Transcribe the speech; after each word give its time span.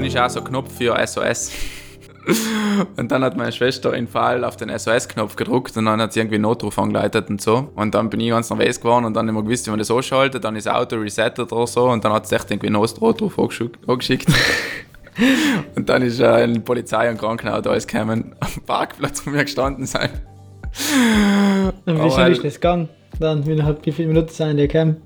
dann 0.00 0.06
ist 0.08 0.16
auch 0.18 0.30
so 0.30 0.40
ein 0.40 0.44
Knopf 0.46 0.72
für 0.78 0.96
SOS. 1.06 1.52
Und 2.96 3.10
dann 3.10 3.24
hat 3.24 3.36
meine 3.36 3.50
Schwester 3.52 3.92
in 3.94 4.06
Fall 4.06 4.44
auf 4.44 4.56
den 4.56 4.68
SOS-Knopf 4.76 5.36
gedruckt 5.36 5.76
und 5.76 5.86
dann 5.86 6.00
hat 6.00 6.12
sie 6.12 6.20
irgendwie 6.20 6.38
Notruf 6.38 6.78
angeleitet 6.78 7.28
und 7.30 7.40
so. 7.40 7.70
Und 7.74 7.94
dann 7.94 8.08
bin 8.10 8.20
ich 8.20 8.30
ganz 8.30 8.50
nervös 8.50 8.80
geworden 8.80 9.04
und 9.06 9.14
dann 9.14 9.28
immer 9.28 9.42
gewusst, 9.42 9.66
wie 9.66 9.70
man 9.70 9.78
das 9.78 9.90
ausschaltet. 9.90 10.44
Dann 10.44 10.54
ist 10.56 10.66
das 10.66 10.74
Auto 10.74 10.96
resettet 10.96 11.50
oder 11.52 11.66
so 11.66 11.88
und 11.88 12.04
dann 12.04 12.12
hat 12.12 12.24
es 12.26 12.32
echt 12.32 12.50
irgendwie 12.50 12.68
einen 12.68 12.74
Notruf 12.80 13.38
angeschickt. 13.38 14.26
und 15.76 15.88
dann 15.88 16.02
ist 16.02 16.20
äh, 16.20 16.26
eine 16.26 16.60
Polizei 16.60 17.10
und 17.10 17.18
Krankenauto 17.18 17.70
alles 17.70 17.86
gekommen, 17.86 18.34
am 18.40 18.62
Parkplatz 18.66 19.20
von 19.20 19.32
mir 19.34 19.44
gestanden 19.44 19.86
sein. 19.86 20.10
Und 21.86 22.04
wie 22.04 22.10
schnell 22.10 22.32
ist 22.32 22.44
das 22.44 22.54
gegangen? 22.54 22.88
Dann, 23.18 23.42
innerhalb 23.42 23.84
wie 23.84 23.92
viele 23.92 24.08
Minuten 24.08 24.28
sind 24.28 24.56
die 24.56 24.68
gekommen? 24.68 24.96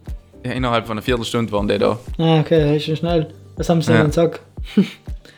Ja, 0.45 0.53
innerhalb 0.53 0.87
von 0.87 0.99
einer 0.99 1.03
Viertelstunde 1.03 1.51
waren 1.53 1.67
die 1.69 1.79
da. 1.79 1.99
Ah, 2.19 2.41
okay, 2.41 2.61
das 2.61 2.77
ist 2.77 2.85
schon 2.87 2.97
schnell. 2.97 3.29
Was 3.57 3.69
haben 3.69 3.81
sie 3.83 3.93
Ja. 3.93 3.99
denn 3.99 4.09
gesagt? 4.09 4.41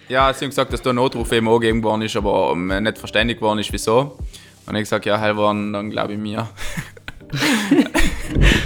Ja, 0.09 0.33
sie 0.33 0.45
haben 0.45 0.51
gesagt, 0.51 0.73
dass 0.73 0.83
da 0.83 0.91
ein 0.91 0.97
Notruf 0.97 1.33
eben 1.33 1.49
angegeben 1.49 1.83
worden 1.83 2.03
ist, 2.03 2.15
aber 2.15 2.53
ähm, 2.53 2.69
nicht 2.69 2.97
verständigt 2.97 3.41
worden 3.41 3.59
ist, 3.59 3.73
wieso. 3.73 4.17
Und 4.65 4.77
ich 4.77 4.83
gesagt, 4.83 5.05
ja, 5.05 5.19
hell 5.19 5.37
waren 5.37 5.73
dann 5.73 5.91
glaube 5.91 6.13
ich 6.13 6.19
mir. 6.19 6.49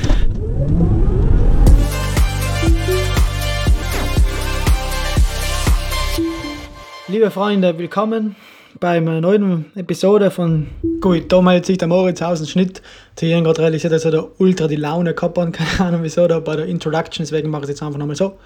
Liebe 7.09 7.31
Freunde, 7.31 7.77
willkommen 7.79 8.37
bei 8.79 8.99
einer 8.99 9.21
neuen 9.21 9.73
Episode 9.75 10.31
von 10.31 10.69
Gut, 11.01 11.33
da 11.33 11.41
meldet 11.43 11.67
sich 11.67 11.79
der 11.79 11.89
Moritz 11.89 12.23
aus 12.23 12.39
dem 12.39 12.47
Schnitt. 12.47 12.83
Die 13.19 13.35
haben 13.35 13.45
gerade 13.45 13.63
realisiert, 13.63 13.93
dass 13.93 14.05
er 14.05 14.11
da 14.11 14.29
ultra 14.39 14.69
die 14.69 14.77
Laune 14.77 15.17
hat. 15.21 15.35
Keine 15.35 15.81
Ahnung 15.81 16.03
wieso, 16.03 16.29
da 16.29 16.39
bei 16.39 16.57
der 16.57 16.67
Introduction, 16.67 17.25
deswegen 17.25 17.51
mache 17.51 17.63
ich 17.63 17.71
es 17.71 17.71
jetzt 17.71 17.83
einfach 17.83 17.99
nochmal 17.99 18.15
so. 18.15 18.39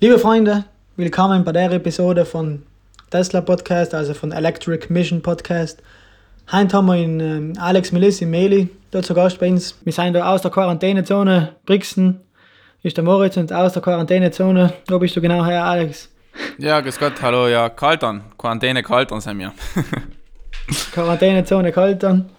Liebe 0.00 0.18
Freunde, 0.18 0.66
willkommen 0.98 1.44
bei 1.44 1.52
der 1.52 1.70
Episode 1.72 2.24
von 2.24 2.62
Tesla 3.10 3.42
Podcast, 3.42 3.94
also 3.94 4.14
von 4.14 4.32
Electric 4.32 4.90
Mission 4.90 5.20
Podcast. 5.20 5.82
Heute 6.50 6.74
haben 6.74 6.86
wir 6.86 6.96
in 6.96 7.20
ähm, 7.20 7.52
Alex 7.58 7.92
Melis 7.92 8.22
in 8.22 8.30
Meli 8.30 8.70
dort 8.90 9.04
zu 9.04 9.12
Gast 9.12 9.38
bei 9.38 9.50
uns. 9.50 9.78
Wir 9.84 9.92
sind 9.92 10.14
da 10.14 10.32
aus 10.32 10.40
der 10.40 10.50
Quarantänezone 10.50 11.54
Brixen. 11.66 12.20
Ist 12.82 12.96
der 12.96 13.04
Moritz 13.04 13.36
und 13.36 13.52
aus 13.52 13.74
der 13.74 13.82
Quarantänezone. 13.82 14.72
Wo 14.88 14.98
bist 14.98 15.14
du 15.14 15.20
genau 15.20 15.44
her, 15.44 15.64
Alex? 15.64 16.08
Ja, 16.56 16.80
grüß 16.80 16.98
Gott, 16.98 17.20
hallo, 17.20 17.48
ja, 17.48 17.68
Kaltern. 17.68 18.24
Quarantäne 18.38 18.82
Kaltern 18.82 19.20
sind 19.20 19.38
wir. 19.38 19.52
Quarantänezone 20.92 21.72
Kaltern. 21.72 22.30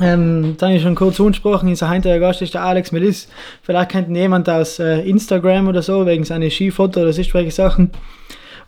Ähm, 0.00 0.56
dann 0.58 0.68
habe 0.68 0.76
ich 0.76 0.82
schon 0.82 0.94
kurz 0.94 1.18
angesprochen, 1.18 1.68
unser 1.68 1.88
heutiger 1.88 2.18
Gast 2.18 2.42
ist 2.42 2.52
der 2.52 2.62
Alex 2.62 2.92
Melis. 2.92 3.28
Vielleicht 3.62 3.90
kennt 3.90 4.08
ihn 4.08 4.16
jemand 4.16 4.48
aus 4.48 4.78
äh, 4.78 5.00
Instagram 5.08 5.68
oder 5.68 5.82
so, 5.82 6.04
wegen 6.04 6.24
seiner 6.24 6.50
Skifoto 6.50 7.00
oder 7.00 7.12
sonst 7.12 7.32
welche 7.32 7.50
Sachen. 7.50 7.90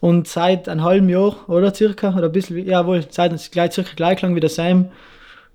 Und 0.01 0.29
seit 0.29 0.69
einem 0.69 0.85
halben 0.85 1.09
Jahr, 1.09 1.37
oder 1.49 1.75
circa, 1.75 2.15
oder 2.15 2.27
ein 2.27 2.33
bisschen, 2.33 2.65
jawohl, 2.67 3.05
seit 3.11 3.33
gleich 3.51 3.73
circa 3.73 3.91
gleich 3.95 4.23
lang 4.23 4.35
wie 4.35 4.41
der 4.41 4.49
Sam, 4.49 4.91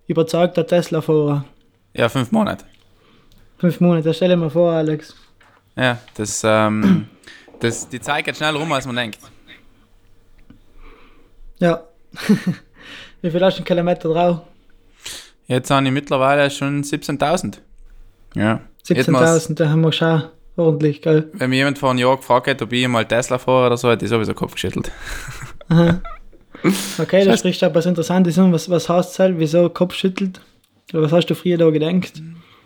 überzeugter 0.07 0.67
Tesla-Fahrer. 0.67 1.45
Ja, 1.93 2.09
fünf 2.09 2.31
Monate. 2.31 2.65
Fünf 3.57 3.79
Monate, 3.79 4.13
stell 4.13 4.29
dir 4.29 4.37
mal 4.37 4.49
vor, 4.49 4.73
Alex. 4.73 5.15
Ja, 5.75 5.97
das, 6.15 6.43
ähm, 6.45 7.07
das, 7.59 7.87
die 7.89 8.01
Zeit 8.01 8.25
geht 8.25 8.35
schneller 8.35 8.59
rum, 8.59 8.71
als 8.71 8.85
man 8.85 8.95
denkt. 8.95 9.19
Ja. 11.59 11.83
wie 13.21 13.31
viel 13.31 13.43
hast 13.43 13.55
du 13.55 13.59
einen 13.59 13.65
Kilometer 13.65 14.09
drauf? 14.09 14.41
Jetzt 15.47 15.69
habe 15.71 15.85
ich 15.85 15.91
mittlerweile 15.91 16.49
schon 16.49 16.83
17.000. 16.83 17.59
Ja. 18.35 18.61
Hätte 18.87 19.11
man's- 19.11 19.47
17.000, 19.47 19.55
da 19.55 19.69
haben 19.69 19.81
wir 19.81 19.91
schon 19.91 20.23
ordentlich, 20.55 21.01
gell? 21.01 21.29
Wenn 21.33 21.49
mir 21.49 21.57
jemand 21.57 21.77
vor 21.79 21.89
einem 21.91 21.99
Jahr 21.99 22.17
gefragt 22.17 22.47
hätte, 22.47 22.63
ob 22.65 22.73
ich 22.73 22.87
mal 22.87 23.05
Tesla 23.05 23.37
fahre 23.37 23.67
oder 23.67 23.77
so, 23.77 23.89
hätte 23.89 24.05
ich 24.05 24.09
sowieso 24.09 24.33
Kopf 24.33 24.53
geschüttelt. 24.53 24.91
Aha. 25.69 25.99
Okay, 26.97 27.25
da 27.25 27.35
sprichst 27.35 27.61
du 27.61 27.65
aber 27.65 27.75
was 27.75 27.85
Interessantes 27.85 28.39
an. 28.39 28.53
Was, 28.53 28.69
was 28.69 28.87
heißt 28.87 29.19
das? 29.19 29.31
Wieso 29.35 29.67
Kopf 29.69 29.95
schüttelt? 29.95 30.39
Oder 30.93 31.01
was 31.03 31.11
hast 31.11 31.25
du 31.27 31.35
früher 31.35 31.57
da 31.57 31.69
gedacht? 31.71 32.21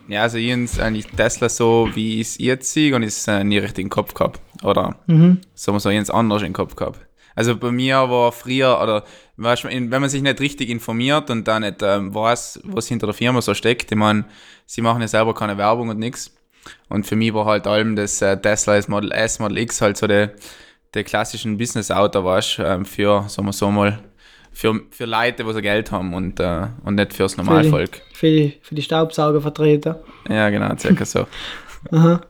Ja, 0.07 0.21
also 0.21 0.37
ich 0.37 0.51
habe 0.51 0.67
eigentlich 0.83 1.07
Tesla 1.07 1.49
so, 1.49 1.89
wie 1.95 2.21
ich 2.21 2.27
es 2.27 2.37
jetzt 2.37 2.71
sehe, 2.71 2.95
und 2.95 3.01
ich 3.01 3.09
es 3.09 3.27
äh, 3.27 3.43
nie 3.43 3.57
richtig 3.57 3.83
im 3.85 3.89
Kopf 3.89 4.13
gehabt. 4.13 4.39
Oder 4.63 4.97
Mhm. 5.07 5.39
so, 5.55 5.71
ich 5.75 5.83
habe 5.85 5.95
es 5.97 6.09
anders 6.11 6.43
im 6.43 6.53
Kopf 6.53 6.75
gehabt. 6.75 6.99
Also 7.35 7.55
bei 7.57 7.71
mir 7.71 7.95
war 8.07 8.31
früher, 8.31 8.79
oder 8.83 9.03
weißt 9.37 9.65
wenn 9.65 9.89
man 9.89 10.09
sich 10.09 10.21
nicht 10.21 10.39
richtig 10.39 10.69
informiert 10.69 11.29
und 11.29 11.47
dann 11.47 11.61
nicht 11.61 11.81
ähm, 11.81 12.13
weiß, 12.13 12.61
was 12.63 12.87
hinter 12.87 13.07
der 13.07 13.13
Firma 13.13 13.41
so 13.41 13.53
steckt, 13.53 13.91
ich 13.91 13.97
meine, 13.97 14.25
sie 14.65 14.81
machen 14.81 15.01
ja 15.01 15.07
selber 15.07 15.33
keine 15.33 15.57
Werbung 15.57 15.89
und 15.89 15.99
nichts. 15.99 16.33
Und 16.89 17.05
für 17.05 17.15
mich 17.15 17.33
war 17.33 17.45
halt 17.45 17.65
allem 17.65 17.95
das 17.95 18.21
äh, 18.21 18.35
Tesla 18.35 18.75
das 18.75 18.87
Model 18.87 19.11
S, 19.11 19.39
Model 19.39 19.57
X 19.59 19.81
halt 19.81 19.97
so 19.97 20.07
der 20.07 20.33
der 20.93 21.03
klassischen 21.03 21.57
Business-Auto, 21.57 22.23
weißt 22.23 22.59
ähm, 22.59 22.85
für, 22.85 23.25
sagen 23.27 23.47
wir 23.47 23.53
so 23.53 23.69
mal, 23.69 23.99
für, 24.51 24.81
für 24.89 25.05
Leute, 25.05 25.43
die 25.43 25.53
so 25.53 25.61
Geld 25.61 25.91
haben 25.91 26.13
und, 26.13 26.39
äh, 26.39 26.67
und 26.83 26.95
nicht 26.95 27.13
fürs 27.13 27.37
Normalvolk. 27.37 28.01
Für 28.13 28.27
die, 28.27 28.57
für 28.61 28.73
die 28.73 28.81
Staubsaugervertreter. 28.81 29.99
Ja, 30.29 30.49
genau, 30.49 30.75
circa 30.77 31.05
so. 31.05 31.27
Aha. 31.91 32.21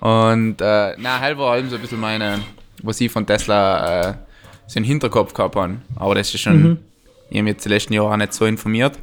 Und 0.00 0.60
äh, 0.60 0.94
na, 0.98 1.20
halt 1.20 1.38
war 1.38 1.52
allem 1.52 1.70
so 1.70 1.76
ein 1.76 1.82
bisschen 1.82 2.00
meine, 2.00 2.40
was 2.82 3.00
ich 3.00 3.10
von 3.10 3.26
Tesla 3.26 4.10
äh, 4.10 4.14
so 4.66 4.78
im 4.78 4.84
Hinterkopf 4.84 5.34
gehabt 5.34 5.56
habe. 5.56 5.76
Aber 5.96 6.14
das 6.14 6.32
ist 6.34 6.40
schon, 6.40 6.62
Mhm. 6.62 6.78
ich 7.30 7.36
habe 7.36 7.44
mich 7.44 7.52
jetzt 7.54 7.64
die 7.64 7.68
letzten 7.68 7.92
Jahre 7.92 8.10
auch 8.12 8.16
nicht 8.16 8.32
so 8.32 8.44
informiert. 8.46 8.98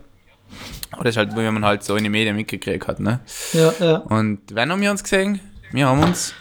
Aber 0.91 1.03
das 1.05 1.13
ist 1.13 1.17
halt, 1.17 1.35
wie 1.35 1.49
man 1.49 1.63
halt 1.63 1.83
so 1.83 1.95
in 1.95 2.03
den 2.03 2.11
Medien 2.11 2.35
mitgekriegt 2.35 2.87
hat. 2.87 2.99
Ne? 2.99 3.19
Ja, 3.53 3.73
ja. 3.79 3.95
Und 3.97 4.39
wann 4.53 4.71
haben 4.71 4.81
wir 4.81 4.91
uns 4.91 5.03
gesehen? 5.03 5.39
Wir 5.71 5.87
haben 5.87 6.03
uns 6.03 6.33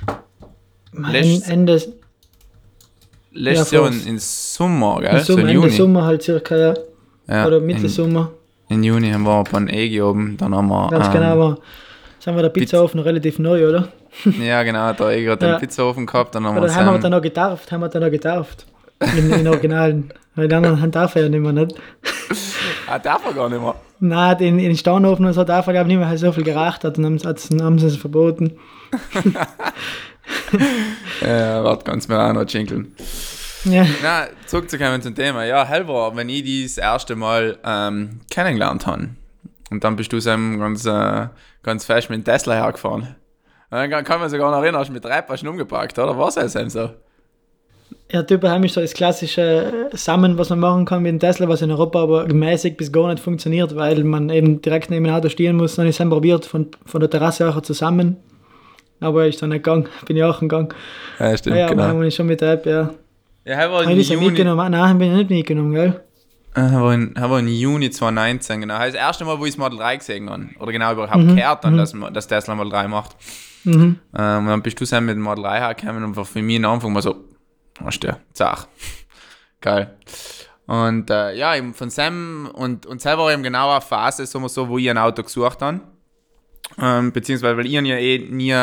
Mein 0.93 1.13
Letztes- 1.13 1.49
Ende, 1.49 1.81
letztes 3.33 3.71
Ja, 3.71 3.81
Jahr 3.83 3.93
in, 3.93 4.07
in 4.07 4.19
Sommer, 4.19 5.01
gell? 5.01 5.11
im 5.13 5.19
so 5.19 5.25
Sommer, 5.25 5.41
im 5.43 5.49
Ende 5.49 5.61
Juni. 5.63 5.71
Sommer 5.77 6.05
halt 6.05 6.23
circa, 6.23 6.57
ja. 6.57 6.75
Ja, 7.29 7.47
Oder 7.47 7.61
Mitte 7.61 7.83
in, 7.83 7.89
Sommer. 7.89 8.33
in 8.69 8.83
Juni 8.83 9.13
haben 9.13 9.23
wir 9.23 9.45
beim 9.45 9.69
EG 9.69 10.01
oben, 10.03 10.37
dann 10.37 10.53
haben 10.55 10.67
wir. 10.69 10.89
Ganz 10.91 11.07
ähm, 11.07 11.13
genau, 11.13 11.27
aber 11.33 11.59
sind 12.19 12.35
wir 12.35 12.43
der 12.43 12.49
Pizzaofen 12.49 12.99
noch 12.99 13.05
relativ 13.07 13.39
neu, 13.39 13.69
oder? 13.69 13.89
Ja, 14.41 14.65
genau, 14.65 14.93
der 14.93 15.11
EG 15.11 15.29
hat 15.31 15.43
Ja. 15.43 15.53
den 15.53 15.61
Pizzaofen 15.61 16.07
gehabt, 16.07 16.35
dann 16.35 16.45
haben 16.45 16.57
wir 16.57 16.63
Oder 16.63 16.75
haben 16.75 16.93
wir 16.93 16.99
dann 16.99 17.13
noch 17.13 17.23
gedarft? 17.23 17.71
Haben 17.71 17.81
wir 17.83 17.89
dann 17.89 18.03
noch 18.03 18.11
gedarft? 18.11 18.67
In, 19.17 19.31
in 19.33 19.49
Originalen. 19.49 20.13
Weil 20.35 20.49
die 20.49 20.55
anderen 20.55 20.91
darf 20.91 21.15
er 21.17 21.23
ja 21.23 21.29
nicht 21.29 21.41
mehr, 21.41 21.53
nicht? 21.53 21.75
Ah, 22.89 22.99
darf 22.99 23.25
er 23.27 23.33
gar 23.33 23.49
nicht 23.49 23.61
mehr. 23.61 23.75
Nein, 24.01 24.39
in, 24.39 24.59
in 24.59 24.67
den 24.69 24.77
Staunofen 24.77 25.25
und 25.27 25.33
so 25.33 25.45
darf 25.45 25.67
er, 25.67 25.73
glaube 25.73 25.85
ich, 25.89 25.89
nicht 25.89 25.99
mehr, 25.99 26.07
weil 26.07 26.15
er 26.15 26.19
so 26.19 26.33
viel 26.33 26.45
geraucht 26.45 26.85
hat 26.85 26.97
und 26.99 27.05
haben, 27.05 27.19
hat's- 27.25 27.51
haben 27.61 27.79
sie 27.79 27.87
es 27.87 27.97
verboten. 27.97 28.53
Ja, 31.21 31.63
warte, 31.65 31.85
kannst 31.85 32.09
mir 32.09 32.19
auch 32.21 32.33
noch 32.33 32.49
jingeln. 32.49 32.95
Ja. 33.65 33.85
Na, 34.03 34.27
zurückzukommen 34.47 35.03
zum 35.03 35.15
Thema. 35.15 35.45
Ja, 35.45 35.65
hell 35.67 35.87
war, 35.87 36.17
wenn 36.17 36.29
ich 36.29 36.43
die 36.45 36.63
das 36.63 36.79
erste 36.79 37.15
Mal 37.17 37.59
ähm, 37.65 38.21
kennengelernt 38.31 38.87
habe. 38.87 39.11
Und 39.71 39.85
dann 39.85 39.97
bist 39.97 40.13
du 40.13 40.21
so 40.21 40.31
ganz, 40.31 40.87
äh, 40.87 41.27
ganz 41.63 41.85
fest 41.85 42.11
mit 42.11 42.19
dem 42.21 42.25
Tesla 42.25 42.55
hergefahren. 42.55 43.03
Und 43.03 43.77
dann 43.79 43.91
kann- 43.91 44.05
kann 44.05 44.21
man 44.21 44.29
sich 44.31 44.39
gar 44.39 44.51
noch 44.51 44.63
erinnern, 44.63 44.81
hast 44.81 44.89
du 44.89 44.93
mit 44.95 45.05
drei 45.05 45.21
Paschen 45.23 45.49
umgepackt, 45.49 45.99
oder? 45.99 46.17
Was 46.19 46.37
ist 46.37 46.55
denn 46.55 46.71
so? 46.71 46.91
Ja, 48.13 48.23
typisch 48.25 48.51
ist 48.65 48.75
so 48.75 48.81
das 48.81 48.93
klassische 48.93 49.89
äh, 49.93 49.97
Sammeln, 49.97 50.37
was 50.37 50.51
man 50.51 50.59
machen 50.59 50.85
kann 50.85 51.03
mit 51.03 51.11
dem 51.13 51.21
Tesla, 51.21 51.49
was 51.49 51.63
in 51.63 51.71
Europa 51.71 52.03
aber 52.03 52.27
mäßig 52.33 52.77
bis 52.77 52.91
gar 52.91 53.09
nicht 53.09 53.23
funktioniert, 53.23 53.77
weil 53.77 54.03
man 54.03 54.29
eben 54.31 54.61
direkt 54.63 54.91
neben 54.91 55.05
dem 55.05 55.15
Auto 55.15 55.29
stehen 55.29 55.57
muss. 55.57 55.77
Dann 55.77 55.87
ist 55.87 56.01
es 56.01 56.09
probiert, 56.09 56.45
von, 56.45 56.67
von 56.87 57.01
der 57.01 57.09
Terrasse 57.11 57.49
auch 57.49 57.61
zusammen. 57.63 58.17
Aber 58.99 59.27
ist 59.27 59.41
dann 59.41 59.51
nicht 59.51 59.63
gegangen, 59.63 59.87
bin 60.07 60.17
ich 60.17 60.25
auch 60.25 60.41
gegangen. 60.41 60.69
Ja, 61.21 61.37
stimmt, 61.37 61.57
Ja, 61.57 61.63
ja 61.63 61.69
genau. 61.69 61.85
haben 61.85 62.01
wir 62.03 62.11
schon 62.11 62.27
mit 62.27 62.41
der 62.41 62.53
App, 62.55 62.67
ja. 62.67 62.91
Ja, 63.45 63.57
hell 63.57 63.71
war 63.71 63.83
Habe 63.83 63.93
im 63.93 63.99
ja 64.01 64.15
Juni, 64.15 64.27
mitgenommen? 64.27 64.71
Nein, 64.73 64.99
bin 64.99 65.11
ich 65.13 65.17
nicht 65.19 65.31
mitgenommen, 65.31 65.73
gell? 65.73 66.01
hell 66.55 66.73
war 66.73 66.93
in, 66.93 67.15
hell 67.17 67.31
war 67.31 67.39
in 67.39 67.47
Juni 67.49 67.91
2019, 67.91 68.61
genau. 68.63 68.77
Das 68.79 68.95
erste 68.95 69.25
Mal, 69.25 69.39
wo 69.39 69.45
ich 69.47 69.53
das 69.53 69.59
Model 69.59 69.79
3 69.79 69.97
gesehen 69.97 70.29
habe. 70.29 70.47
Oder 70.59 70.73
genau 70.73 70.93
überhaupt 70.93 71.17
Mhm, 71.25 71.37
gehört 71.37 71.65
dann, 71.65 71.77
dass, 71.77 71.95
man- 71.95 72.13
dass 72.13 72.27
Tesla 72.27 72.55
Model 72.57 72.73
3 72.73 72.89
macht. 72.89 73.17
Mhm. 73.65 73.97
Ähm, 74.19 74.39
und 74.39 74.47
dann 74.49 74.63
bist 74.63 74.81
du 74.81 74.85
dann 74.85 75.05
mit 75.07 75.15
dem 75.15 75.23
Model 75.23 75.45
3 75.45 75.59
hergekommen 75.61 76.03
und 76.05 76.17
war 76.17 76.25
für 76.25 76.43
mich 76.43 76.59
am 76.63 76.73
Anfang 76.73 76.93
mal 76.93 77.03
so, 77.03 77.15
hast 77.85 78.01
du, 78.01 78.17
zach. 78.33 78.67
Geil. 79.61 79.97
Und 80.67 81.11
äh, 81.11 81.35
ja, 81.35 81.57
eben 81.57 81.75
von 81.75 81.91
Sam 81.91 82.49
und, 82.53 82.87
und 82.87 83.01
selber 83.01 83.25
war 83.25 83.33
eben 83.33 83.43
genau 83.43 83.71
eine 83.71 83.81
Phase, 83.81 84.27
wir 84.41 84.49
so, 84.49 84.69
wo 84.69 84.79
ich 84.79 84.89
ein 84.89 84.99
Auto 84.99 85.23
gesucht 85.23 85.61
habe. 85.63 85.81
Ähm, 86.81 87.13
beziehungsweise, 87.13 87.57
weil 87.57 87.67
ich 87.67 87.73
ja 87.73 87.97
eh 87.97 88.19
nie, 88.31 88.55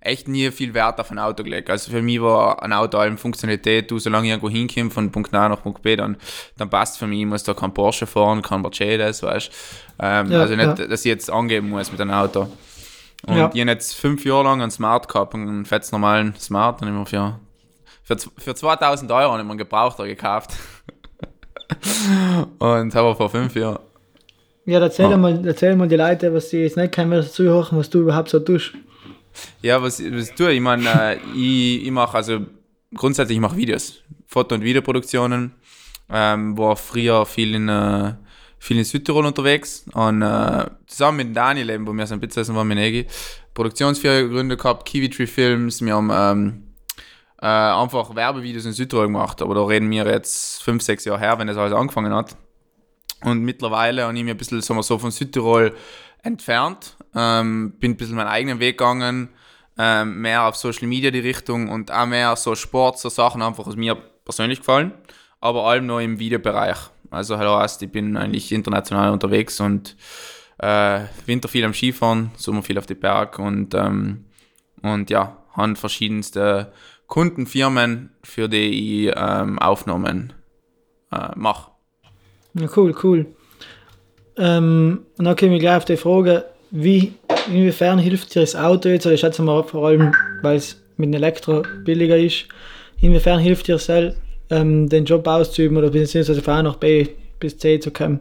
echt 0.00 0.28
nie 0.28 0.50
viel 0.50 0.74
Wert 0.74 1.00
auf 1.00 1.10
ein 1.10 1.18
Auto 1.18 1.42
gelegt. 1.42 1.70
Also 1.70 1.90
für 1.90 2.02
mich 2.02 2.20
war 2.20 2.62
ein 2.62 2.72
Auto 2.72 2.98
allem 2.98 3.16
Funktionalität, 3.16 3.90
du, 3.90 3.98
solange 3.98 4.26
ich 4.26 4.32
irgendwo 4.32 4.50
hinkomme, 4.50 4.90
von 4.90 5.10
Punkt 5.10 5.32
A 5.34 5.48
nach 5.48 5.62
Punkt 5.62 5.82
B, 5.82 5.96
dann, 5.96 6.18
dann 6.58 6.68
passt 6.68 6.98
für 6.98 7.06
mich. 7.06 7.20
Ich 7.20 7.26
muss 7.26 7.42
da 7.42 7.54
kein 7.54 7.72
Porsche 7.72 8.06
fahren, 8.06 8.42
kein 8.42 8.60
Mercedes, 8.60 9.22
weißt 9.22 9.50
ähm, 10.00 10.30
Ja, 10.30 10.40
Also 10.40 10.56
nicht, 10.56 10.78
ja. 10.78 10.86
dass 10.86 11.00
ich 11.00 11.08
jetzt 11.10 11.30
angeben 11.30 11.70
muss 11.70 11.90
mit 11.90 12.00
einem 12.00 12.10
Auto. 12.10 12.48
Und 13.26 13.36
Ja. 13.38 13.50
ich 13.54 13.60
habe 13.60 13.70
jetzt 13.70 13.94
fünf 13.94 14.24
Jahre 14.26 14.44
lang 14.44 14.60
einen 14.60 14.70
Smart 14.70 15.08
gehabt, 15.08 15.34
einen 15.34 15.64
fetz 15.64 15.90
normalen 15.90 16.34
Smart, 16.36 16.82
und 16.82 16.88
immer 16.88 17.06
für, 17.06 17.40
für, 18.04 18.16
für 18.38 18.54
2000 18.54 19.10
Euro 19.10 19.32
habe 19.32 19.40
ich 19.40 19.44
mir 19.44 19.50
einen 19.50 19.58
Gebrauchter 19.58 20.06
gekauft. 20.06 20.52
und 22.58 22.94
habe 22.94 23.14
vor 23.16 23.30
fünf 23.30 23.54
Jahren. 23.56 23.80
Ja, 24.66 24.80
erzähl, 24.80 25.12
Ah. 25.12 25.16
mal, 25.16 25.46
erzähl 25.46 25.76
mal 25.76 25.88
die 25.88 25.96
Leute, 25.96 26.32
was 26.32 26.50
sie 26.50 26.58
jetzt 26.62 26.76
nicht 26.76 26.92
kennen, 26.92 27.10
was 27.10 27.32
zuhören, 27.32 27.78
was 27.78 27.90
du 27.90 28.00
überhaupt 28.00 28.30
so 28.30 28.40
tust. 28.40 28.72
Ja, 29.62 29.82
was, 29.82 30.02
was 30.02 30.34
tue 30.34 30.50
ich? 30.50 30.56
Ich 30.56 30.62
meine, 30.62 30.88
äh, 30.88 31.16
ich, 31.34 31.84
ich 31.84 31.90
mache 31.90 32.16
also 32.16 32.40
grundsätzlich 32.94 33.40
mache 33.40 33.56
Videos, 33.56 34.02
Foto- 34.26 34.54
und 34.54 34.62
Videoproduktionen. 34.62 35.52
Ähm, 36.10 36.56
war 36.56 36.76
früher 36.76 37.24
viel 37.26 37.54
in, 37.54 37.68
äh, 37.68 38.14
viel 38.58 38.78
in 38.78 38.84
Südtirol 38.84 39.26
unterwegs 39.26 39.84
und 39.94 40.22
äh, 40.22 40.66
zusammen 40.86 41.16
mit 41.18 41.36
Daniel 41.36 41.70
eben, 41.70 41.86
wo 41.86 41.92
wir 41.92 42.06
so 42.06 42.14
ein 42.14 42.20
bisschen 42.20 42.42
essen 42.42 42.54
waren 42.54 42.68
mit 42.68 42.78
Egi, 42.78 43.06
Produktionsfirma 43.54 44.20
gegründet 44.20 44.60
gehabt, 44.60 44.86
Kiwi 44.86 45.08
Tree 45.10 45.26
Films, 45.26 45.80
wir 45.82 45.94
haben 45.94 46.10
ähm, 46.12 46.63
äh, 47.44 47.46
einfach 47.46 48.14
Werbevideos 48.14 48.64
in 48.64 48.72
Südtirol 48.72 49.04
gemacht, 49.04 49.42
aber 49.42 49.54
da 49.54 49.62
reden 49.64 49.90
wir 49.90 50.06
jetzt 50.06 50.62
fünf, 50.62 50.82
sechs 50.82 51.04
Jahre 51.04 51.20
her, 51.20 51.38
wenn 51.38 51.46
das 51.46 51.58
alles 51.58 51.74
angefangen 51.74 52.14
hat. 52.14 52.34
Und 53.22 53.42
mittlerweile 53.42 54.04
habe 54.04 54.16
ich 54.16 54.24
mich 54.24 54.32
ein 54.32 54.38
bisschen 54.38 54.62
sagen 54.62 54.78
wir 54.78 54.82
so, 54.82 54.98
von 54.98 55.10
Südtirol 55.10 55.74
entfernt, 56.22 56.96
ähm, 57.14 57.74
bin 57.78 57.92
ein 57.92 57.96
bisschen 57.98 58.16
meinen 58.16 58.28
eigenen 58.28 58.60
Weg 58.60 58.78
gegangen, 58.78 59.28
ähm, 59.76 60.22
mehr 60.22 60.44
auf 60.44 60.56
Social 60.56 60.88
Media 60.88 61.10
die 61.10 61.18
Richtung 61.18 61.68
und 61.68 61.92
auch 61.92 62.06
mehr 62.06 62.34
so 62.36 62.54
Sport, 62.54 62.98
so 62.98 63.10
Sachen 63.10 63.42
einfach, 63.42 63.66
was 63.66 63.76
mir 63.76 63.94
persönlich 64.24 64.60
gefallen, 64.60 64.94
aber 65.42 65.66
allem 65.66 65.84
noch 65.84 66.00
im 66.00 66.18
Videobereich. 66.18 66.78
Also 67.10 67.36
hallo 67.36 67.58
heißt, 67.58 67.82
ich 67.82 67.92
bin 67.92 68.16
eigentlich 68.16 68.52
international 68.52 69.12
unterwegs 69.12 69.60
und 69.60 69.96
äh, 70.60 71.00
Winter 71.26 71.48
viel 71.48 71.66
am 71.66 71.74
Skifahren, 71.74 72.30
Sommer 72.38 72.62
viel 72.62 72.78
auf 72.78 72.86
die 72.86 72.94
Berg 72.94 73.38
und, 73.38 73.74
ähm, 73.74 74.24
und 74.80 75.10
ja, 75.10 75.36
haben 75.52 75.76
verschiedenste 75.76 76.72
Kundenfirmen, 77.06 78.10
für 78.22 78.48
die 78.48 79.06
ich 79.06 79.12
ähm, 79.16 79.58
Aufnahmen 79.58 80.32
äh, 81.12 81.28
mache. 81.36 81.70
Ja, 82.54 82.68
cool, 82.76 82.94
cool. 83.02 83.26
Ähm, 84.36 85.06
und 85.18 85.24
dann 85.24 85.36
kommen 85.36 85.52
wir 85.52 85.58
gleich 85.58 85.76
auf 85.76 85.84
die 85.84 85.96
Frage, 85.96 86.44
wie, 86.70 87.12
inwiefern 87.48 87.98
hilft 87.98 88.34
dir 88.34 88.40
das 88.40 88.56
Auto 88.56 88.88
jetzt, 88.88 89.06
oder 89.06 89.14
ich 89.14 89.20
schätze 89.20 89.42
mal 89.42 89.62
vor 89.62 89.88
allem, 89.88 90.12
weil 90.42 90.56
es 90.56 90.82
mit 90.96 91.08
dem 91.08 91.14
Elektro 91.14 91.62
billiger 91.84 92.16
ist, 92.16 92.46
inwiefern 93.00 93.38
hilft 93.38 93.68
dir 93.68 93.78
selbst, 93.78 94.18
ähm, 94.50 94.88
den 94.88 95.04
Job 95.04 95.26
auszuüben 95.26 95.76
oder 95.76 95.90
beziehungsweise 95.90 96.42
von 96.42 96.54
A 96.54 96.62
nach 96.62 96.76
B 96.76 97.06
bis 97.38 97.58
C 97.58 97.78
zu 97.78 97.90
kommen? 97.90 98.20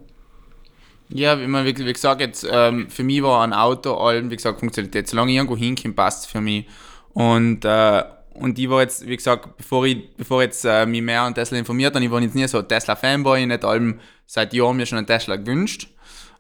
Ja, 1.09 1.39
wie, 1.39 1.47
man, 1.47 1.65
wie, 1.65 1.77
wie 1.77 1.93
gesagt, 1.93 2.21
jetzt, 2.21 2.47
ähm, 2.49 2.89
für 2.89 3.03
mich 3.03 3.21
war 3.21 3.43
ein 3.43 3.53
Auto 3.53 3.93
allem, 3.95 4.31
wie 4.31 4.35
gesagt, 4.35 4.59
Funktionalität. 4.59 5.07
Solange 5.07 5.31
ich 5.31 5.37
irgendwo 5.37 5.57
hinkomme, 5.57 5.93
passt 5.93 6.25
es 6.25 6.31
für 6.31 6.41
mich. 6.41 6.65
Und, 7.13 7.65
äh, 7.65 8.03
und 8.33 8.57
ich 8.57 8.69
war 8.69 8.81
jetzt, 8.81 9.07
wie 9.07 9.15
gesagt, 9.15 9.57
bevor 9.57 9.85
ich, 9.85 10.15
bevor 10.15 10.41
jetzt 10.41 10.65
äh, 10.65 10.85
mich 10.85 11.01
mehr 11.01 11.21
an 11.21 11.35
Tesla 11.35 11.57
informiert 11.57 11.95
habe, 11.95 12.03
ich 12.03 12.11
war 12.11 12.21
jetzt 12.21 12.35
nie 12.35 12.47
so 12.47 12.61
Tesla-Fanboy, 12.61 13.45
nicht 13.45 13.63
allem 13.63 13.99
seit 14.25 14.53
Jahren 14.53 14.77
mir 14.77 14.85
schon 14.85 14.97
einen 14.97 15.07
Tesla 15.07 15.35
gewünscht. 15.35 15.89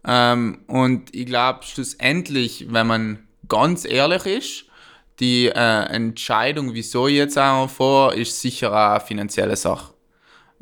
Ähm, 0.05 0.63
und 0.67 1.13
ich 1.15 1.25
glaube, 1.25 1.59
schlussendlich, 1.63 2.67
wenn 2.69 2.87
man 2.87 3.27
ganz 3.47 3.85
ehrlich 3.85 4.25
ist, 4.25 4.65
die 5.19 5.47
äh, 5.47 5.83
Entscheidung, 5.85 6.73
wieso 6.73 7.07
ich 7.07 7.15
jetzt 7.15 7.37
auch 7.37 7.69
vor, 7.69 8.13
ist 8.13 8.41
sicher 8.41 8.73
eine 8.73 8.99
finanzielle 8.99 9.55
Sache. 9.55 9.93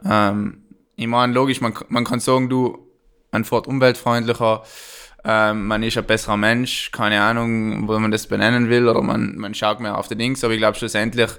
Ähm, 0.03 0.63
ich 0.95 1.07
meine, 1.07 1.33
logisch, 1.33 1.61
man, 1.61 1.73
man 1.87 2.03
kann 2.03 2.19
sagen, 2.19 2.49
du, 2.49 2.87
man 3.31 3.45
fährt 3.45 3.67
umweltfreundlicher, 3.67 4.63
ähm, 5.23 5.67
man 5.67 5.83
ist 5.83 5.97
ein 5.97 6.05
besserer 6.05 6.37
Mensch, 6.37 6.91
keine 6.91 7.21
Ahnung, 7.21 7.87
wo 7.87 7.97
man 7.99 8.11
das 8.11 8.27
benennen 8.27 8.69
will, 8.69 8.87
oder 8.87 9.01
man, 9.01 9.37
man 9.37 9.53
schaut 9.53 9.79
mehr 9.79 9.97
auf 9.97 10.07
die 10.07 10.15
Dings, 10.15 10.43
aber 10.43 10.53
ich 10.53 10.59
glaube 10.59 10.77
schlussendlich, 10.77 11.29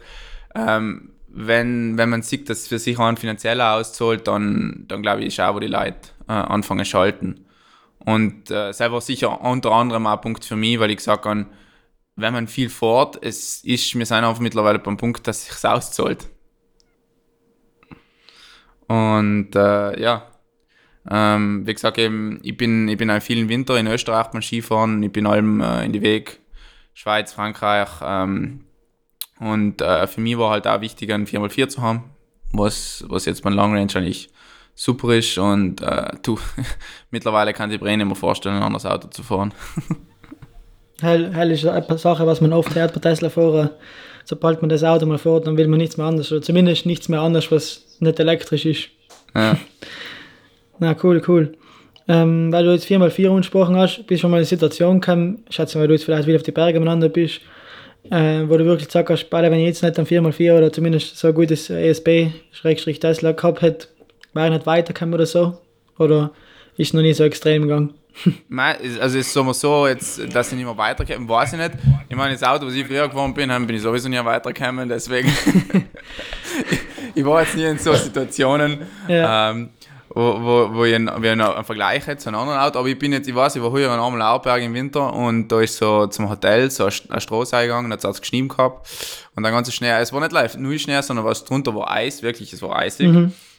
ähm, 0.54 1.12
wenn, 1.28 1.96
wenn 1.96 2.10
man 2.10 2.22
sieht, 2.22 2.50
dass 2.50 2.60
es 2.60 2.68
für 2.68 2.78
sich 2.78 2.98
auch 2.98 3.06
ein 3.06 3.16
finanzieller 3.16 3.74
auszahlt, 3.74 4.28
dann, 4.28 4.84
dann 4.88 5.02
glaube 5.02 5.22
ich, 5.22 5.28
ist 5.28 5.40
auch, 5.40 5.54
wo 5.54 5.60
die 5.60 5.66
Leute 5.66 6.10
äh, 6.28 6.32
anfangen 6.32 6.84
schalten. 6.84 7.46
Und 7.98 8.50
äh, 8.50 8.72
selber 8.72 9.00
sicher 9.00 9.40
unter 9.40 9.72
anderem 9.72 10.06
auch 10.06 10.12
ein 10.12 10.20
Punkt 10.20 10.44
für 10.44 10.56
mich, 10.56 10.78
weil 10.78 10.90
ich 10.90 10.98
gesagt 10.98 11.24
habe, 11.24 11.46
wenn 12.16 12.32
man 12.32 12.48
viel 12.48 12.68
fährt, 12.68 13.18
es 13.22 13.64
ist, 13.64 13.96
wir 13.96 14.04
sind 14.04 14.18
einfach 14.18 14.40
mittlerweile 14.40 14.78
beim 14.78 14.96
Punkt, 14.96 15.26
dass 15.26 15.48
es 15.48 15.60
sich 15.60 15.64
auszahlt. 15.64 16.28
Und 18.86 19.56
äh, 19.56 20.00
ja, 20.00 20.31
ähm, 21.10 21.66
wie 21.66 21.74
gesagt, 21.74 21.98
eben, 21.98 22.40
ich 22.42 22.56
bin, 22.56 22.88
ich 22.88 22.96
bin 22.96 23.10
auch 23.10 23.20
vielen 23.20 23.48
Winter 23.48 23.78
in 23.78 23.86
Österreich 23.86 24.28
beim 24.28 24.42
Skifahren, 24.42 25.02
ich 25.02 25.12
bin 25.12 25.26
allem 25.26 25.60
äh, 25.60 25.84
in 25.84 25.92
die 25.92 26.02
Weg, 26.02 26.40
Schweiz, 26.94 27.32
Frankreich. 27.32 27.88
Ähm, 28.02 28.64
und 29.40 29.80
äh, 29.80 30.06
für 30.06 30.20
mich 30.20 30.38
war 30.38 30.50
halt 30.50 30.66
auch 30.66 30.80
wichtig, 30.80 31.12
ein 31.12 31.26
4x4 31.26 31.68
zu 31.68 31.82
haben, 31.82 32.04
was, 32.52 33.04
was 33.08 33.24
jetzt 33.24 33.42
beim 33.42 33.54
Long 33.54 33.74
Range 33.74 33.92
eigentlich 33.94 34.30
super 34.74 35.14
ist. 35.14 35.36
Und 35.38 35.80
äh, 35.82 36.12
du, 36.22 36.38
mittlerweile 37.10 37.52
kann 37.52 37.70
ich 37.70 37.80
mir 37.80 37.96
nicht 37.96 38.06
mehr 38.06 38.14
vorstellen, 38.14 38.56
ein 38.56 38.62
anderes 38.62 38.86
Auto 38.86 39.08
zu 39.08 39.22
fahren. 39.22 39.52
Hell, 41.00 41.34
hell 41.34 41.50
ist 41.50 41.66
eine 41.66 41.98
Sache, 41.98 42.28
was 42.28 42.40
man 42.40 42.52
oft 42.52 42.76
hört 42.76 42.94
bei 42.94 43.00
Tesla-Fahrern. 43.00 43.70
Sobald 44.24 44.62
man 44.62 44.68
das 44.68 44.84
Auto 44.84 45.04
mal 45.04 45.18
fährt, 45.18 45.48
dann 45.48 45.56
will 45.56 45.66
man 45.66 45.78
nichts 45.78 45.96
mehr 45.96 46.06
anders. 46.06 46.30
Oder 46.30 46.42
zumindest 46.42 46.86
nichts 46.86 47.08
mehr 47.08 47.20
anders, 47.20 47.50
was 47.50 47.96
nicht 47.98 48.20
elektrisch 48.20 48.66
ist. 48.66 48.88
Ja. 49.34 49.58
Na, 50.82 50.96
cool, 51.00 51.22
cool. 51.28 51.52
Ähm, 52.08 52.52
weil 52.52 52.64
du 52.64 52.72
jetzt 52.72 52.86
4x4 52.86 53.30
angesprochen 53.30 53.76
hast, 53.76 53.98
bist 54.08 54.10
du 54.10 54.22
schon 54.22 54.32
mal 54.32 54.38
in 54.38 54.40
eine 54.40 54.46
Situation 54.46 55.00
gekommen, 55.00 55.44
schätze 55.48 55.78
weil 55.78 55.86
du 55.86 55.94
jetzt 55.94 56.02
vielleicht 56.04 56.26
wieder 56.26 56.34
auf 56.38 56.42
die 56.42 56.50
Berge 56.50 56.80
miteinander 56.80 57.08
bist, 57.08 57.40
äh, 58.10 58.42
wo 58.48 58.56
du 58.56 58.64
wirklich 58.64 58.88
gesagt 58.88 59.08
hast, 59.08 59.30
beide, 59.30 59.48
wenn 59.52 59.60
ich 59.60 59.66
jetzt 59.66 59.84
nicht 59.84 59.96
ein 59.96 60.06
4x4 60.06 60.58
oder 60.58 60.72
zumindest 60.72 61.16
so 61.16 61.28
ein 61.28 61.34
gutes 61.34 61.70
ESP-Tesla 61.70 63.30
gehabt 63.30 63.62
hätte, 63.62 63.86
wäre 64.34 64.48
ich 64.48 64.52
nicht 64.54 64.66
weitergekommen 64.66 65.14
oder 65.14 65.26
so? 65.26 65.56
Oder 66.00 66.32
ist 66.76 66.88
es 66.88 66.94
noch 66.94 67.02
nie 67.02 67.12
so 67.12 67.22
extrem 67.22 67.62
gegangen? 67.62 67.94
Nein, 68.48 68.76
also 69.00 69.18
ist 69.18 69.36
es 69.36 69.60
so, 69.60 69.86
jetzt, 69.86 70.34
dass 70.34 70.50
ich 70.50 70.58
nicht 70.58 70.66
mehr 70.66 70.76
weiterkomme, 70.76 71.28
weiß 71.28 71.52
ich 71.52 71.58
nicht. 71.60 71.72
Ich 72.08 72.16
meine, 72.16 72.32
das 72.32 72.42
Auto, 72.42 72.66
was 72.66 72.74
ich 72.74 72.84
früher 72.84 73.06
gefahren 73.06 73.32
bin, 73.34 73.48
bin 73.68 73.76
ich 73.76 73.82
sowieso 73.82 74.08
nie 74.08 74.22
weitergekommen, 74.24 74.88
deswegen. 74.88 75.30
ich 77.14 77.24
war 77.24 77.42
jetzt 77.42 77.56
nie 77.56 77.64
in 77.66 77.78
so 77.78 77.94
Situationen, 77.94 78.78
Ja. 79.06 79.52
ähm, 79.52 79.70
wo, 80.14 80.42
wo, 80.42 80.74
wo 80.74 80.84
ich 80.84 80.94
einen, 80.94 81.08
ich 81.22 81.30
einen 81.30 81.64
Vergleich 81.64 82.06
hätte 82.06 82.18
zu 82.18 82.28
einem 82.28 82.40
anderen 82.40 82.58
Auto. 82.60 82.78
Aber 82.78 82.88
ich 82.88 82.98
bin 82.98 83.12
jetzt, 83.12 83.28
ich 83.28 83.34
weiß, 83.34 83.56
ich 83.56 83.62
war 83.62 83.70
früher 83.70 83.90
an 83.90 83.98
einem 83.98 84.18
Laubberg 84.18 84.62
im 84.62 84.74
Winter 84.74 85.12
und 85.12 85.48
da 85.48 85.60
ist 85.60 85.76
so 85.76 86.06
zum 86.06 86.28
Hotel 86.28 86.70
so 86.70 86.84
eine 86.84 86.92
eine 87.08 87.20
Straße 87.20 87.56
eingegangen, 87.56 87.90
da 87.90 87.96
hat 87.96 88.04
es 88.04 88.20
geschnien 88.20 88.48
gehabt. 88.48 88.88
Und 89.34 89.42
dann 89.42 89.52
ganze 89.52 89.72
Schnee, 89.72 89.90
es 89.90 90.12
war 90.12 90.20
nicht 90.20 90.32
live, 90.32 90.56
nur 90.56 90.78
Schnee, 90.78 91.00
sondern 91.00 91.24
was 91.24 91.44
drunter 91.44 91.74
war 91.74 91.90
Eis, 91.90 92.22
wirklich, 92.22 92.52
es 92.52 92.60
war 92.62 92.76
eisig. 92.76 93.08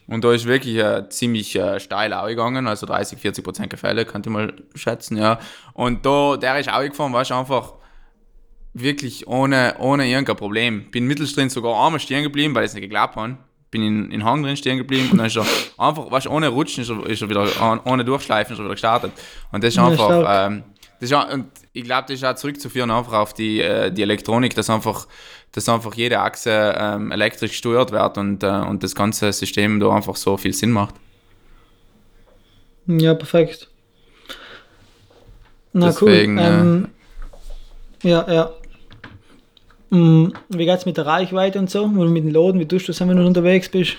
Und 0.05 0.23
da 0.23 0.33
ist 0.33 0.45
wirklich 0.45 0.77
äh, 0.77 1.07
ziemlich 1.09 1.55
äh, 1.55 1.79
steil 1.79 2.13
aufgegangen, 2.13 2.67
also 2.67 2.85
30, 2.85 3.19
40 3.19 3.43
Prozent 3.43 3.69
Gefälle, 3.69 4.05
könnte 4.05 4.29
ich 4.29 4.33
mal 4.33 4.53
schätzen, 4.75 5.17
ja. 5.17 5.39
Und 5.73 6.05
da, 6.05 6.35
der 6.37 6.59
ist 6.59 6.69
aufgefahren, 6.69 7.13
war 7.13 7.19
einfach 7.31 7.73
wirklich 8.73 9.27
ohne, 9.27 9.75
ohne 9.79 10.07
irgendein 10.07 10.35
Problem. 10.35 10.91
Bin 10.91 11.05
mittendrin 11.05 11.49
sogar 11.49 11.85
einmal 11.85 11.99
stehen 11.99 12.23
geblieben, 12.23 12.53
weil 12.53 12.63
ich 12.63 12.69
es 12.69 12.73
nicht 12.73 12.83
geglaubt 12.83 13.15
habe. 13.15 13.37
Bin 13.73 13.83
in, 13.83 14.11
in 14.11 14.23
Hang 14.23 14.43
drin 14.43 14.55
stehen 14.55 14.77
geblieben 14.77 15.09
und 15.11 15.17
dann 15.17 15.25
ist 15.25 15.35
er 15.35 15.45
einfach, 15.77 16.09
weißt, 16.09 16.27
du, 16.27 16.29
ohne 16.29 16.47
Rutschen 16.47 16.83
ist 16.83 16.89
er, 16.89 17.05
ist 17.07 17.21
er 17.21 17.29
wieder, 17.29 17.81
ohne 17.85 18.05
Durchschleifen 18.05 18.53
ist 18.53 18.59
er 18.59 18.65
wieder 18.65 18.75
gestartet. 18.75 19.11
Und 19.51 19.63
das 19.63 19.73
ist 19.73 19.79
einfach, 19.79 20.47
ähm, 20.47 20.63
das 20.99 21.11
ist, 21.11 21.33
und 21.33 21.47
ich 21.73 21.83
glaube, 21.83 22.03
das 22.07 22.17
ist 22.17 22.23
auch 22.23 22.35
zurückzuführen 22.35 22.91
einfach 22.91 23.13
auf 23.13 23.33
die, 23.33 23.59
äh, 23.61 23.91
die 23.91 24.03
Elektronik, 24.03 24.53
dass 24.53 24.69
einfach, 24.69 25.07
dass 25.51 25.67
einfach 25.67 25.95
jede 25.95 26.19
Achse 26.19 26.75
ähm, 26.77 27.11
elektrisch 27.11 27.51
gesteuert 27.51 27.91
wird 27.91 28.17
und, 28.17 28.43
äh, 28.43 28.47
und 28.47 28.83
das 28.83 28.93
ganze 28.93 29.33
System 29.33 29.79
da 29.79 29.89
einfach 29.89 30.15
so 30.15 30.37
viel 30.37 30.53
Sinn 30.53 30.71
macht. 30.71 30.95
Ja, 32.85 33.15
perfekt. 33.15 33.69
Na 35.73 35.87
Deswegen, 35.87 36.37
cool. 36.37 36.45
Ähm, 36.45 36.87
ja, 38.03 38.31
ja. 38.31 38.51
Mm, 39.93 40.33
Wie 40.49 40.65
geht's 40.65 40.85
mit 40.85 40.97
der 40.97 41.05
Reichweite 41.05 41.59
und 41.59 41.69
so? 41.69 41.83
Oder 41.85 42.09
mit 42.09 42.23
den 42.23 42.31
Laden? 42.33 42.59
Wie 42.59 42.67
tust 42.67 42.87
du 42.87 42.91
das, 42.91 42.99
wenn 43.01 43.15
du 43.15 43.25
unterwegs 43.25 43.69
bist? 43.69 43.97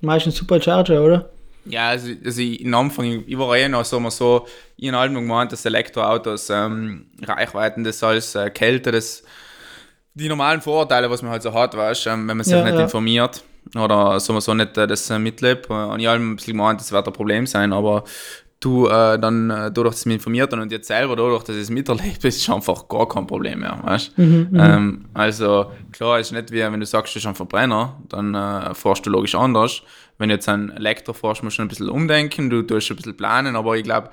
Meistens 0.00 0.36
Supercharger, 0.36 1.02
oder? 1.04 1.30
Ja, 1.64 1.88
also, 1.88 2.10
also 2.24 2.40
ich, 2.40 2.64
am 2.64 2.74
Anfang, 2.74 3.04
ich, 3.04 3.28
ich 3.28 3.38
war 3.38 3.54
eh 3.56 3.68
noch 3.68 3.84
so, 3.84 4.00
mal 4.00 4.10
so 4.10 4.46
ich 4.76 4.88
habe 4.88 4.98
allem 4.98 5.14
gemeint, 5.14 5.52
dass 5.52 5.64
Elektroautos 5.64 6.48
ähm, 6.50 7.06
Reichweiten, 7.22 7.84
das 7.84 8.02
als 8.02 8.34
äh, 8.34 8.50
Kälte, 8.50 8.90
das 8.92 9.22
die 10.14 10.28
normalen 10.28 10.60
Vorurteile, 10.60 11.10
was 11.10 11.22
man 11.22 11.30
halt 11.32 11.42
so 11.42 11.52
hat, 11.54 11.76
weißt, 11.76 12.06
ähm, 12.08 12.28
wenn 12.28 12.36
man 12.38 12.44
sich 12.44 12.52
Ja, 12.52 12.62
nicht 12.62 12.78
ja. 12.78 12.84
informiert 12.84 13.42
oder 13.76 14.18
so, 14.20 14.38
so 14.40 14.54
nicht 14.54 14.76
äh, 14.78 14.86
das 14.86 15.10
äh, 15.10 15.18
mitlebt. 15.18 15.68
Äh, 15.70 15.72
Und 15.74 16.00
ich 16.00 16.06
habe 16.06 16.20
ein 16.20 16.36
bisschen 16.36 16.54
gemeint, 16.56 16.80
das 16.80 16.92
wird 16.92 17.06
ein 17.06 17.12
Problem 17.12 17.46
sein, 17.46 17.72
aber 17.72 18.04
du 18.60 18.88
äh, 18.88 19.18
dann, 19.18 19.50
äh, 19.50 19.54
dadurch, 19.70 19.90
dass 19.94 20.00
ich 20.00 20.06
mich 20.06 20.14
informiert 20.16 20.52
habe 20.52 20.62
und 20.62 20.72
jetzt 20.72 20.88
selber 20.88 21.14
dadurch, 21.14 21.44
dass 21.44 21.56
ich 21.56 21.62
es 21.62 21.70
miterlebt, 21.70 22.24
ist 22.24 22.40
es 22.42 22.50
einfach 22.50 22.88
gar 22.88 23.08
kein 23.08 23.26
Problem 23.26 23.60
mehr, 23.60 23.78
weißt 23.82 24.14
ähm, 24.58 25.04
Also 25.14 25.70
klar, 25.92 26.18
ist 26.18 26.32
nicht 26.32 26.50
wie 26.50 26.60
wenn 26.60 26.80
du 26.80 26.86
sagst, 26.86 27.14
du 27.14 27.18
bist 27.18 27.26
ein 27.26 27.34
Verbrenner, 27.34 28.00
dann 28.08 28.34
äh, 28.34 28.74
fährst 28.74 29.06
du 29.06 29.10
logisch 29.10 29.34
anders. 29.34 29.82
Wenn 30.18 30.30
du 30.30 30.34
jetzt 30.34 30.48
ein 30.48 30.70
Elektro 30.70 31.12
fährst, 31.12 31.44
musst 31.44 31.58
du 31.58 31.62
ein 31.62 31.68
bisschen 31.68 31.88
umdenken, 31.88 32.50
du 32.50 32.62
tust 32.62 32.90
ein 32.90 32.96
bisschen 32.96 33.16
planen, 33.16 33.54
aber 33.54 33.76
ich 33.76 33.84
glaube, 33.84 34.10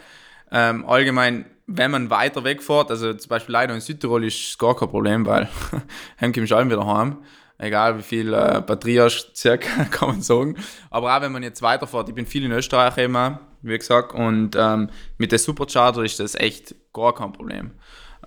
ähm, 0.52 0.86
allgemein, 0.86 1.46
wenn 1.66 1.90
man 1.90 2.12
weiter 2.12 2.44
wegfährt, 2.44 2.92
also 2.92 3.14
zum 3.14 3.30
Beispiel 3.30 3.54
leider 3.54 3.74
in 3.74 3.82
Südtirol 3.82 4.24
ist 4.25 4.50
es 4.50 4.58
gar 4.60 4.75
kein 4.75 4.90
Problem, 4.90 5.25
weil 5.25 5.50
dann 6.20 6.32
kommst 6.32 6.52
du 6.52 6.56
allem 6.56 6.70
wieder 6.70 6.86
heim. 6.86 7.18
Egal 7.58 7.98
wie 7.98 8.04
viel 8.04 8.34
äh, 8.34 8.62
Batterie 8.66 9.00
hast, 9.00 9.36
circa, 9.36 9.84
kann 9.92 10.10
man 10.10 10.22
sagen. 10.22 10.56
Aber 10.90 11.16
auch 11.16 11.22
wenn 11.22 11.32
man 11.32 11.44
jetzt 11.44 11.62
weiterfährt, 11.62 12.10
ich 12.10 12.16
bin 12.16 12.26
viel 12.26 12.44
in 12.44 12.52
Österreich 12.52 12.98
auch, 12.98 13.40
wie 13.62 13.78
gesagt, 13.78 14.14
und 14.14 14.56
ähm, 14.58 14.90
mit 15.18 15.32
der 15.32 15.40
Supercharger 15.40 16.04
ist 16.04 16.20
das 16.20 16.36
echt 16.36 16.76
gar 16.94 17.16
kein 17.16 17.32
Problem. 17.32 17.72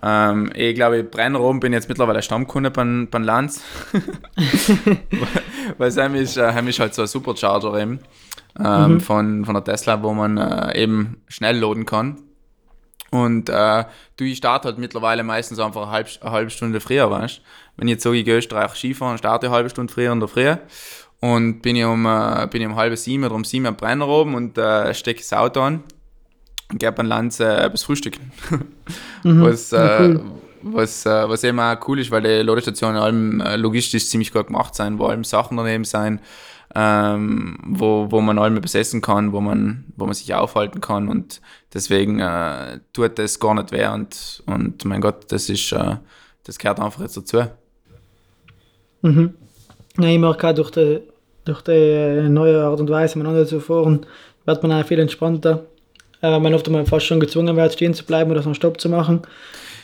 Ähm, 0.01 0.51
ich 0.55 0.75
glaube, 0.75 1.03
Brennrom 1.03 1.59
bin 1.59 1.73
jetzt 1.73 1.89
mittlerweile 1.89 2.21
Stammkunde 2.21 2.71
beim, 2.71 3.07
beim 3.09 3.23
Lanz. 3.23 3.63
Weil 5.77 5.91
Sam 5.91 6.15
ist, 6.15 6.37
äh, 6.37 6.67
ist 6.67 6.79
halt 6.79 6.93
so 6.93 7.03
ein 7.03 7.07
Supercharger 7.07 7.79
eben 7.79 7.99
ähm, 8.59 8.93
mhm. 8.93 9.01
von, 9.01 9.45
von 9.45 9.53
der 9.53 9.63
Tesla, 9.63 10.01
wo 10.01 10.13
man 10.13 10.37
äh, 10.37 10.81
eben 10.81 11.21
schnell 11.27 11.57
laden 11.57 11.85
kann. 11.85 12.17
Und 13.11 13.49
äh, 13.49 13.85
du, 14.17 14.23
ich 14.23 14.37
starte 14.37 14.67
halt 14.67 14.77
mittlerweile 14.77 15.23
meistens 15.23 15.59
einfach 15.59 15.83
eine 15.83 15.91
halbe, 15.91 16.09
eine 16.21 16.31
halbe 16.31 16.49
Stunde 16.51 16.79
früher, 16.79 17.09
weißt 17.09 17.41
Wenn 17.77 17.87
ich 17.87 17.93
jetzt 17.93 18.03
so 18.03 18.13
in 18.13 18.27
Österreich 18.27 18.75
Skifahren, 18.75 19.17
starte 19.17 19.47
ich 19.47 19.49
eine 19.49 19.57
halbe 19.57 19.69
Stunde 19.69 19.91
früher 19.91 20.11
in 20.11 20.19
der 20.19 20.29
Früh 20.29 20.55
und 21.21 21.61
bin 21.61 21.75
ich 21.75 21.85
um, 21.85 22.05
äh, 22.05 22.47
bin 22.49 22.61
ich 22.61 22.67
um 22.67 22.75
halb 22.75 22.97
sieben 22.97 23.23
oder 23.23 23.35
um 23.35 23.43
sieben 23.43 23.65
am 23.65 23.75
Brenner 23.75 24.07
oben 24.07 24.35
und 24.35 24.57
äh, 24.57 24.93
stecke 24.93 25.19
das 25.19 25.33
Auto 25.33 25.61
an 25.61 25.83
und 26.71 26.79
gehe 26.79 26.91
beim 26.91 27.07
Lanz 27.07 27.39
äh, 27.39 27.69
bis 27.71 27.83
Frühstücken. 27.83 28.31
mhm, 29.23 29.41
was, 29.41 29.73
äh, 29.73 29.99
cool. 29.99 30.21
was, 30.61 31.05
äh, 31.05 31.29
was 31.29 31.43
eben 31.43 31.59
auch 31.59 31.75
cool 31.87 31.99
ist, 31.99 32.11
weil 32.11 32.21
die 32.21 32.41
Ladestationen 32.43 33.01
allem 33.01 33.41
äh, 33.41 33.55
logistisch 33.57 34.07
ziemlich 34.07 34.31
gut 34.31 34.47
gemacht 34.47 34.75
sind, 34.75 34.99
wo 34.99 35.07
allem 35.07 35.23
Sachen 35.23 35.57
daneben 35.57 35.83
sein 35.83 36.21
ähm, 36.75 37.57
wo, 37.65 38.07
wo 38.11 38.21
man 38.21 38.37
allem 38.37 38.61
besessen 38.61 39.01
kann, 39.01 39.31
wo 39.31 39.41
man, 39.41 39.85
wo 39.97 40.05
man 40.05 40.13
sich 40.13 40.33
aufhalten 40.33 40.81
kann 40.81 41.07
und 41.07 41.41
deswegen 41.73 42.19
äh, 42.19 42.79
tut 42.93 43.17
das 43.17 43.39
gar 43.39 43.55
nicht 43.55 43.71
weh 43.71 43.87
und, 43.87 44.43
und 44.45 44.85
mein 44.85 45.01
Gott, 45.01 45.31
das 45.31 45.49
ist, 45.49 45.71
äh, 45.71 45.95
das 46.43 46.59
gehört 46.59 46.79
einfach 46.79 47.01
jetzt 47.01 47.17
dazu. 47.17 47.43
Mhm. 49.01 49.33
Ja, 49.97 50.07
ich 50.07 50.19
merke 50.19 50.47
auch 50.47 50.53
durch 50.53 50.71
die, 50.71 51.01
durch 51.45 51.61
die 51.61 52.29
neue 52.29 52.63
Art 52.63 52.79
und 52.79 52.89
Weise, 52.89 53.17
miteinander 53.17 53.47
zu 53.47 53.59
fahren, 53.59 54.05
wird 54.45 54.63
man 54.63 54.71
auch 54.71 54.85
viel 54.85 54.99
entspannter. 54.99 55.65
Äh, 56.21 56.39
man 56.39 56.53
oft 56.53 56.69
mal 56.69 56.85
fast 56.85 57.05
schon 57.05 57.19
gezwungen 57.19 57.55
wird, 57.55 57.73
stehen 57.73 57.93
zu 57.93 58.05
bleiben 58.05 58.31
oder 58.31 58.41
so 58.41 58.49
einen 58.49 58.55
Stopp 58.55 58.79
zu 58.79 58.89
machen. 58.89 59.21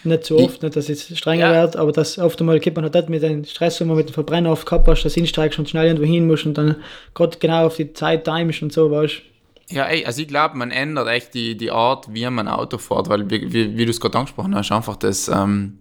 Nicht 0.06 0.24
zu 0.24 0.38
oft, 0.38 0.62
nicht, 0.62 0.76
dass 0.76 0.88
es 0.88 1.18
strenger 1.18 1.52
ja. 1.52 1.62
wird, 1.64 1.76
aber 1.76 1.92
das 1.92 2.20
oft 2.20 2.40
einmal 2.40 2.60
gibt 2.60 2.78
man 2.78 2.86
halt 2.86 2.94
nicht 2.94 3.10
mit 3.10 3.24
dem 3.24 3.44
Stress, 3.44 3.80
wenn 3.80 3.88
man 3.88 3.98
mit 3.98 4.10
dem 4.10 4.14
Verbrenner 4.14 4.52
auf 4.52 4.66
gehabt 4.66 4.88
hast, 4.88 5.04
dass 5.04 5.16
hinsteigst 5.16 5.58
und 5.58 5.70
schnell 5.70 5.88
irgendwo 5.88 6.06
hin 6.06 6.28
musst 6.28 6.46
und 6.46 6.58
dann 6.58 6.76
gerade 7.14 7.38
genau 7.40 7.66
auf 7.66 7.76
die 7.76 7.92
Zeit 7.94 8.24
timest 8.24 8.62
und 8.62 8.72
so, 8.72 8.92
weißt 8.92 9.22
ja, 9.70 9.86
ey, 9.86 10.06
also 10.06 10.22
ich 10.22 10.28
glaube, 10.28 10.58
man 10.58 10.70
ändert 10.70 11.08
echt 11.08 11.34
die, 11.34 11.58
die 11.58 11.72
Art, 11.72 12.14
wie 12.14 12.30
man 12.30 12.48
Auto 12.48 12.78
fährt, 12.78 13.10
weil, 13.10 13.30
wie, 13.30 13.52
wie, 13.52 13.78
wie 13.78 13.86
du 13.86 13.90
es 13.90 14.00
gerade 14.00 14.18
angesprochen 14.18 14.54
hast, 14.56 14.72
einfach 14.72 14.96
das, 14.96 15.28
ähm, 15.28 15.80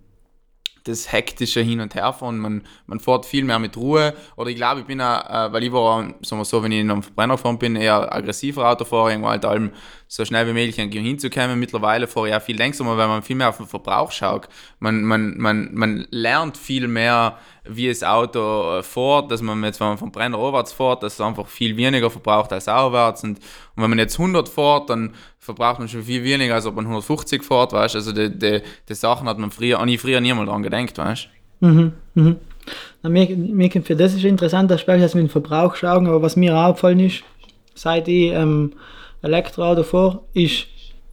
das 0.84 1.12
hektische 1.12 1.60
Hin- 1.60 1.80
und 1.80 1.94
Herfahren. 1.94 2.38
Man, 2.38 2.62
man 2.86 3.00
fährt 3.00 3.26
viel 3.26 3.44
mehr 3.44 3.58
mit 3.58 3.76
Ruhe. 3.76 4.14
Oder 4.36 4.50
ich 4.50 4.56
glaube, 4.56 4.80
ich 4.80 4.86
bin 4.86 5.00
auch, 5.00 5.28
äh, 5.28 5.52
weil 5.52 5.64
ich 5.64 5.72
war, 5.72 6.02
sagen 6.22 6.40
wir 6.40 6.44
so, 6.44 6.62
wenn 6.62 6.72
ich 6.72 6.80
in 6.80 6.90
einem 6.90 7.02
Verbrenner 7.02 7.36
gefahren 7.36 7.58
bin, 7.58 7.76
eher 7.76 8.14
aggressiver 8.14 8.70
Autofahrer, 8.70 9.10
irgendwo 9.10 9.28
halt 9.28 9.44
allem 9.44 9.72
so 10.06 10.24
schnell 10.24 10.46
wie 10.46 10.52
möglich 10.52 10.76
hinzukommen. 10.76 11.58
Mittlerweile 11.58 12.06
fahre 12.06 12.28
ich 12.28 12.34
auch 12.34 12.42
viel 12.42 12.58
langsamer, 12.58 12.96
weil 12.96 13.08
man 13.08 13.22
viel 13.22 13.36
mehr 13.36 13.48
auf 13.48 13.56
den 13.56 13.66
Verbrauch 13.66 14.12
schaut. 14.12 14.48
Man, 14.78 15.02
man, 15.02 15.36
man, 15.38 15.70
man 15.72 16.06
lernt 16.10 16.56
viel 16.56 16.88
mehr, 16.88 17.38
wie 17.68 17.88
das 17.88 18.02
Auto 18.02 18.78
äh, 18.78 18.82
fährt, 18.82 19.30
dass 19.30 19.40
man 19.42 19.62
jetzt, 19.64 19.80
wenn 19.80 19.88
man 19.88 19.98
vom 19.98 20.12
Brenner 20.12 20.38
aufwärts 20.38 20.72
fährt, 20.72 21.02
dass 21.02 21.14
es 21.14 21.20
einfach 21.20 21.46
viel 21.46 21.76
weniger 21.76 22.10
verbraucht 22.10 22.52
als 22.52 22.68
aufwärts. 22.68 23.24
Und, 23.24 23.38
und 23.38 23.82
wenn 23.82 23.90
man 23.90 23.98
jetzt 23.98 24.18
100 24.18 24.48
fährt, 24.48 24.90
dann 24.90 25.14
verbraucht 25.38 25.78
man 25.78 25.88
schon 25.88 26.02
viel 26.02 26.22
weniger, 26.22 26.54
als 26.54 26.66
ob 26.66 26.74
man 26.74 26.84
150 26.84 27.42
fährt, 27.42 27.72
weißt 27.72 27.96
Also 27.96 28.12
die, 28.12 28.30
die, 28.36 28.60
die 28.88 28.94
Sachen 28.94 29.28
hat 29.28 29.38
man 29.38 29.50
früher, 29.50 29.80
an 29.80 29.88
ich 29.88 30.00
früher 30.00 30.20
niemals 30.20 30.48
dran 30.48 30.62
gedacht, 30.62 30.98
weißt 30.98 31.28
Mhm, 31.60 31.92
mhm. 32.14 32.36
Na, 33.02 33.10
mir, 33.10 33.28
mir 33.36 33.70
für 33.70 33.96
das 33.96 34.14
ist 34.14 34.24
Aspekt, 34.24 35.02
dass 35.02 35.14
wir 35.14 35.22
den 35.22 35.28
Verbrauch 35.28 35.76
schauen, 35.76 36.06
aber 36.06 36.22
was 36.22 36.36
mir 36.36 36.56
aufgefallen 36.56 37.00
ist, 37.00 37.22
seit 37.74 38.08
ich 38.08 38.32
ähm, 38.32 38.72
Elektroauto 39.24 39.82
fahre, 39.82 40.20
ist, 40.34 40.66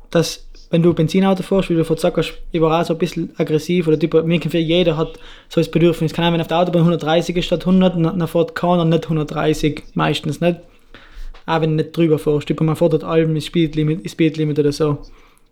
dass 0.09 0.47
wenn 0.71 0.81
du 0.81 0.93
Benzinauto 0.93 1.43
fährst, 1.43 1.69
wie 1.69 1.75
du 1.75 1.83
vor 1.83 1.97
sagst, 1.97 2.33
ich 2.51 2.61
war 2.61 2.79
auch 2.79 2.85
so 2.85 2.93
ein 2.93 2.97
bisschen 2.97 3.31
aggressiv 3.37 3.87
oder 3.87 3.99
typ, 3.99 4.23
mir 4.23 4.41
für 4.41 4.57
jeder 4.57 4.95
hat 4.95 5.19
so 5.49 5.59
das 5.59 5.69
Bedürfnis. 5.69 6.13
Kann 6.13 6.33
wenn 6.33 6.39
auf 6.39 6.47
der 6.47 6.59
Autobahn 6.59 6.81
130 6.81 7.35
ist 7.35 7.45
statt 7.45 7.67
100, 7.67 7.95
dann 7.95 8.27
fährt 8.27 8.55
keiner 8.55 8.85
nicht 8.85 9.03
130, 9.03 9.83
meistens 9.95 10.39
nicht. 10.39 10.59
Auch 11.45 11.59
wenn 11.59 11.71
du 11.71 11.83
nicht 11.83 11.95
drüber 11.95 12.17
fährst. 12.17 12.47
Typ, 12.47 12.61
man 12.61 12.77
fährt 12.77 12.93
dort 12.93 13.03
allem 13.03 13.35
das 13.35 13.45
Speedlimit, 13.45 14.09
Speedlimit 14.09 14.59
oder 14.59 14.71
so. 14.71 14.99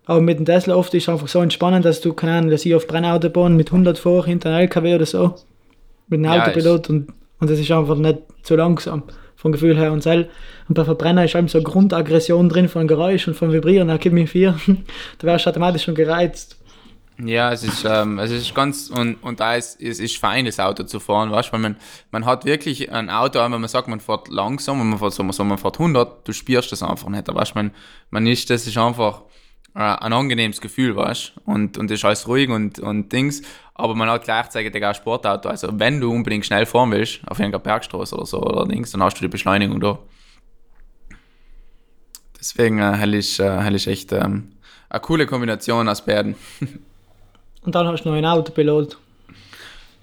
Aber 0.05 0.21
mit 0.21 0.39
dem 0.39 0.45
Tesla 0.45 0.75
oft 0.75 0.93
ist 0.93 1.03
es 1.03 1.09
einfach 1.09 1.27
so 1.27 1.41
entspannend, 1.41 1.83
dass 1.83 1.99
du, 1.99 2.13
keine 2.13 2.37
Ahnung, 2.37 2.51
dass 2.51 2.65
ich 2.65 2.73
auf 2.73 2.87
Brennautobahn 2.87 3.55
mit 3.57 3.71
100 3.71 3.99
fahre 3.99 4.25
hinter 4.25 4.49
einem 4.49 4.61
LKW 4.61 4.95
oder 4.95 5.05
so, 5.05 5.35
mit 6.07 6.19
einem 6.19 6.33
ja, 6.33 6.41
Autopilot 6.41 6.89
und, 6.89 7.09
und 7.39 7.49
das 7.49 7.59
ist 7.59 7.69
einfach 7.71 7.95
nicht 7.97 8.19
so 8.41 8.55
langsam 8.55 9.03
vom 9.39 9.53
Gefühl 9.53 9.77
her. 9.77 9.93
Und, 9.93 10.03
sel, 10.03 10.29
und 10.67 10.75
bei 10.75 10.83
Verbrenner 10.83 11.23
ist 11.23 11.35
einfach 11.35 11.51
so 11.51 11.59
eine 11.59 11.65
Grundaggression 11.65 12.49
drin 12.49 12.67
von 12.67 12.87
Geräusch 12.87 13.27
und 13.27 13.35
von 13.35 13.53
Vibrieren, 13.53 13.87
da 13.87 13.95
gibt 13.95 14.13
mir 14.13 14.27
vier, 14.27 14.59
da 15.17 15.27
wärst 15.27 15.45
du 15.45 15.49
automatisch 15.49 15.83
schon 15.83 15.95
gereizt. 15.95 16.57
Ja, 17.23 17.51
es 17.51 17.63
ist, 17.63 17.85
ähm, 17.85 18.19
es 18.19 18.31
ist 18.31 18.53
ganz, 18.53 18.89
und, 18.89 19.15
und 19.15 19.39
da 19.39 19.55
ist 19.55 19.81
es 19.81 19.99
ist 19.99 20.17
fein, 20.17 20.45
das 20.45 20.59
Auto 20.59 20.83
zu 20.83 20.99
fahren, 20.99 21.31
weißt 21.31 21.51
weil 21.51 21.59
man, 21.59 21.75
man 22.11 22.25
hat 22.25 22.45
wirklich 22.45 22.91
ein 22.91 23.09
Auto, 23.09 23.39
wenn 23.39 23.51
man 23.51 23.67
sagt, 23.67 23.89
man 23.89 23.99
fährt 23.99 24.29
langsam, 24.29 24.79
wenn 24.79 24.89
man 24.89 24.99
fährt, 24.99 25.13
so, 25.13 25.23
man 25.23 25.57
fährt 25.57 25.79
100, 25.79 26.27
du 26.27 26.31
spürst 26.31 26.71
das 26.71 26.83
einfach 26.83 27.09
nicht, 27.09 27.27
weißt 27.27 27.55
man, 27.55 27.71
man 28.09 28.25
ist, 28.25 28.49
das 28.49 28.67
ist 28.67 28.77
einfach 28.77 29.23
äh, 29.75 29.79
ein 29.79 30.13
angenehmes 30.13 30.61
Gefühl, 30.61 30.95
weißt 30.95 31.33
und, 31.45 31.77
und 31.77 31.89
das 31.89 31.99
ist 31.99 32.05
alles 32.05 32.27
ruhig 32.27 32.49
und, 32.49 32.79
und 32.79 33.11
Dings, 33.11 33.41
aber 33.73 33.95
man 33.95 34.09
hat 34.09 34.23
gleichzeitig 34.23 34.75
auch 34.83 34.87
ein 34.89 34.95
Sportauto. 34.95 35.49
Also 35.49 35.69
wenn 35.73 36.01
du 36.01 36.11
unbedingt 36.11 36.45
schnell 36.45 36.65
fahren 36.65 36.91
willst, 36.91 37.21
auf 37.27 37.39
irgendeiner 37.39 37.63
Bergstraße 37.63 38.15
oder 38.15 38.25
so 38.25 38.41
oder 38.41 38.65
Dings, 38.65 38.91
dann 38.91 39.01
hast 39.03 39.15
du 39.15 39.21
die 39.21 39.29
Beschleunigung 39.29 39.79
da. 39.79 39.99
Deswegen 42.39 42.79
äh, 42.79 42.93
hell 42.93 43.13
ist, 43.13 43.39
äh, 43.39 43.61
hell 43.61 43.75
ist 43.75 43.87
echt 43.87 44.11
ähm, 44.11 44.53
eine 44.89 45.01
coole 45.01 45.25
Kombination 45.25 45.87
aus 45.87 46.03
beiden. 46.03 46.35
Und 47.61 47.75
dann 47.75 47.87
hast 47.87 48.03
du 48.03 48.09
noch 48.09 48.15
ein 48.15 48.25
Autopilot. 48.25 48.97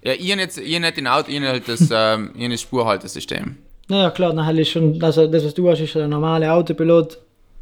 Ja, 0.03 0.13
ihr 0.13 0.37
nicht, 0.37 0.57
ihr 0.59 0.79
nicht 0.79 0.99
ein 0.99 1.07
Auto, 1.07 1.31
ihr 1.31 1.41
nicht 1.41 1.69
das, 1.69 1.89
ähm, 1.91 2.31
ihr 2.37 2.57
Spurhaltesystem. 2.57 3.57
Ja, 3.89 4.11
klar, 4.11 4.33
dann 4.33 4.57
ist 4.59 4.69
schon, 4.69 5.03
also 5.03 5.27
das, 5.27 5.45
was 5.45 5.55
du 5.55 5.71
hast, 5.71 5.81
ist 5.81 5.97
ein 5.97 6.11
normaler 6.11 6.55
Autopilot. 6.55 7.19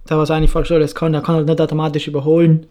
Da 0.07 0.19
was 0.19 0.31
eigentlich 0.31 0.51
falsch 0.51 0.69
das 0.69 0.95
kann, 0.95 1.13
der 1.13 1.23
kann 1.23 1.37
halt 1.37 1.47
nicht 1.47 1.61
automatisch 1.61 2.09
überholen. 2.09 2.67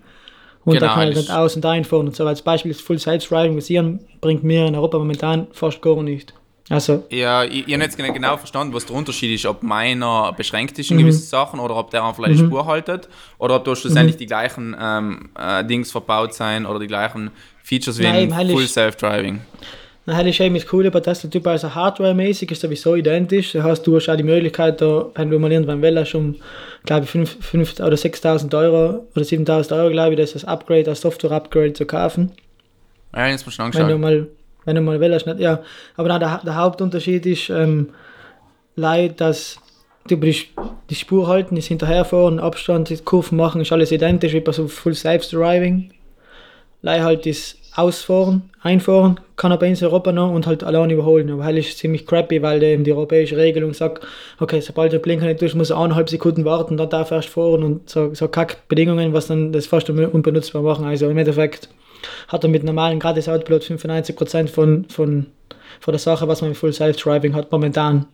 Und 0.66 0.74
genau, 0.74 0.88
da 0.88 0.94
kann 0.94 1.10
ich 1.10 1.16
nicht 1.16 1.32
aus- 1.32 1.56
und 1.56 1.66
einfahren 1.66 2.08
und 2.08 2.16
so. 2.16 2.26
Als 2.26 2.42
Beispiel 2.42 2.72
ist 2.72 2.82
Full 2.82 3.00
Self-Driving 3.00 3.56
visieren, 3.56 4.00
bringt 4.22 4.44
mir 4.44 4.66
in 4.66 4.76
Europa 4.76 4.98
momentan 4.98 5.48
fast 5.52 5.82
gar 5.82 6.02
nicht. 6.02 6.34
Also, 6.70 7.04
ja, 7.10 7.44
ich, 7.44 7.68
ich 7.68 7.74
habe 7.74 7.84
jetzt 7.84 7.98
genau 7.98 8.38
verstanden, 8.38 8.74
was 8.74 8.86
der 8.86 8.96
Unterschied 8.96 9.36
ist, 9.36 9.46
ob 9.46 9.64
meiner 9.64 10.32
beschränkt 10.32 10.80
ist 10.80 10.92
in 10.92 10.98
mhm. 10.98 11.02
gewissen 11.02 11.26
Sachen 11.26 11.60
oder 11.60 11.76
ob 11.76 11.92
der 11.92 12.06
einfach 12.06 12.26
mhm. 12.26 12.38
Spur 12.38 12.66
haltet 12.66 13.10
oder 13.38 13.58
ob 13.58 13.66
da 13.66 13.76
schlussendlich 13.76 14.16
mhm. 14.16 14.20
die 14.20 14.26
gleichen 14.26 14.76
ähm, 14.80 15.30
äh, 15.38 15.66
Dings 15.66 15.92
verbaut 15.92 16.34
sein 16.34 16.66
oder 16.66 16.80
die 16.80 16.88
gleichen 16.88 17.32
Features 17.64 18.00
wie 18.00 18.04
Nein, 18.04 18.32
in 18.32 18.50
Full 18.52 18.68
Self-Driving. 18.68 19.42
Dann 19.42 19.42
hätte 20.08 20.30
ich 20.30 20.40
eben 20.42 20.56
das 20.56 20.68
Coole 20.68 20.92
bei 20.92 21.00
Tesla 21.00 21.30
Typ, 21.30 21.48
also 21.48 21.74
hardware-mäßig 21.74 22.52
ist 22.52 22.62
sowieso 22.62 22.96
identisch. 22.96 23.54
Das 23.54 23.64
heißt, 23.64 23.88
du 23.88 23.96
hast 23.96 24.10
auch 24.10 24.18
die 24.18 24.24
Möglichkeit, 24.24 24.82
da, 24.82 25.10
wenn 25.16 25.30
du 25.30 25.40
mal 25.40 25.52
irgendwann 25.52 25.82
willst, 25.82 26.14
um, 26.14 26.36
glaube 26.86 27.06
ich, 27.06 27.10
5, 27.10 27.38
5 27.40 27.80
oder 27.80 27.96
6.000 27.96 28.58
Euro 28.58 29.08
oder 29.16 29.24
7.000 29.24 29.78
Euro, 29.78 29.90
glaube 29.92 30.14
ich, 30.14 30.20
das 30.20 30.30
ist 30.30 30.44
das 30.44 30.46
Upgrade, 30.46 30.84
das 30.84 31.02
Software-Upgrade 31.02 31.74
zu 31.74 31.86
kaufen. 31.86 32.32
Ja, 33.16 33.28
jetzt 33.28 33.46
muss 33.46 33.58
ich 33.58 33.76
Wenn 33.76 33.88
du 33.88 33.98
mal, 33.98 34.28
wenn 34.66 34.76
du 34.76 34.82
mal 34.82 35.00
willst, 35.00 35.26
nicht, 35.26 35.40
ja. 35.40 35.62
Aber 35.96 36.10
dann 36.10 36.20
der, 36.20 36.42
der 36.44 36.56
Hauptunterschied 36.56 37.26
ist, 37.26 37.50
ähm, 37.50 37.90
leid, 38.76 39.22
dass 39.22 39.58
du 40.08 40.18
die, 40.18 40.48
die 40.90 40.96
Spur 40.96 41.28
halten, 41.28 41.56
das 41.56 41.66
hinterherfahren, 41.66 42.40
Abstand, 42.40 42.90
die 42.90 42.98
Kurven 42.98 43.38
machen, 43.38 43.62
ist 43.62 43.72
alles 43.72 43.92
identisch 43.92 44.34
wie 44.34 44.42
bei 44.42 44.52
so 44.52 44.68
Full 44.68 44.96
Self-Driving. 44.96 45.92
Leih 46.82 47.02
halt 47.02 47.26
das 47.26 47.56
ausfahren, 47.76 48.50
einfahren, 48.62 49.20
kann 49.36 49.52
er 49.52 49.58
bei 49.58 49.70
uns 49.70 49.82
in 49.82 49.88
Europa 49.88 50.12
noch 50.12 50.32
und 50.32 50.46
halt 50.46 50.64
allein 50.64 50.90
überholen. 50.90 51.30
Aber 51.32 51.44
halt 51.44 51.58
ist 51.58 51.78
ziemlich 51.78 52.06
crappy, 52.06 52.42
weil 52.42 52.62
eben 52.62 52.84
die 52.84 52.94
europäische 52.94 53.38
Regelung 53.38 53.74
sagt, 53.74 54.06
okay, 54.40 54.62
sobald 54.62 54.94
der 54.94 55.00
Blinker 55.00 55.26
nicht 55.26 55.42
durch, 55.42 55.56
muss 55.56 55.72
er 55.72 55.78
eineinhalb 55.78 56.10
Sekunden 56.10 56.46
warten, 56.46 56.78
dann 56.78 56.90
darf 56.90 57.12
er 57.12 57.18
erst 57.18 57.30
fahren 57.30 57.64
und 57.64 57.90
so, 57.90 58.14
so 58.14 58.28
Kackbedingungen, 58.28 59.14
was 59.14 59.28
dann 59.28 59.52
das 59.52 59.66
fast 59.66 59.90
unbenutzbar 59.90 60.62
machen. 60.62 60.86
Also 60.86 61.10
im 61.10 61.18
Endeffekt 61.18 61.70
hat 62.28 62.44
er 62.44 62.50
mit 62.50 62.64
normalen 62.64 63.00
gratis 63.00 63.28
Autopilot 63.28 63.64
95% 63.64 64.48
von, 64.48 64.86
von, 64.86 65.26
von 65.80 65.92
der 65.92 66.00
Sache, 66.00 66.28
was 66.28 66.42
man 66.42 66.52
mit 66.52 66.58
Full 66.58 66.74
Self-Driving 66.74 67.34
hat, 67.34 67.52
momentan. 67.52 68.06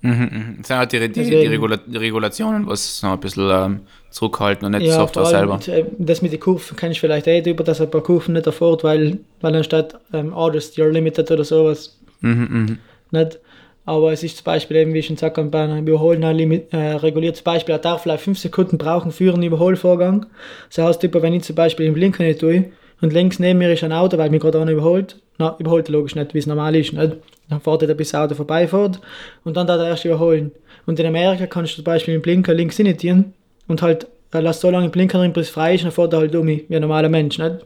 Mhm, 0.00 0.10
mhm. 0.10 0.54
Das 0.58 0.68
sind 0.68 0.76
halt 0.76 0.92
die, 0.92 1.08
die, 1.08 1.24
die, 1.24 1.46
Regula 1.46 1.76
die 1.76 1.96
Regulationen, 1.96 2.66
was 2.66 3.02
noch 3.02 3.12
ein 3.12 3.20
bisschen 3.20 3.48
ähm, 3.50 3.80
zurückhalten 4.10 4.64
und 4.64 4.72
nicht 4.72 4.86
ja, 4.86 4.92
die 4.92 4.98
Software 4.98 5.26
selber. 5.26 5.56
Mit, 5.56 5.68
äh, 5.68 5.84
das 5.98 6.22
mit 6.22 6.32
den 6.32 6.40
Kurven 6.40 6.76
kann 6.76 6.92
ich 6.92 7.00
vielleicht 7.00 7.26
eh 7.26 7.40
über, 7.50 7.64
dass 7.64 7.80
ein 7.80 7.90
paar 7.90 8.02
Kurven 8.02 8.34
nicht 8.34 8.46
erfordert, 8.46 8.84
weil, 8.84 9.18
weil 9.40 9.56
anstatt 9.56 9.98
ähm, 10.12 10.32
Orders 10.32 10.76
You're 10.76 10.90
Limited 10.90 11.30
oder 11.30 11.44
sowas. 11.44 11.98
Mhm, 12.20 12.78
mh. 13.12 13.18
Nicht? 13.18 13.40
Aber 13.88 14.12
es 14.12 14.22
ist 14.22 14.36
zum 14.36 14.44
Beispiel 14.44 14.76
eben, 14.76 14.92
wie 14.92 14.98
ich 14.98 15.06
schon 15.06 15.16
gesagt 15.16 15.38
habe, 15.38 15.48
bei 15.48 15.62
einem 15.62 15.86
Überholen 15.86 16.22
ein 16.22 16.36
Limit, 16.36 16.72
äh, 16.72 16.92
reguliertes 16.92 17.42
Beispiel, 17.42 17.74
er 17.74 17.78
darf 17.78 18.02
vielleicht 18.02 18.22
5 18.22 18.38
Sekunden 18.38 18.76
brauchen 18.76 19.12
für 19.12 19.32
einen 19.32 19.42
Überholvorgang. 19.42 20.26
Das 20.68 20.84
heißt, 20.84 21.02
wenn 21.02 21.32
ich 21.32 21.44
zum 21.44 21.56
Beispiel 21.56 21.86
im 21.86 21.94
Blinker 21.94 22.22
nicht 22.22 22.40
tue 22.40 22.66
und 23.00 23.12
links 23.12 23.38
neben 23.38 23.58
mir 23.58 23.72
ist 23.72 23.82
ein 23.82 23.92
Auto, 23.92 24.18
weil 24.18 24.28
mich 24.28 24.42
gerade 24.42 24.60
einer 24.60 24.72
überholt, 24.72 25.16
na, 25.38 25.56
überholt 25.58 25.88
er 25.88 25.92
logisch 25.92 26.14
nicht, 26.14 26.34
wie 26.34 26.38
es 26.38 26.46
normal 26.46 26.76
ist. 26.76 26.92
Nicht? 26.92 27.16
Dann 27.48 27.60
fährt 27.60 27.82
er, 27.82 27.94
bis 27.94 28.10
das 28.10 28.20
Auto 28.20 28.34
vorbeifährt 28.34 29.00
und 29.44 29.56
dann 29.56 29.66
darf 29.66 29.80
er 29.80 29.88
erst 29.88 30.04
überholen. 30.04 30.52
Und 30.86 30.98
in 30.98 31.06
Amerika 31.06 31.46
kannst 31.46 31.72
du 31.72 31.76
zum 31.76 31.84
Beispiel 31.84 32.14
im 32.14 32.22
Blinker 32.22 32.54
links 32.54 32.78
initiieren 32.78 33.32
und 33.66 33.82
halt 33.82 34.06
er 34.30 34.42
lässt 34.42 34.60
so 34.60 34.70
lange 34.70 34.90
Blinker 34.90 35.18
drin, 35.18 35.32
bis 35.32 35.46
es 35.46 35.52
frei 35.52 35.74
ist, 35.74 35.84
dann 35.84 35.92
fährt 35.92 36.12
er 36.12 36.18
halt 36.18 36.34
um, 36.34 36.46
wie 36.46 36.66
ein 36.70 36.82
normaler 36.82 37.08
Mensch. 37.08 37.38
Nicht? 37.38 37.56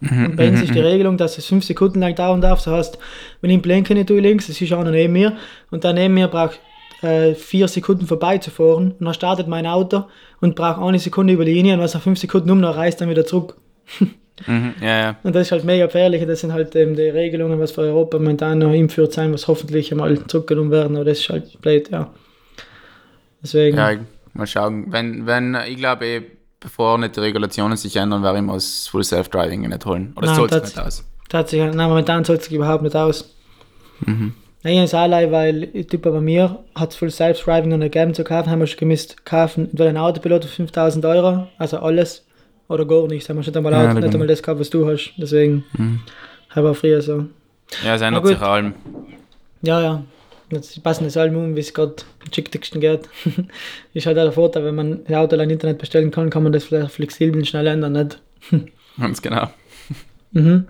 Und 0.00 0.36
bei 0.36 0.48
uns 0.48 0.62
ist 0.62 0.74
die 0.74 0.80
Regelung, 0.80 1.16
dass 1.16 1.38
es 1.38 1.46
fünf 1.46 1.64
Sekunden 1.64 2.00
lang 2.00 2.14
dauern 2.14 2.40
darf. 2.40 2.62
Das 2.62 2.72
heißt, 2.72 2.98
wenn 3.40 3.50
ich 3.50 3.56
im 3.56 3.62
Blinken 3.62 3.96
nicht 3.96 4.08
tue 4.08 4.20
links, 4.20 4.48
es 4.48 4.60
ist 4.60 4.72
einer 4.72 4.90
neben 4.90 5.12
mir 5.12 5.36
und 5.70 5.84
der 5.84 5.92
neben 5.92 6.14
mir 6.14 6.28
braucht 6.28 6.60
äh, 7.02 7.34
vier 7.34 7.68
Sekunden 7.68 8.06
vorbeizufahren 8.06 8.92
und 8.98 9.04
dann 9.04 9.14
startet 9.14 9.48
mein 9.48 9.66
Auto 9.66 10.04
und 10.40 10.54
braucht 10.54 10.80
eine 10.80 10.98
Sekunde 10.98 11.32
über 11.32 11.44
die 11.44 11.54
Linie 11.54 11.74
und 11.74 11.80
was 11.80 11.94
er 11.94 12.00
fünf 12.00 12.18
Sekunden 12.18 12.50
um, 12.50 12.62
dann 12.62 12.74
reist 12.74 13.00
dann 13.00 13.10
wieder 13.10 13.26
zurück. 13.26 13.56
Mhm, 14.46 14.74
ja, 14.80 15.00
ja. 15.00 15.16
Und 15.22 15.34
das 15.34 15.48
ist 15.48 15.52
halt 15.52 15.64
mega 15.64 15.86
gefährlich. 15.86 16.24
Das 16.26 16.40
sind 16.40 16.52
halt 16.52 16.74
eben 16.76 16.94
die 16.94 17.08
Regelungen, 17.08 17.58
was 17.58 17.72
für 17.72 17.82
Europa 17.82 18.18
momentan 18.18 18.58
noch 18.58 18.70
einführt 18.70 19.12
sein, 19.12 19.32
was 19.32 19.48
hoffentlich 19.48 19.90
einmal 19.90 20.26
zurückgenommen 20.26 20.70
werden. 20.70 20.96
Aber 20.96 21.04
das 21.04 21.18
ist 21.18 21.28
halt 21.28 21.60
blöd, 21.60 21.90
ja. 21.90 22.10
Deswegen. 23.42 23.76
Ja, 23.76 23.92
mal 24.34 24.46
schauen. 24.46 24.86
Wenn, 24.92 25.26
wenn, 25.26 25.56
ich 25.66 25.76
glaube, 25.76 26.06
eh, 26.06 26.22
bevor 26.60 26.98
nicht 26.98 27.16
die 27.16 27.20
Regulationen 27.20 27.76
sich 27.76 27.96
ändern, 27.96 28.22
werde 28.22 28.38
ich 28.38 28.44
mal 28.44 28.54
das 28.54 28.88
Full 28.88 29.04
Self-Driving 29.04 29.68
nicht 29.68 29.86
holen. 29.86 30.12
Oder 30.16 30.34
soll 30.34 30.48
es 30.50 30.62
nicht 30.62 30.78
aus? 30.78 31.04
Tatsächlich, 31.28 31.74
nein, 31.74 31.88
momentan 31.88 32.24
zahlt 32.24 32.42
sich 32.42 32.52
überhaupt 32.52 32.82
nicht 32.82 32.96
aus. 32.96 33.34
Mhm. 34.00 34.34
Nein, 34.62 34.82
ist 34.82 34.94
allein, 34.94 35.30
weil 35.30 35.66
Typ 35.84 36.02
bei 36.02 36.20
mir 36.20 36.64
hat 36.74 36.90
es 36.90 36.96
Full 36.96 37.10
Self-Driving 37.10 37.78
nicht 37.78 37.92
gegeben 37.92 38.14
zu 38.14 38.24
kaufen, 38.24 38.50
haben 38.50 38.60
wir 38.60 38.66
schon 38.66 38.78
gemisst 38.78 39.24
kaufen, 39.24 39.70
entweder 39.70 39.90
ein 39.90 39.96
Autopilot 39.96 40.44
für 40.44 40.50
5000 40.50 41.04
Euro, 41.04 41.46
also 41.58 41.78
alles, 41.78 42.26
oder 42.68 42.84
gar 42.86 43.06
nichts. 43.06 43.28
Haben 43.28 43.36
wir 43.36 43.42
schon 43.42 43.56
einmal 43.56 43.72
Ja, 43.72 43.84
Auto, 43.84 43.94
da 43.94 44.00
nicht 44.00 44.12
einmal 44.14 44.28
das 44.28 44.42
gehabt, 44.42 44.60
was 44.60 44.70
du 44.70 44.86
hast. 44.88 45.12
Deswegen 45.16 45.64
Mhm. 45.76 46.00
habe 46.50 46.68
ich 46.68 46.72
auch 46.72 46.76
früher 46.80 47.02
so. 47.02 47.26
Ja, 47.84 47.94
es 47.94 48.02
ändert 48.02 48.26
sich 48.26 48.40
allem. 48.40 48.74
Ja, 49.62 49.80
ja. 49.82 50.02
Jetzt 50.50 50.82
passen 50.82 51.04
das 51.04 51.16
allem 51.18 51.36
um, 51.36 51.56
wie 51.56 51.60
es 51.60 51.74
gerade 51.74 51.96
am 52.24 52.32
schicksten 52.32 52.80
geht. 52.80 53.08
ist 53.94 54.06
halt 54.06 54.18
auch 54.18 54.22
der 54.22 54.32
Vorteil, 54.32 54.64
wenn 54.64 54.74
man 54.74 55.00
ein 55.06 55.14
Auto 55.14 55.36
im 55.36 55.50
Internet 55.50 55.78
bestellen 55.78 56.10
kann, 56.10 56.30
kann 56.30 56.42
man 56.42 56.52
das 56.52 56.64
vielleicht 56.64 56.92
flexibel 56.92 57.38
und 57.38 57.46
schnell 57.46 57.66
ändern, 57.66 57.92
nicht? 57.92 58.20
Ganz 58.98 59.20
genau. 59.20 59.48
Mhm. 60.32 60.66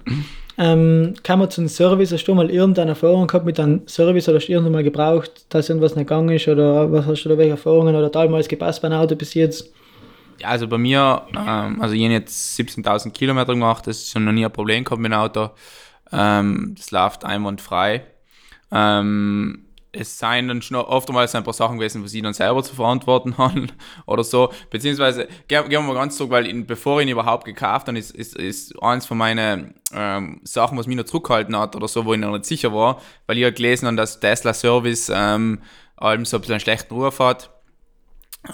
Ähm, 0.61 1.14
kann 1.23 1.38
man 1.38 1.50
zu 1.50 1.61
einem 1.61 1.69
Service, 1.69 2.11
hast 2.12 2.25
du 2.25 2.35
mal 2.35 2.50
irgendeine 2.50 2.90
Erfahrung 2.90 3.28
gehabt 3.28 3.47
mit 3.47 3.61
einem 3.61 3.87
Service 3.87 4.28
oder 4.28 4.38
hast 4.38 4.49
du 4.49 4.52
irgendwann 4.52 4.73
mal 4.73 4.83
gebraucht, 4.83 5.31
dass 5.50 5.69
irgendwas 5.69 5.95
nicht 5.95 6.09
gegangen 6.09 6.31
ist 6.31 6.49
oder 6.49 6.90
was 6.90 7.07
hast 7.07 7.23
du 7.23 7.28
da 7.28 7.38
welche 7.38 7.52
Erfahrungen 7.52 7.95
oder 7.95 8.11
damals 8.11 8.49
gepasst 8.49 8.83
bei 8.83 8.88
einem 8.88 8.99
Auto 9.00 9.14
bis 9.14 9.35
jetzt? 9.35 9.73
Ja, 10.38 10.49
also 10.49 10.68
bei 10.68 10.78
mir, 10.78 11.26
ähm, 11.37 11.80
also 11.80 11.95
ich 11.95 12.02
habe 12.02 12.12
jetzt 12.12 12.59
17.000 12.59 13.11
Kilometer 13.11 13.54
gemacht, 13.54 13.87
das 13.87 13.99
ist 13.99 14.11
schon 14.11 14.25
noch 14.25 14.33
nie 14.33 14.45
ein 14.45 14.52
Problem 14.52 14.85
gehabt 14.85 15.00
mit 15.00 15.12
dem 15.12 15.18
Auto. 15.18 15.50
Ähm, 16.12 16.75
das 16.76 16.90
läuft 16.90 17.25
einwandfrei. 17.25 18.04
Ähm, 18.71 19.64
es 19.90 20.18
seien 20.18 20.49
dann 20.49 20.62
schon 20.62 20.76
oftmals 20.76 21.35
ein 21.35 21.45
paar 21.45 21.54
Sachen 21.54 21.78
gewesen, 21.78 22.04
was 22.04 22.12
ich 22.12 22.23
dann 22.23 22.35
selber 22.35 22.62
zu 22.62 22.75
verantworten 22.75 23.37
habe 23.38 23.68
oder 24.07 24.23
so. 24.23 24.52
Beziehungsweise, 24.71 25.28
gehen, 25.49 25.68
gehen 25.68 25.71
wir 25.71 25.80
mal 25.83 25.95
ganz 25.95 26.16
zurück, 26.16 26.30
weil 26.30 26.47
ihn, 26.47 26.66
bevor 26.66 27.00
ich 27.00 27.07
ihn 27.07 27.12
überhaupt 27.12 27.45
gekauft 27.45 27.88
habe, 27.88 27.99
ist, 27.99 28.11
ist, 28.12 28.37
ist 28.37 28.80
eins 28.83 29.07
von 29.07 29.18
meinen 29.18 29.75
ähm, 29.92 30.40
Sachen, 30.45 30.78
was 30.78 30.87
mich 30.87 30.97
noch 30.97 31.04
zurückgehalten 31.04 31.57
hat 31.57 31.75
oder 31.75 31.88
so, 31.88 32.04
wo 32.04 32.14
ich 32.14 32.21
noch 32.21 32.33
nicht 32.33 32.45
sicher 32.45 32.73
war, 32.73 33.00
weil 33.26 33.38
ich 33.38 33.45
halt 33.45 33.57
gelesen 33.57 33.87
habe, 33.87 33.97
dass 33.97 34.21
Tesla 34.21 34.54
Service 34.54 35.11
ähm, 35.12 35.62
allem 35.97 36.25
so 36.25 36.37
ein 36.37 36.40
bisschen 36.40 36.54
einen 36.54 36.61
schlechten 36.61 36.95
Ruf 36.95 37.18
hat. 37.18 37.50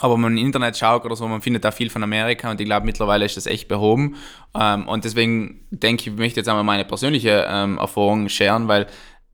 Aber 0.00 0.14
wenn 0.14 0.20
man 0.22 0.36
im 0.38 0.46
Internet 0.46 0.76
schaut 0.76 1.04
oder 1.04 1.16
so, 1.16 1.26
man 1.28 1.40
findet 1.40 1.64
da 1.64 1.70
viel 1.70 1.90
von 1.90 2.02
Amerika 2.02 2.50
und 2.50 2.60
ich 2.60 2.66
glaube, 2.66 2.86
mittlerweile 2.86 3.24
ist 3.24 3.36
das 3.36 3.46
echt 3.46 3.68
behoben. 3.68 4.16
Ähm, 4.58 4.88
und 4.88 5.04
deswegen 5.04 5.66
denke 5.70 6.02
ich, 6.02 6.06
ich 6.08 6.14
möchte 6.18 6.40
jetzt 6.40 6.48
einmal 6.48 6.64
meine 6.64 6.84
persönliche 6.84 7.46
ähm, 7.48 7.78
Erfahrung 7.78 8.28
scheren, 8.28 8.68
weil 8.68 8.86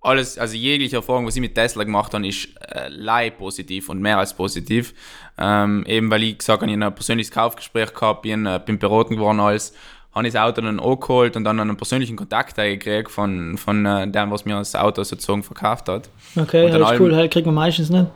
alles, 0.03 0.39
also 0.39 0.57
jegliche 0.57 0.97
Erfahrung, 0.97 1.27
was 1.27 1.35
ich 1.37 1.43
mit 1.43 1.55
Tesla 1.55 1.85
gemacht 1.85 2.15
habe, 2.15 2.27
ist 2.27 2.49
äh, 2.69 2.89
leih 2.89 3.31
positiv 3.31 3.89
und 3.91 4.01
mehr 4.01 4.19
als 4.19 4.33
positiv. 4.35 4.95
Ähm, 5.39 5.85
eben 5.87 6.11
weil 6.11 6.23
ich 6.23 6.39
gesagt 6.39 6.63
habe, 6.63 6.71
ich 6.71 6.77
habe 6.77 6.87
ein 6.87 6.95
persönliches 6.95 7.31
Kaufgespräch 7.33 7.93
gehabt, 7.93 8.23
bin, 8.23 8.47
äh, 8.47 8.61
bin 8.65 8.79
beraten 8.79 9.17
geworden 9.17 9.41
als, 9.41 9.75
habe 10.15 10.27
ich 10.27 10.33
das 10.33 10.43
Auto 10.43 10.61
dann 10.63 10.81
angeholt 10.81 11.37
und 11.37 11.45
dann 11.45 11.61
einen 11.61 11.77
persönlichen 11.77 12.17
Kontakt 12.17 12.57
gekriegt 12.57 13.11
von, 13.11 13.57
von 13.59 13.85
äh, 13.87 14.09
dem, 14.11 14.31
was 14.31 14.45
mir 14.45 14.55
das 14.57 14.75
Auto 14.75 15.03
sozusagen 15.05 15.43
verkauft 15.43 15.89
hat. 15.89 16.09
Okay, 16.35 16.65
Und 16.65 16.73
das 16.73 16.81
ist 16.81 16.87
allem- 16.87 17.03
cool, 17.03 17.15
halt 17.15 17.31
kriegt 17.33 17.47
man 17.47 17.55
meistens 17.55 17.91
nicht. 17.91 18.07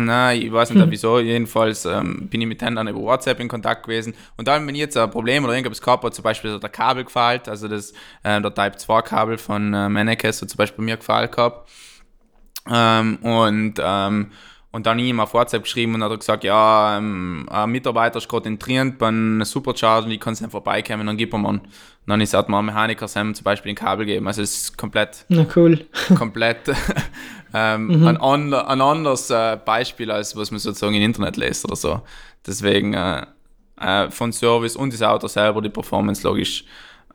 Nein, 0.00 0.42
ich 0.42 0.52
weiß 0.52 0.70
nicht 0.70 0.90
wieso. 0.90 1.18
Jedenfalls 1.18 1.84
ähm, 1.84 2.28
bin 2.28 2.40
ich 2.40 2.46
mit 2.46 2.60
denen 2.60 2.76
dann 2.76 2.86
über 2.86 3.00
WhatsApp 3.00 3.40
in 3.40 3.48
Kontakt 3.48 3.82
gewesen. 3.82 4.14
Und 4.36 4.46
dann, 4.46 4.64
wenn 4.64 4.74
ich 4.76 4.80
jetzt 4.80 4.96
ein 4.96 5.10
Problem 5.10 5.44
oder 5.44 5.54
irgendwas 5.54 5.82
gehabt 5.82 6.04
habe, 6.04 6.14
zum 6.14 6.22
Beispiel 6.22 6.52
hat 6.52 6.62
der 6.62 6.70
Kabel 6.70 7.02
gefällt, 7.02 7.48
also 7.48 7.66
das, 7.66 7.92
äh, 8.22 8.40
der 8.40 8.54
Type 8.54 8.76
2 8.76 9.02
Kabel 9.02 9.38
von 9.38 9.74
äh, 9.74 9.88
Menneke 9.88 10.28
hat 10.28 10.34
zum 10.36 10.56
Beispiel 10.56 10.76
bei 10.76 10.84
mir 10.84 10.96
gefällt 10.98 11.32
gehabt. 11.32 11.68
Ähm, 12.70 13.16
und, 13.22 13.74
ähm, 13.82 14.30
und 14.70 14.86
dann 14.86 14.98
ihm 14.98 15.20
auf 15.20 15.32
WhatsApp 15.34 15.62
geschrieben 15.62 15.94
und 15.94 16.04
hat 16.04 16.10
er 16.10 16.18
gesagt, 16.18 16.44
ja, 16.44 16.98
ähm, 16.98 17.46
ein 17.50 17.70
Mitarbeiter 17.70 18.18
ist 18.18 18.28
gerade 18.28 18.48
in 18.48 18.58
Trient 18.58 18.98
beim 18.98 19.42
Supercharge 19.44 20.06
und 20.06 20.12
ich 20.12 20.20
kann 20.20 20.34
Sam 20.34 20.50
vorbeikommen, 20.50 21.06
dann 21.06 21.16
gib 21.16 21.32
ihm 21.32 21.46
an. 21.46 21.60
Und 21.60 21.68
dann 22.06 22.20
ist 22.20 22.34
hat 22.34 22.48
man 22.48 22.66
Mechaniker 22.66 23.08
Sam 23.08 23.34
zum 23.34 23.44
Beispiel 23.44 23.72
ein 23.72 23.76
Kabel 23.76 24.04
geben. 24.04 24.26
Also 24.26 24.42
es 24.42 24.62
ist 24.62 24.78
komplett 24.78 25.24
Na 25.28 25.46
cool. 25.56 25.86
komplett 26.14 26.68
ähm, 27.54 28.06
ein, 28.06 28.16
ander, 28.18 28.68
ein 28.68 28.80
anderes 28.80 29.30
äh, 29.30 29.58
Beispiel, 29.62 30.10
als 30.10 30.36
was 30.36 30.50
man 30.50 30.60
sozusagen 30.60 30.94
im 30.94 31.02
Internet 31.02 31.36
liest 31.36 31.64
oder 31.64 31.76
so. 31.76 32.02
Deswegen 32.46 32.94
äh, 32.94 33.24
äh, 33.80 34.10
von 34.10 34.32
Service 34.32 34.76
und 34.76 34.92
das 34.92 35.02
Auto 35.02 35.28
selber, 35.28 35.62
die 35.62 35.70
Performance 35.70 36.26
logisch 36.26 36.64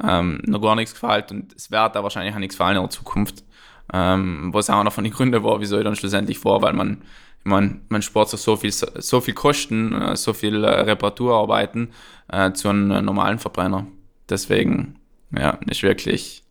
ähm, 0.02 0.42
noch 0.46 0.62
gar 0.62 0.76
nichts 0.76 0.94
gefällt 0.94 1.32
und 1.32 1.54
es 1.54 1.70
wird 1.70 1.96
da 1.96 2.04
wahrscheinlich 2.04 2.34
auch 2.34 2.40
nichts 2.40 2.56
gefallen 2.56 2.78
in 2.78 2.84
der 2.84 2.90
Zukunft. 2.90 3.44
Ähm, 3.92 4.50
was 4.54 4.70
auch 4.70 4.80
einer 4.80 4.92
von 4.92 5.04
den 5.04 5.14
Gründen 5.14 5.44
war, 5.44 5.60
wieso 5.60 5.78
ich 5.78 5.84
dann 5.84 5.96
schlussendlich 5.96 6.40
vor, 6.40 6.62
weil 6.62 6.74
man, 6.74 7.02
ich 7.44 7.50
mein, 7.50 7.82
man 7.90 8.02
spart 8.02 8.30
sich 8.30 8.40
so 8.40 8.56
viel, 8.56 8.72
so 8.72 9.20
viel 9.20 9.34
Kosten, 9.34 9.94
äh, 9.94 10.16
so 10.16 10.34
viel 10.34 10.64
äh, 10.64 10.68
Reparaturarbeiten 10.68 11.92
äh, 12.32 12.54
zu 12.54 12.70
einem 12.70 12.92
äh, 12.92 13.02
normalen 13.02 13.38
Verbrenner. 13.38 13.86
Deswegen, 14.30 15.00
ja, 15.38 15.60
ist 15.68 15.84
wirklich, 15.84 16.44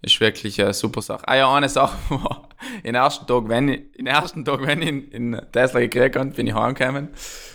ist 0.00 0.20
wirklich 0.20 0.62
eine 0.62 0.74
super 0.74 1.02
Sache. 1.02 1.26
Ah 1.26 1.34
ja, 1.34 1.52
eine 1.52 1.68
Sache 1.68 1.96
war, 2.10 2.48
den 2.84 2.94
ersten 2.94 3.26
Tag, 3.26 3.48
wenn 3.48 3.68
ich, 3.68 3.92
den 3.98 4.06
ersten 4.06 4.44
Tag, 4.44 4.64
wenn 4.64 4.82
ich 4.82 4.88
in, 4.88 5.08
in 5.10 5.42
Tesla 5.50 5.80
gekriegt 5.80 6.14
habe, 6.14 6.30
bin 6.30 6.46
ich 6.46 6.54
heimgekommen. 6.54 7.08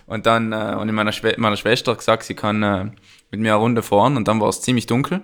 Und 0.06 0.26
dann, 0.26 0.52
äh, 0.52 0.76
und 0.78 0.90
ich 0.90 0.94
meiner, 0.94 1.14
Schwe 1.14 1.36
meiner 1.38 1.58
Schwester 1.58 1.96
gesagt, 1.96 2.24
sie 2.24 2.36
kann 2.36 2.64
äh, 2.64 2.86
mit 3.32 3.40
mir 3.40 3.54
eine 3.54 3.62
Runde 3.62 3.82
fahren 3.82 4.18
und 4.18 4.28
dann 4.28 4.42
war 4.42 4.50
es 4.50 4.62
ziemlich 4.62 4.88
dunkel. 4.88 5.22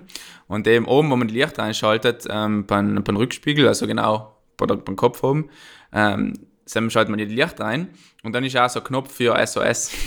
Und 0.47 0.65
eben 0.65 0.85
oben, 0.85 1.09
wo 1.09 1.17
man 1.17 1.27
die 1.27 1.33
Lichter 1.33 1.63
einschaltet, 1.63 2.25
ähm, 2.29 2.65
beim, 2.65 3.03
beim 3.03 3.17
Rückspiegel, 3.17 3.67
also 3.67 3.85
genau 3.85 4.37
beim 4.57 4.95
Kopf 4.95 5.23
oben, 5.23 5.49
ähm, 5.91 6.33
dann 6.65 6.89
schaltet 6.89 7.09
man 7.09 7.19
die 7.19 7.25
Lichter 7.25 7.65
ein 7.65 7.89
und 8.23 8.33
dann 8.33 8.43
ist 8.43 8.57
auch 8.57 8.69
so 8.69 8.79
ein 8.79 8.85
Knopf 8.85 9.13
für 9.13 9.35
SOS. 9.45 9.91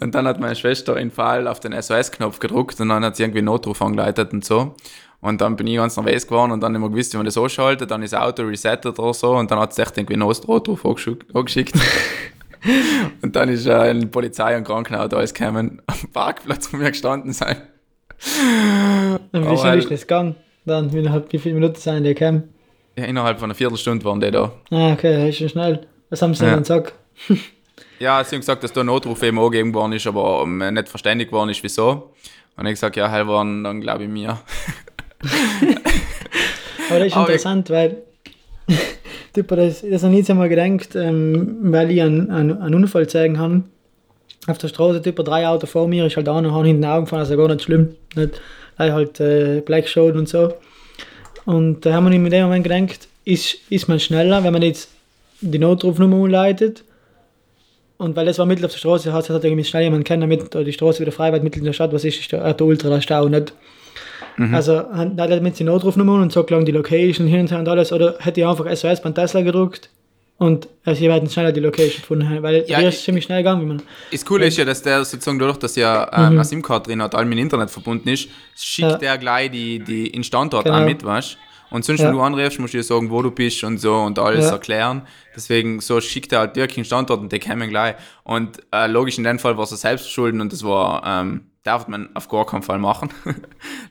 Und 0.00 0.12
dann 0.14 0.26
hat 0.26 0.40
meine 0.40 0.56
Schwester 0.56 0.96
in 0.96 1.12
Fall 1.12 1.46
auf 1.46 1.60
den 1.60 1.72
SOS-Knopf 1.72 2.40
gedruckt 2.40 2.80
und 2.80 2.88
dann 2.88 3.04
hat 3.04 3.14
sie 3.14 3.22
irgendwie 3.22 3.38
einen 3.38 3.46
Notruf 3.46 3.80
angeleitet 3.80 4.32
und 4.32 4.44
so. 4.44 4.74
Und 5.20 5.40
dann 5.40 5.54
bin 5.54 5.68
ich 5.68 5.76
ganz 5.76 5.96
nervös 5.96 6.26
geworden 6.26 6.50
und 6.50 6.60
dann 6.60 6.74
immer 6.74 6.88
gewusst, 6.88 7.12
wie 7.12 7.16
man 7.18 7.26
das 7.26 7.38
ausschaltet, 7.38 7.90
dann 7.90 8.02
ist 8.02 8.12
das 8.12 8.20
Auto 8.20 8.42
resettet 8.42 8.98
oder 8.98 9.14
so 9.14 9.36
und 9.36 9.50
dann 9.50 9.60
hat 9.60 9.70
es 9.70 9.78
echt 9.78 9.96
irgendwie 9.96 10.14
einen 10.14 10.26
Notruf 10.26 10.84
angeschickt. 10.84 11.74
und 13.22 13.36
dann 13.36 13.48
ist 13.50 13.66
äh, 13.66 13.72
eine 13.72 14.06
Polizei 14.06 14.56
und 14.56 14.64
Krankenauto 14.64 15.16
alles 15.16 15.32
gekommen, 15.32 15.80
am 15.86 16.08
Parkplatz, 16.12 16.72
wo 16.72 16.78
wir 16.78 16.90
gestanden 16.90 17.32
sind. 17.32 17.56
Und 19.32 19.32
wie 19.32 19.56
schnell 19.56 19.58
halt- 19.58 19.82
ist 19.84 19.90
das 19.90 20.00
gegangen? 20.00 20.36
Dann, 20.66 20.92
wie, 20.92 21.04
wie 21.04 21.38
viele 21.38 21.54
Minuten 21.54 21.76
sind 21.76 22.04
die 22.04 22.14
gekommen? 22.14 22.52
Ja, 23.00 23.06
innerhalb 23.06 23.38
von 23.38 23.46
einer 23.46 23.54
Viertelstunde 23.54 24.04
waren 24.04 24.20
die 24.20 24.30
da. 24.30 24.52
Ah, 24.70 24.92
okay, 24.92 25.14
das 25.16 25.28
ist 25.30 25.38
schon 25.38 25.48
schnell. 25.48 25.86
Was 26.10 26.20
haben 26.22 26.34
sie 26.34 26.44
Ja. 26.44 26.50
denn 26.50 26.60
gesagt? 26.60 26.92
Ja, 27.98 28.24
sie 28.24 28.34
haben 28.36 28.40
gesagt, 28.40 28.64
dass 28.64 28.72
da 28.72 28.80
ein 28.80 28.86
Notruf 28.86 29.22
eben 29.22 29.38
angegeben 29.38 29.74
worden 29.74 29.92
ist, 29.92 30.06
aber 30.06 30.40
ähm, 30.44 30.56
nicht 30.72 30.88
verständigt 30.88 31.32
worden 31.32 31.50
ist, 31.50 31.62
wieso. 31.62 32.14
Und 32.56 32.64
ich 32.64 32.72
gesagt, 32.72 32.96
ja, 32.96 33.10
hell 33.10 33.28
waren 33.28 33.62
dann, 33.62 33.82
glaube 33.82 34.04
ich, 34.04 34.08
mir. 34.08 34.38
Aber 36.88 36.98
das 36.98 37.08
ist 37.08 37.16
Aber 37.16 37.28
ich- 37.28 37.34
interessant, 37.34 37.68
weil 37.70 37.98
Typ, 39.34 39.48
das, 39.48 39.82
das 39.88 40.02
habe 40.02 40.12
ich 40.14 40.20
jetzt 40.20 40.30
einmal 40.30 40.48
gedacht, 40.48 40.96
ähm, 40.96 41.58
weil 41.60 41.90
ich 41.90 42.00
einen, 42.02 42.30
einen, 42.30 42.60
einen 42.60 42.74
Unfall 42.74 43.06
zeigen 43.08 43.38
habe. 43.38 43.62
Auf 44.46 44.58
der 44.58 44.68
Straße, 44.68 45.02
typ, 45.02 45.16
drei 45.16 45.46
Autos 45.46 45.70
vor 45.70 45.86
mir, 45.86 46.06
ist 46.06 46.16
halt 46.16 46.28
einer 46.28 46.54
hat 46.54 46.64
hinten 46.64 46.84
Augen 46.86 47.04
gefahren, 47.04 47.20
also 47.20 47.36
gar 47.36 47.48
nicht 47.48 47.62
schlimm. 47.62 47.94
Nicht, 48.16 48.40
weil 48.78 48.92
halt 48.94 49.20
äh, 49.20 49.60
Black 49.60 49.86
Showed 49.88 50.16
und 50.16 50.28
so. 50.28 50.54
Und 51.44 51.84
da 51.84 51.94
haben 51.94 52.04
wir 52.04 52.12
in 52.12 52.24
dem 52.24 52.44
Moment 52.44 52.64
gedacht, 52.64 53.08
ist, 53.24 53.56
ist 53.70 53.88
man 53.88 54.00
schneller, 54.00 54.42
wenn 54.44 54.52
man 54.52 54.62
jetzt 54.62 54.90
die 55.40 55.58
Notrufnummer 55.58 56.16
umleitet. 56.16 56.84
Und 57.98 58.16
weil 58.16 58.26
das 58.26 58.38
war 58.38 58.46
mitten 58.46 58.64
auf 58.64 58.72
der 58.72 58.78
Straße, 58.78 59.12
hat 59.12 59.28
hat 59.28 59.44
irgendwie 59.44 59.64
schnell 59.64 59.84
jemand 59.84 60.04
kennen, 60.04 60.22
damit 60.22 60.54
da 60.54 60.62
die 60.62 60.72
Straße 60.72 61.00
wieder 61.00 61.12
frei 61.12 61.32
wird, 61.32 61.42
mitten 61.42 61.58
in 61.58 61.66
der 61.66 61.72
Stadt, 61.72 61.92
was 61.92 62.04
ist, 62.04 62.32
der, 62.32 62.54
der 62.54 62.66
Ultra, 62.66 62.88
der 62.88 63.00
Stau, 63.00 63.28
nicht? 63.28 63.52
Also 64.52 64.78
hat 64.78 65.18
er 65.18 65.40
mit 65.42 65.58
die 65.58 65.64
Notrufnummer 65.64 66.14
und 66.14 66.32
so 66.32 66.46
lang 66.48 66.64
die 66.64 66.72
Location 66.72 67.26
hin 67.26 67.40
und 67.40 67.50
her 67.50 67.58
und 67.58 67.68
alles, 67.68 67.92
oder 67.92 68.16
hätte 68.20 68.40
ich 68.40 68.46
einfach 68.46 68.74
SOS 68.74 69.02
beim 69.02 69.14
Tesla 69.14 69.42
gedruckt 69.42 69.90
und 70.40 70.68
also 70.84 70.98
sie 70.98 71.12
hätten 71.12 71.28
schneller 71.30 71.52
die 71.52 71.60
Location 71.60 72.00
gefunden, 72.00 72.42
weil 72.42 72.64
Ja, 72.66 72.80
ja, 72.80 72.88
ist 72.88 72.96
ich- 72.98 73.04
ziemlich 73.04 73.24
schnell 73.24 73.38
gegangen, 73.42 73.60
wie 73.62 73.66
man. 73.66 73.82
Das 74.10 74.24
Coole 74.24 74.46
ist 74.46 74.56
ja, 74.56 74.64
dass 74.64 74.82
der 74.82 75.04
sozusagen 75.04 75.38
dadurch, 75.38 75.58
dass 75.58 75.76
ja 75.76 76.04
ähm, 76.12 76.32
eine 76.32 76.44
SIM-Card 76.44 76.86
drin 76.88 77.02
hat, 77.02 77.14
allem 77.14 77.28
mit 77.28 77.38
Internet 77.38 77.70
verbunden 77.70 78.08
ist, 78.08 78.28
schickt 78.56 78.90
Ja. 78.90 78.96
der 78.98 79.18
gleich 79.18 79.50
die, 79.50 79.78
die 79.78 80.06
in 80.08 80.24
Standort 80.24 80.64
Genau. 80.64 80.80
auch 80.80 80.84
mit, 80.84 81.04
weißt 81.04 81.36
Und 81.72 81.84
sonst, 81.84 82.00
Ja. 82.00 82.06
wenn 82.08 82.14
du 82.14 82.20
anrufst, 82.22 82.58
musst 82.58 82.74
du 82.74 82.78
dir 82.78 82.82
sagen, 82.82 83.10
wo 83.10 83.22
du 83.22 83.30
bist 83.30 83.62
und 83.62 83.78
so 83.78 83.94
und 83.94 84.18
alles 84.18 84.46
Ja. 84.46 84.52
erklären. 84.52 85.02
Deswegen 85.36 85.80
so 85.80 86.00
schickt 86.00 86.32
er 86.32 86.40
halt 86.40 86.56
wirklich 86.56 86.78
einen 86.78 86.84
Standort 86.86 87.20
und 87.20 87.30
die 87.30 87.38
kommen 87.38 87.68
gleich. 87.68 87.94
Und 88.24 88.58
äh, 88.72 88.88
logisch 88.88 89.18
in 89.18 89.24
dem 89.24 89.38
Fall 89.38 89.56
war 89.56 89.62
es 89.64 89.70
selbst 89.70 90.02
verschulden 90.06 90.40
und 90.40 90.52
das 90.52 90.64
war 90.64 91.02
ähm, 91.06 91.42
darf 91.62 91.86
man 91.86 92.08
auf 92.16 92.26
gar 92.28 92.44
keinen 92.46 92.62
Fall 92.62 92.78
machen. 92.78 93.10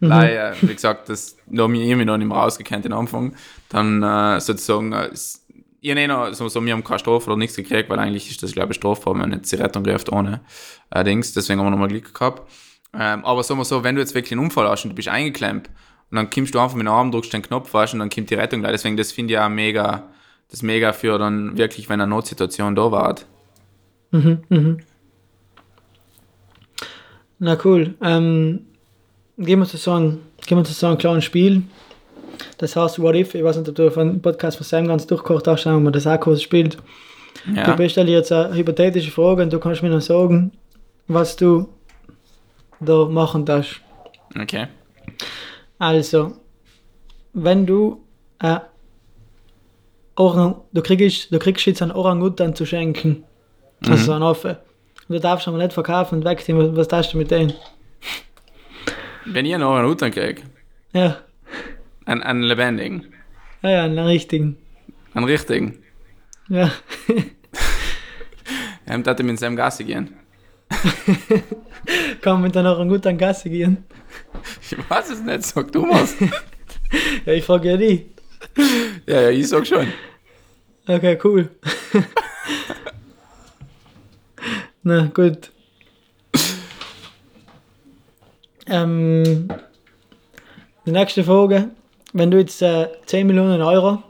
Weil, 0.02 0.30
äh, 0.62 0.68
wie 0.68 0.74
gesagt, 0.74 1.08
das 1.10 1.38
da 1.48 1.68
mich 1.70 1.82
irgendwie 1.82 2.06
noch 2.06 2.18
nicht 2.18 2.28
mehr 2.28 2.38
rausgekannt 2.38 2.86
am 2.88 2.94
Anfang. 3.00 3.36
Dann 3.70 4.02
äh, 4.04 4.40
sozusagen, 4.42 4.92
äh, 4.92 5.10
ich 5.82 5.92
habe 5.92 6.08
noch, 6.08 6.34
so, 6.34 6.66
wir 6.66 6.74
haben 6.74 6.84
keine 6.84 7.00
Strafe 7.00 7.28
oder 7.28 7.38
nichts 7.38 7.56
gekriegt, 7.56 7.90
weil 7.90 8.00
eigentlich 8.00 8.30
ist 8.30 8.44
das, 8.44 8.54
glaube 8.54 8.74
ich, 8.74 8.78
strafbar, 8.78 9.14
wenn 9.14 9.22
man 9.22 9.30
nicht 9.30 9.52
die 9.52 9.56
Rettung 9.56 9.84
greift 9.84 10.12
ohne 10.12 10.42
äh, 10.90 11.04
Dings. 11.04 11.34
Deswegen 11.34 11.60
haben 11.60 11.68
wir 11.68 11.72
nochmal 11.72 11.88
Glück 11.88 12.14
gehabt. 12.14 12.50
Ähm, 12.94 13.24
aber 13.24 13.44
sagen 13.44 13.60
wir 13.60 13.66
so, 13.66 13.84
wenn 13.84 13.96
du 13.96 14.02
jetzt 14.02 14.16
wirklich 14.16 14.32
einen 14.32 14.42
Unfall 14.42 14.68
hast 14.68 14.84
und 14.84 14.92
du 14.92 14.96
bist 14.96 15.08
eingeklemmt 15.08 15.70
und 16.10 16.16
dann 16.16 16.30
kommst 16.30 16.56
du 16.56 16.60
einfach 16.60 16.76
mit 16.76 16.86
dem 16.86 16.92
Arm, 16.92 17.12
drückst 17.12 17.34
den 17.34 17.42
Knopf, 17.42 17.74
weißt, 17.74 17.94
und 17.94 18.00
dann 18.00 18.10
kommt 18.10 18.30
die 18.30 18.36
Rettung 18.36 18.62
gleich. 18.62 18.72
Deswegen, 18.72 18.98
das 18.98 19.12
finde 19.12 19.34
ich 19.34 19.40
auch 19.40 19.50
mega, 19.50 20.10
das 20.50 20.64
mega 20.64 20.92
für 20.92 21.18
dann 21.18 21.58
wirklich, 21.58 21.88
wenn 21.88 22.02
eine 22.02 22.10
Notsituation 22.10 22.76
da 22.76 22.92
war. 22.92 23.16
Mhm, 24.12 24.40
mhm. 24.50 24.80
Na 27.38 27.58
cool. 27.64 27.94
Ähm, 28.02 28.66
gehen 29.38 29.60
wir 29.60 29.66
zu 29.66 29.78
so 29.78 29.92
einem, 29.92 30.20
gehen 30.46 30.58
wir 30.58 30.66
zu 30.66 30.74
so 30.74 30.88
einem 30.88 30.98
kleinen 30.98 31.22
Spiel. 31.22 31.64
Das 32.60 32.76
heißt 32.76 33.02
What 33.02 33.16
If. 33.16 33.36
Ich 33.36 33.44
weiß 33.44 33.58
nicht, 33.58 33.70
ob 33.70 33.76
du 33.76 33.90
von 33.90 34.22
Podcast 34.22 34.58
von 34.58 34.66
Sam 34.66 34.88
ganz 34.88 35.08
durchgekocht 35.08 35.48
hast, 35.48 35.66
wenn 35.66 35.82
man 35.82 35.94
das 35.94 36.06
auch 36.06 36.20
kurz 36.20 36.42
spielt. 36.42 36.78
Ja. 37.56 37.74
Du 37.74 37.90
stelle 37.90 38.12
jetzt 38.12 38.32
eine 38.32 38.54
hypothetische 38.54 39.12
Frage 39.12 39.44
und 39.44 39.54
du 39.54 39.60
kannst 39.60 39.82
mir 39.82 39.90
noch 39.90 40.02
sagen, 40.02 40.52
was 41.08 41.38
du 41.38 41.70
da 42.82 43.06
machen 43.06 43.46
darfst. 43.46 43.80
Okay. 44.38 44.68
Also, 45.80 46.34
wenn 47.34 47.66
du 47.66 48.04
äh, 48.40 48.60
Orang, 50.18 50.56
du 50.74 50.82
kriegst, 50.82 51.32
du 51.32 51.40
kriegst 51.40 51.66
jetzt 51.66 51.82
einen 51.82 51.94
Orangutan 51.94 52.54
zu 52.54 52.66
schenken, 52.66 53.24
also 53.88 54.12
mhm. 54.12 54.16
einen 54.16 54.24
Affe. 54.24 54.60
Und 55.08 55.16
du 55.16 55.20
darfst 55.22 55.48
ihn 55.48 55.58
nicht 55.58 55.72
verkaufen 55.72 56.20
und 56.20 56.26
wegziehen. 56.26 56.76
Was 56.76 56.90
darfst 56.90 57.14
du 57.14 57.18
mit 57.18 57.32
denen? 57.32 57.54
Wenn 59.26 59.46
ich 59.46 59.56
einen 59.56 59.64
Orangutan 59.64 60.12
kriege? 60.12 60.42
Ja. 60.92 61.20
Einen, 62.10 62.24
einen 62.24 62.42
lebendigen? 62.42 63.14
Ja, 63.62 63.70
ja, 63.70 63.84
einen 63.84 64.00
richtigen. 64.00 64.58
Einen 65.14 65.26
richtigen? 65.26 65.78
Ja. 66.48 66.72
ja, 68.88 68.98
ich 68.98 69.26
mit 69.28 69.38
seinem 69.38 69.56
Gassi 69.56 69.84
gehen. 69.84 70.16
Man 72.26 72.42
mit 72.42 72.58
einem 72.58 72.66
Orangutan 72.66 73.16
Gassi 73.16 73.52
gehen? 73.52 73.84
Ich 74.60 74.90
weiß 74.90 75.12
es 75.12 75.22
nicht, 75.22 75.44
sag 75.44 75.72
du 75.72 75.84
was. 75.84 76.16
ja, 77.28 77.34
ich 77.34 77.46
frage 77.46 77.70
ja 77.70 77.78
die. 77.78 78.10
Ja, 79.06 79.22
ja, 79.22 79.30
ich 79.30 79.48
sag 79.48 79.68
schon. 79.68 79.94
Okay, 80.88 81.16
cool. 81.24 81.52
Na 84.82 85.06
gut. 85.14 85.52
Ähm, 88.66 89.48
die 90.88 90.92
nächste 90.92 91.24
Frage. 91.24 91.70
Wenn 92.14 92.32
du 92.32 92.38
jetzt 92.38 92.62
äh, 92.62 92.88
10 93.06 93.28
Millionen 93.28 93.62
Euro 93.62 94.02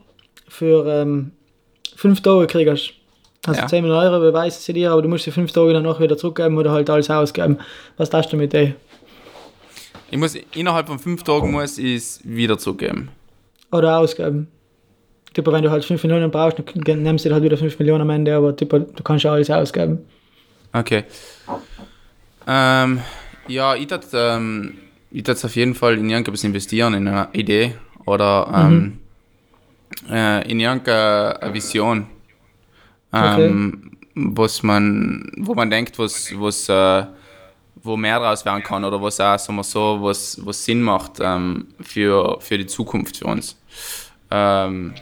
für 0.48 0.86
ähm, 0.88 1.32
5 1.96 2.22
Tage 2.22 2.48
kriegst, 2.48 2.94
also 3.46 3.62
ja. 3.62 3.68
10 3.68 3.84
Millionen 3.84 4.04
Euro 4.04 4.20
beweisen 4.20 4.60
sie 4.62 4.74
dir, 4.74 4.92
aber 4.92 5.02
du 5.02 5.10
musst 5.10 5.26
sie 5.26 5.32
5 5.32 5.52
Tage 5.52 5.74
danach 5.74 6.00
wieder 6.00 6.18
zurückgeben 6.18 6.58
oder 6.58 6.72
halt 6.72 6.90
alles 6.90 7.10
ausgeben. 7.10 7.58
Was 7.98 8.10
darfst 8.10 8.32
du 8.32 8.38
mit 8.38 8.54
denen? 8.54 8.76
Ich 10.12 10.18
muss 10.18 10.36
innerhalb 10.56 10.88
von 10.88 11.00
5 11.00 11.24
Tagen 11.24 11.52
muss 11.52 11.78
ich 11.78 11.96
es 11.96 12.22
wieder 12.24 12.58
zurückgeben. 12.58 13.10
Oder 13.72 14.00
ausgeben. 14.00 14.48
Tipo, 15.34 15.52
wenn 15.52 15.64
du 15.64 15.70
halt 15.70 15.86
5 15.86 16.04
Millionen 16.04 16.32
brauchst, 16.32 16.58
dann 16.74 17.04
nimmst 17.04 17.26
du 17.26 17.32
halt 17.32 17.44
wieder 17.44 17.58
5 17.58 17.78
Millionen 17.80 18.02
am 18.02 18.10
Ende, 18.10 18.36
aber 18.36 18.56
tipo, 18.56 18.80
du 18.80 19.04
kannst 19.04 19.26
ja 19.26 19.32
alles 19.32 19.50
ausgeben. 19.50 20.00
Okay. 20.74 21.04
Ähm, 22.48 23.02
ja, 23.48 23.76
ich 23.76 23.90
würde 23.90 24.08
ähm, 24.14 24.78
auf 25.12 25.56
jeden 25.56 25.76
Fall 25.76 25.98
in 25.98 26.10
irgendwas 26.10 26.44
investieren, 26.44 26.94
in 26.96 27.08
eine 27.08 27.30
Idee 27.34 27.76
oder 28.10 28.52
ähm, 28.54 29.00
mhm. 30.08 30.14
äh, 30.14 30.52
in 30.52 30.60
irgendeine 30.60 31.54
Vision. 31.54 32.08
Ähm, 33.12 33.92
okay. 34.14 34.30
was 34.36 34.62
man, 34.62 35.32
wo 35.38 35.56
man 35.56 35.70
denkt, 35.70 35.98
was, 35.98 36.32
was 36.38 36.70
äh, 36.70 37.06
wo 37.82 37.98
mehr 37.98 38.20
draus 38.20 38.46
werden 38.46 38.62
kann 38.64 38.84
oder 38.84 39.02
was 39.02 39.20
auch, 39.20 39.40
sagen 39.40 39.58
wir 39.58 39.64
so, 39.64 40.00
was, 40.02 40.40
was 40.46 40.64
Sinn 40.66 40.82
macht 40.82 41.14
ähm, 41.20 41.68
für, 41.80 42.40
für 42.40 42.58
die 42.58 42.68
Zukunft 42.68 43.18
für 43.18 43.26
uns. 43.26 43.58
Ähm, 44.30 44.94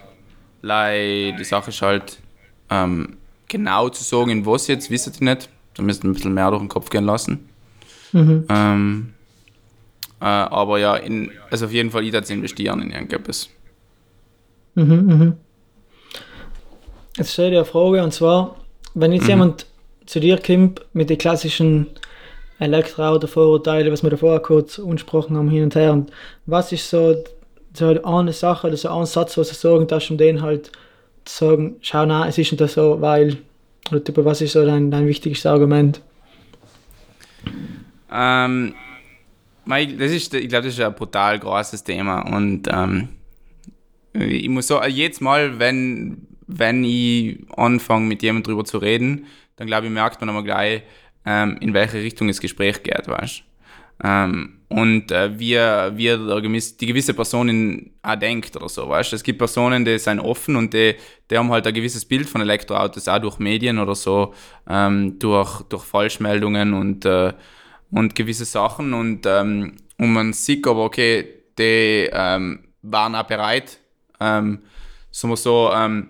die 0.64 1.44
Sache 1.44 1.70
ist 1.70 1.82
halt, 1.82 2.20
ähm, 2.70 3.18
genau 3.48 3.90
zu 3.90 4.04
sagen, 4.04 4.30
in 4.30 4.46
was 4.46 4.68
jetzt, 4.68 4.90
wisst 4.90 5.22
ihr 5.22 5.34
nicht. 5.34 5.50
Da 5.76 5.84
müsst 5.84 6.04
ihr 6.04 6.10
ein 6.10 6.14
bisschen 6.14 6.34
mehr 6.34 6.50
durch 6.50 6.62
den 6.62 6.70
Kopf 6.70 6.90
gehen 6.90 7.06
lassen. 7.06 7.50
Mhm. 8.12 8.46
Äh, 10.20 10.26
aber 10.26 10.80
ja, 10.80 10.96
in, 10.96 11.32
also 11.52 11.66
auf 11.66 11.72
jeden 11.72 11.92
Fall, 11.92 12.04
ich 12.04 12.14
würde 12.14 12.32
investieren 12.34 12.82
in 12.82 12.92
irgendetwas. 12.92 13.50
Mhm, 14.76 15.06
mhm. 15.06 15.34
Jetzt 17.18 17.34
stelle 17.34 17.52
ich 17.52 17.58
eine 17.58 17.66
Frage, 17.66 18.04
und 18.04 18.14
zwar, 18.14 18.56
wenn 18.94 19.12
jetzt 19.12 19.24
mhm. 19.24 19.30
jemand 19.30 19.66
zu 20.06 20.20
dir 20.20 20.38
kommt 20.40 20.86
mit 20.94 21.10
den 21.10 21.18
klassischen 21.18 21.88
Elektroauto-Vorurteilen, 22.60 23.92
was 23.92 24.04
wir 24.04 24.10
davor 24.10 24.42
kurz 24.42 24.80
angesprochen 24.80 25.38
haben, 25.38 25.50
hin 25.50 25.64
und 25.64 25.76
her, 25.76 25.94
und 25.94 26.12
was 26.46 26.72
ist 26.72 26.90
so, 26.90 27.16
so 27.74 28.02
eine 28.04 28.34
Sache 28.34 28.68
oder 28.68 28.78
so 28.78 28.90
ein 28.90 29.06
Satz, 29.06 29.38
was 29.38 29.50
du 29.50 29.56
sagen 29.56 29.88
darfst, 29.88 30.10
um 30.10 30.18
den 30.18 30.42
halt 30.42 30.72
zu 31.26 31.46
sagen, 31.46 31.76
schau 31.82 32.06
na, 32.06 32.28
es 32.28 32.38
ist 32.38 32.52
nicht 32.52 32.70
so, 32.70 33.02
weil 33.02 33.38
oder 33.92 34.04
typ, 34.04 34.18
was 34.26 34.42
ist 34.42 34.54
so 34.54 34.66
dein, 34.66 34.92
dein 34.92 35.08
wichtigstes 35.08 35.46
Argument? 35.46 36.02
Ähm, 38.12 38.74
das 39.68 40.12
ist, 40.12 40.34
ich 40.34 40.50
glaube, 40.50 40.66
das 40.66 40.74
ist 40.74 40.80
ein 40.80 40.96
brutal 40.96 41.40
großes 41.40 41.84
Thema 41.84 42.22
und 42.22 42.68
ähm, 42.72 43.10
ich 44.14 44.50
muss 44.50 44.68
sagen, 44.68 44.92
jedes 44.92 45.22
Mal, 45.22 45.60
wenn, 45.60 46.28
wenn 46.48 46.84
ich 46.84 47.40
anfange, 47.56 48.08
mit 48.08 48.24
jemandem 48.24 48.52
drüber 48.52 48.66
zu 48.66 48.78
reden, 48.78 49.26
dann 49.58 49.68
glaube 49.68 49.88
ich, 49.88 49.94
merkt 49.94 50.20
man 50.22 50.30
aber 50.30 50.44
gleich, 50.44 50.84
ähm, 51.26 51.58
in 51.60 51.74
welche 51.74 51.98
Richtung 51.98 52.28
das 52.28 52.40
Gespräch 52.40 52.84
geht, 52.84 53.08
weißt? 53.08 53.44
Ähm, 54.04 54.60
und 54.70 55.12
äh, 55.12 55.40
wie, 55.40 55.56
wie 55.56 56.62
die 56.80 56.86
gewisse 56.86 57.14
Person 57.14 57.50
in, 57.50 57.92
auch 58.02 58.16
denkt 58.16 58.56
oder 58.56 58.70
so, 58.70 58.88
weißt? 58.88 59.14
Es 59.14 59.24
gibt 59.24 59.40
Personen, 59.40 59.86
die 59.86 59.98
sind 59.98 60.20
offen 60.20 60.56
und 60.56 60.74
die, 60.74 60.96
die 61.30 61.38
haben 61.38 61.52
halt 61.52 61.66
ein 61.68 61.74
gewisses 61.74 62.06
Bild 62.06 62.30
von 62.30 62.42
Elektroautos, 62.42 63.08
auch 63.08 63.20
durch 63.20 63.40
Medien 63.40 63.80
oder 63.80 63.96
so, 63.96 64.34
ähm, 64.70 65.18
durch, 65.20 65.62
durch 65.64 65.84
Falschmeldungen 65.84 66.74
und, 66.74 67.06
äh, 67.06 67.34
und 67.92 68.16
gewisse 68.16 68.46
Sachen 68.46 68.94
und, 68.94 69.26
ähm, 69.26 69.78
und 69.98 70.14
man 70.14 70.34
sieht 70.34 70.68
aber, 70.68 70.86
okay, 70.86 71.28
die 71.58 72.10
ähm, 72.12 72.68
waren 72.82 73.16
auch 73.16 73.24
bereit, 73.24 73.80
ähm, 74.20 74.60
sagen 75.12 75.32
wir 75.32 75.38
so, 75.38 75.72
ähm, 75.74 76.10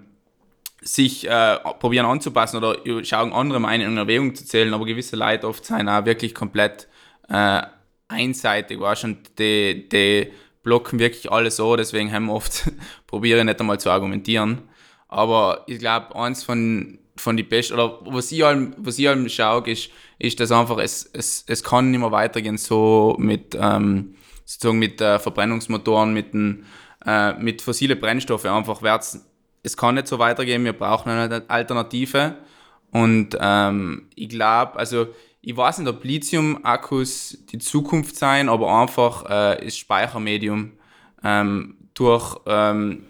sich 0.81 1.27
äh, 1.27 1.57
probieren 1.79 2.05
anzupassen 2.05 2.57
oder 2.57 2.77
schauen 3.03 3.33
andere 3.33 3.59
Meinungen 3.59 3.93
in 3.93 3.97
Erwägung 3.97 4.35
zu 4.35 4.45
zählen, 4.45 4.73
aber 4.73 4.85
gewisse 4.85 5.15
Leute 5.15 5.47
oft 5.47 5.65
sind 5.65 5.89
auch 5.89 6.05
wirklich 6.05 6.33
komplett 6.33 6.87
äh, 7.29 7.61
einseitig, 8.07 8.79
weißt 8.79 9.05
und 9.05 9.39
die, 9.39 9.87
die 9.89 10.31
blocken 10.63 10.99
wirklich 10.99 11.31
alles 11.31 11.57
so, 11.57 11.75
deswegen 11.75 12.11
haben 12.11 12.25
wir 12.25 12.33
oft 12.33 12.71
probiere 13.07 13.43
nicht 13.43 13.59
einmal 13.59 13.79
zu 13.79 13.89
argumentieren. 13.89 14.63
Aber 15.07 15.63
ich 15.67 15.79
glaube, 15.79 16.15
eins 16.15 16.43
von, 16.43 16.99
von 17.17 17.37
die 17.37 17.43
besten, 17.43 17.73
oder 17.73 17.99
was 18.05 18.31
ich 18.31 18.45
allem, 18.45 18.73
was 18.77 18.99
ich 18.99 19.07
allem 19.07 19.27
schaue, 19.29 19.69
ist, 19.69 19.89
ist, 20.19 20.39
dass 20.39 20.51
einfach 20.51 20.77
es, 20.77 21.09
es, 21.13 21.43
es 21.47 21.63
kann 21.63 21.91
nicht 21.91 21.99
mehr 21.99 22.11
weitergehen 22.11 22.57
so 22.57 23.15
mit, 23.19 23.57
ähm, 23.59 24.15
sozusagen 24.45 24.79
mit 24.79 25.01
äh, 25.01 25.19
Verbrennungsmotoren, 25.19 26.13
mit, 26.13 26.33
äh, 27.05 27.33
mit 27.33 27.61
fossile 27.61 27.95
Brennstoffe 27.95 28.45
einfach 28.45 28.81
wird's, 28.81 29.25
es 29.63 29.75
kann 29.75 29.95
nicht 29.95 30.07
so 30.07 30.17
weitergehen, 30.19 30.63
wir 30.63 30.73
brauchen 30.73 31.09
eine 31.09 31.43
Alternative. 31.49 32.35
Und 32.91 33.37
ähm, 33.39 34.07
ich 34.15 34.29
glaube, 34.29 34.77
also 34.77 35.07
ich 35.41 35.55
weiß 35.55 35.79
nicht, 35.79 35.89
ob 35.89 36.03
Lithium-Akkus 36.03 37.37
die 37.51 37.59
Zukunft 37.59 38.15
sein, 38.15 38.49
aber 38.49 38.81
einfach 38.81 39.25
äh, 39.25 39.63
das 39.63 39.77
Speichermedium 39.77 40.73
ähm, 41.23 41.75
durch 41.93 42.37
ähm, 42.45 43.03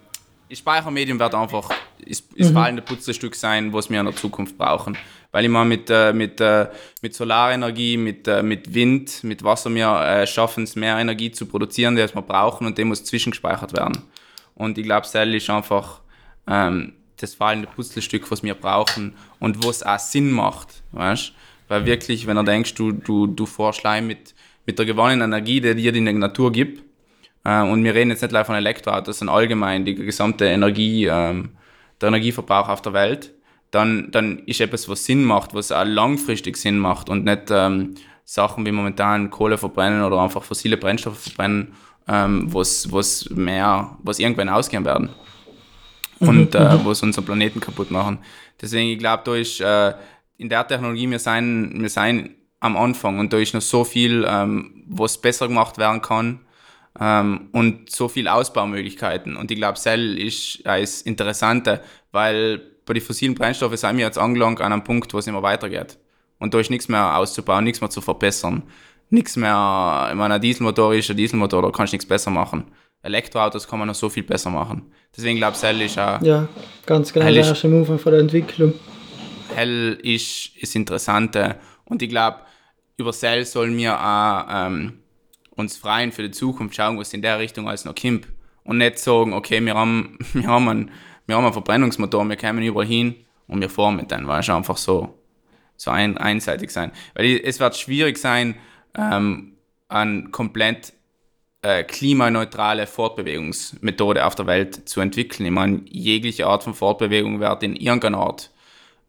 das 0.50 0.60
Speichermedium 0.60 1.20
wird 1.20 1.36
einfach 1.36 1.70
das, 2.06 2.24
das 2.38 2.50
mhm. 2.50 2.54
fallende 2.54 2.82
Putzstück 2.82 3.36
sein, 3.36 3.74
was 3.74 3.90
wir 3.90 4.00
in 4.00 4.06
der 4.06 4.16
Zukunft 4.16 4.58
brauchen. 4.58 4.98
Weil 5.32 5.46
ich 5.46 5.52
meine, 5.52 5.68
mit, 5.68 5.90
äh, 5.90 6.14
mit, 6.14 6.40
äh, 6.40 6.68
mit 7.02 7.14
Solarenergie, 7.14 7.98
mit, 7.98 8.28
äh, 8.28 8.42
mit 8.42 8.74
Wind, 8.74 9.24
mit 9.24 9.44
Wasser, 9.44 9.74
wir 9.74 10.02
äh, 10.02 10.26
schaffen 10.26 10.64
es, 10.64 10.76
mehr 10.76 10.98
Energie 10.98 11.32
zu 11.32 11.46
produzieren, 11.46 11.98
als 11.98 12.16
wir 12.16 12.22
brauchen 12.22 12.66
und 12.66 12.78
dem 12.78 12.88
muss 12.88 13.04
zwischengespeichert 13.04 13.74
werden. 13.74 14.04
Und 14.56 14.78
ich 14.78 14.86
glaube, 14.86 15.06
Cell 15.06 15.36
ist 15.36 15.50
einfach 15.50 16.02
ähm, 16.48 16.94
das 17.18 17.36
fallende 17.36 17.68
Puzzlestück, 17.68 18.30
was 18.32 18.42
wir 18.42 18.54
brauchen 18.54 19.16
und 19.40 19.66
was 19.66 19.84
auch 19.84 20.00
Sinn 20.00 20.32
macht. 20.32 20.82
Weißt? 20.92 21.34
Weil 21.68 21.86
wirklich, 21.86 22.26
wenn 22.26 22.38
du 22.38 22.44
denkst, 22.44 22.74
du, 22.76 22.92
du, 22.94 23.28
du 23.28 23.46
fährst 23.46 23.84
mit, 24.02 24.34
mit 24.66 24.80
der 24.80 24.86
gewonnenen 24.86 25.30
Energie, 25.30 25.60
die 25.60 25.76
dir 25.76 25.92
die 25.92 26.02
Natur 26.02 26.52
gibt, 26.52 26.87
und 27.48 27.84
wir 27.84 27.96
reden 27.96 28.10
jetzt 28.10 28.22
nicht 28.22 28.46
von 28.46 28.56
Elektroautos, 28.56 29.20
sondern 29.20 29.38
allgemein 29.38 29.86
die 29.86 29.96
gesamte 29.96 30.46
Energie, 30.46 31.06
ähm, 31.06 31.52
der 32.02 32.10
Energieverbrauch 32.10 32.68
auf 32.68 32.82
der 32.82 32.94
Welt, 32.94 33.34
dann, 33.72 34.12
dann 34.12 34.40
ist 34.40 34.62
etwas, 34.62 34.90
was 34.90 35.06
Sinn 35.06 35.24
macht, 35.24 35.54
was 35.54 35.72
auch 35.72 35.86
langfristig 35.86 36.58
Sinn 36.58 36.78
macht 36.78 37.10
und 37.10 37.26
nicht, 37.26 37.50
ähm, 37.50 37.96
Sachen 38.26 38.66
wie 38.66 38.74
momentan 38.74 39.30
Kohle 39.30 39.58
verbrennen 39.58 40.04
oder 40.04 40.20
einfach 40.20 40.44
fossile 40.44 40.76
Brennstoffe 40.76 41.20
verbrennen, 41.20 41.74
ähm, 42.10 42.54
was 42.54 42.92
was 42.92 43.30
mehr, 43.30 43.98
was 44.04 44.20
irgendwann 44.20 44.50
ausgehen 44.50 44.84
werden 44.84 45.10
und 46.20 46.54
mhm. 46.54 46.60
äh, 46.60 46.86
was 46.86 47.02
unseren 47.04 47.24
Planeten 47.24 47.62
kaputt 47.62 47.90
machen. 47.90 48.20
Deswegen, 48.62 48.90
ich 48.90 49.00
glaube, 49.00 49.24
da 49.26 49.36
ist 49.36 49.62
äh, 49.62 49.94
in 50.38 50.50
der 50.50 50.68
Technologie, 50.68 51.10
wir 51.10 51.20
sein, 51.20 51.74
wir 51.76 51.90
sein 51.90 52.36
am 52.60 52.76
Anfang 52.76 53.20
und 53.20 53.32
da 53.32 53.38
ist 53.38 53.54
noch 53.54 53.62
so 53.62 53.86
viel, 53.86 54.26
ähm, 54.28 54.84
was 54.88 55.22
besser 55.22 55.48
gemacht 55.48 55.78
werden 55.78 56.02
kann 56.02 56.42
ähm, 57.00 57.50
und 57.52 57.90
so 57.90 58.08
viel 58.08 58.28
Ausbaumöglichkeiten. 58.28 59.36
Und 59.36 59.52
ich 59.52 59.58
glaube, 59.58 59.78
Cell 59.78 60.18
ist 60.18 60.66
das 60.66 61.02
Interessante, 61.02 61.82
weil 62.12 62.62
bei 62.86 62.94
den 62.94 63.04
fossilen 63.04 63.36
Brennstoffen 63.36 63.78
sind 63.78 63.98
wir 63.98 64.06
jetzt 64.06 64.18
angelangt 64.18 64.62
an 64.62 64.74
einem 64.74 64.84
Punkt, 64.84 65.14
wo 65.14 65.20
es 65.20 65.28
immer 65.28 65.44
weitergeht. 65.44 65.98
Und 66.40 66.54
da 66.54 66.60
ist 66.60 66.70
nichts 66.70 66.88
mehr 66.88 67.18
auszubauen, 67.18 67.64
nichts 67.64 67.82
mehr 67.82 67.90
zu 67.90 68.02
verbessern. 68.02 68.64
Nichts 69.10 69.36
mehr, 69.36 70.08
ich 70.10 70.16
meine, 70.16 70.36
ein 70.36 70.42
Dieselmotor 70.42 70.94
ist 70.94 71.10
ein 71.10 71.18
Dieselmotor, 71.18 71.62
da 71.62 71.72
kannst 71.72 71.94
du 71.94 71.96
nichts 71.96 72.08
besser 72.08 72.30
machen. 72.30 72.66
Elektroautos 73.02 73.68
kann 73.68 73.80
man 73.80 73.88
noch 73.88 73.96
so 73.96 74.10
viel 74.10 74.24
besser 74.24 74.50
machen. 74.50 74.92
Deswegen 75.16 75.38
glaube 75.38 75.54
ich, 75.54 75.60
Cell 75.60 75.82
ist 75.82 75.98
auch. 75.98 76.22
Ja, 76.22 76.48
ganz 76.86 77.14
genau, 77.14 77.26
der 77.26 77.36
erste 77.36 77.68
Move 77.68 77.98
von 77.98 78.12
der 78.12 78.22
Entwicklung. 78.22 78.74
Hell 79.56 79.98
ist 80.02 80.52
das 80.62 80.76
Interessante. 80.76 81.56
Und 81.86 82.02
ich 82.02 82.10
glaube, 82.10 82.40
über 82.98 83.14
Cell 83.14 83.46
sollen 83.46 83.78
wir 83.78 83.98
auch 84.00 84.46
ähm, 84.50 85.00
uns 85.58 85.78
freien 85.78 86.12
für 86.12 86.24
die 86.24 86.32
Zukunft 86.32 86.76
schauen, 86.76 86.98
was 86.98 87.14
in 87.14 87.22
der 87.22 87.40
Richtung 87.40 87.68
alles 87.68 87.86
noch 87.86 87.96
kommt. 87.96 88.28
Und 88.64 88.78
nicht 88.78 89.00
sagen, 89.00 89.34
okay, 89.34 89.64
wir 89.64 89.76
haben, 89.76 90.18
wir 90.34 90.48
haben, 90.48 90.70
einen, 90.70 90.92
wir 91.26 91.36
haben 91.36 91.44
einen 91.44 91.54
Verbrennungsmotor, 91.54 92.28
wir 92.28 92.38
kommen 92.38 92.64
überall 92.64 92.86
hin 92.86 93.16
und 93.48 93.62
wir 93.62 93.70
fahren 93.70 93.96
mit 93.96 94.12
denen. 94.12 94.28
Weil 94.28 94.42
es 94.42 94.50
einfach 94.50 94.78
so, 94.78 95.18
so 95.76 95.92
ein, 95.92 96.18
einseitig 96.18 96.72
sein. 96.72 96.92
Weil 97.16 97.42
es 97.44 97.60
wird 97.60 97.76
schwierig 97.78 98.18
sein, 98.18 98.56
ähm, 98.96 99.54
an 99.90 100.32
komplett 100.32 100.94
äh, 101.62 101.84
klimaneutrale 101.84 102.88
Fortbewegungsmethode 102.88 104.26
auf 104.26 104.36
der 104.36 104.48
Welt 104.48 104.88
zu 104.88 105.02
entwickeln. 105.02 105.46
Ich 105.46 105.52
meine, 105.52 105.82
jegliche 105.86 106.48
Art 106.48 106.64
von 106.64 106.74
Fortbewegung 106.74 107.40
wird 107.40 107.64
in 107.64 107.76
irgendeiner 107.76 108.20
Art 108.20 108.52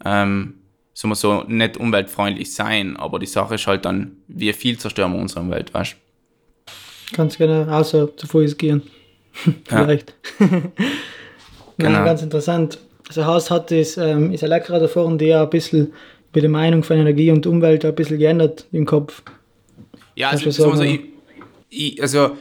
ähm, 0.04 0.54
so, 0.94 1.12
so 1.14 1.44
nicht 1.44 1.76
umweltfreundlich 1.76 2.54
sein, 2.54 2.96
aber 2.96 3.18
die 3.18 3.26
Sache 3.26 3.56
ist 3.56 3.66
halt 3.66 3.84
dann, 3.84 4.16
wie 4.26 4.52
viel 4.52 4.78
zerstören 4.78 5.12
wir 5.12 5.20
unsere 5.20 5.40
Umwelt, 5.40 5.72
weißt 5.72 5.96
Ganz 7.14 7.38
genau, 7.38 7.64
außer 7.70 8.16
zu 8.16 8.26
Fuß 8.26 8.56
gehen. 8.56 8.82
Vielleicht. 9.64 10.14
genau. 10.38 10.62
Nein, 11.78 12.04
ganz 12.04 12.22
interessant. 12.22 12.78
Also 13.08 13.24
Haas 13.24 13.50
hat 13.50 13.70
das, 13.70 13.96
ähm, 13.96 14.32
ist 14.32 14.42
leckerer 14.42 14.80
davor 14.80 15.06
und 15.06 15.18
der 15.18 15.42
ein 15.42 15.50
bisschen 15.50 15.92
über 16.30 16.40
die 16.40 16.48
Meinung 16.48 16.82
von 16.82 16.98
Energie 16.98 17.30
und 17.30 17.46
Umwelt 17.46 17.84
ein 17.84 17.94
bisschen 17.94 18.18
geändert 18.18 18.66
im 18.72 18.84
Kopf. 18.84 19.22
Ja, 20.14 20.30
also, 20.30 20.50
so, 20.50 20.82
ich, 20.82 21.00
ich, 21.70 22.02
also 22.02 22.36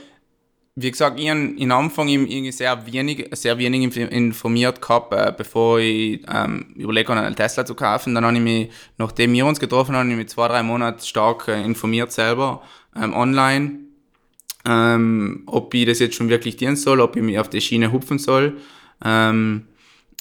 wie 0.79 0.91
gesagt, 0.91 1.19
ich 1.19 1.27
habe 1.27 1.39
in 1.39 1.71
Anfang 1.71 2.07
irgendwie 2.07 2.51
sehr 2.51 2.85
wenig, 2.85 3.29
sehr 3.31 3.57
wenig 3.57 3.97
informiert 3.97 4.79
gehabt, 4.79 5.11
äh, 5.11 5.33
bevor 5.35 5.79
ich 5.79 6.21
ähm, 6.31 6.73
überlegt 6.75 7.09
habe, 7.09 7.19
einen 7.21 7.35
Tesla 7.35 7.65
zu 7.65 7.73
kaufen. 7.73 8.13
Dann 8.13 8.23
habe 8.23 8.35
ich 8.35 8.41
mich, 8.41 8.69
nachdem 8.99 9.33
wir 9.33 9.47
uns 9.47 9.59
getroffen 9.59 9.95
haben, 9.95 10.11
ich 10.11 10.17
mich 10.17 10.29
zwei, 10.29 10.47
drei 10.47 10.61
Monate 10.61 11.03
stark 11.03 11.47
äh, 11.47 11.63
informiert 11.63 12.11
selber 12.11 12.61
ähm, 12.95 13.15
online, 13.15 13.86
ähm, 14.65 15.43
ob 15.45 15.73
ich 15.73 15.85
das 15.85 15.99
jetzt 15.99 16.15
schon 16.15 16.29
wirklich 16.29 16.57
dienen 16.57 16.75
soll, 16.75 16.99
ob 16.99 17.15
ich 17.15 17.23
mich 17.23 17.39
auf 17.39 17.49
die 17.49 17.61
Schiene 17.61 17.91
hupfen 17.91 18.19
soll. 18.19 18.57
Ähm, 19.03 19.67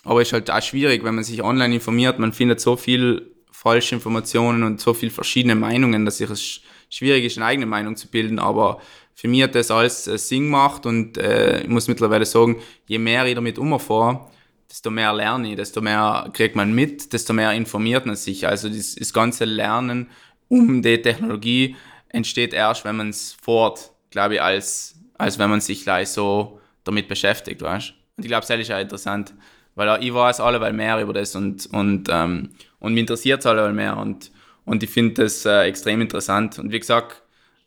aber 0.05 0.23
es 0.23 0.29
ist 0.29 0.33
halt 0.33 0.51
auch 0.51 0.63
schwierig, 0.63 1.03
wenn 1.05 1.15
man 1.15 1.25
sich 1.25 1.43
online 1.43 1.75
informiert, 1.75 2.19
man 2.19 2.33
findet 2.33 2.61
so 2.61 2.77
viel 2.77 3.33
falsche 3.51 3.95
Informationen 3.95 4.63
und 4.63 4.81
so 4.81 4.95
viele 4.95 5.11
verschiedene 5.11 5.55
Meinungen, 5.55 6.05
dass 6.05 6.21
es 6.21 6.61
schwierig 6.89 7.25
ist, 7.25 7.37
eine 7.39 7.47
eigene 7.47 7.67
Meinung 7.67 7.97
zu 7.97 8.09
bilden, 8.09 8.39
aber 8.39 8.81
für 9.15 9.29
mich 9.29 9.43
hat 9.43 9.55
das 9.55 9.71
alles 9.71 10.07
äh, 10.07 10.19
Sinn 10.19 10.45
gemacht 10.45 10.87
und 10.87 11.17
äh, 11.17 11.63
ich 11.63 11.69
muss 11.69 11.89
mittlerweile 11.89 12.27
sagen, 12.27 12.61
je 12.87 12.99
mehr 12.99 13.25
ich 13.27 13.35
damit 13.35 13.59
umfahre, 13.59 14.31
desto 14.71 14.91
mehr 14.91 15.13
lerne 15.15 15.51
ich, 15.51 15.57
desto 15.57 15.81
mehr 15.81 16.29
kriegt 16.33 16.55
man 16.55 16.75
mit, 16.75 17.13
desto 17.13 17.33
mehr 17.33 17.53
informiert 17.53 18.05
man 18.05 18.15
sich. 18.15 18.47
Also 18.47 18.69
das, 18.69 18.95
das 18.95 19.13
ganze 19.13 19.47
Lernen 19.47 20.11
um 20.49 20.83
die 20.83 21.01
Technologie 21.01 21.77
entsteht 22.09 22.53
erst, 22.53 22.85
wenn 22.85 22.97
man 22.97 23.09
es 23.09 23.37
fort, 23.41 23.91
glaube 24.11 24.35
ich, 24.35 24.43
als, 24.43 24.97
als 25.19 25.39
wenn 25.39 25.51
man 25.51 25.61
sich 25.61 25.83
gleich 25.83 26.09
so 26.09 26.61
damit 26.85 27.09
beschäftigt, 27.09 27.63
weißt 27.63 27.93
Und 28.17 28.25
ich 28.25 28.29
glaube, 28.29 28.47
das 28.47 28.59
ist 28.59 28.71
auch 28.71 28.81
interessant, 28.81 29.35
weil 29.75 30.03
ich 30.03 30.13
weiß 30.13 30.41
alle 30.41 30.73
mehr 30.73 31.01
über 31.01 31.13
das 31.13 31.35
und, 31.37 31.67
und, 31.67 32.09
ähm, 32.11 32.51
und 32.79 32.95
mich 32.95 33.01
interessiert 33.01 33.41
es 33.41 33.47
alle 33.47 33.73
mehr 33.73 33.97
und, 33.97 34.31
und 34.65 34.83
ich 34.83 34.91
finde 34.91 35.23
das 35.23 35.45
äh, 35.45 35.63
extrem 35.63 36.01
interessant. 36.01 36.59
Und 36.59 36.73
wie 36.73 36.81
gesagt, 36.81 37.23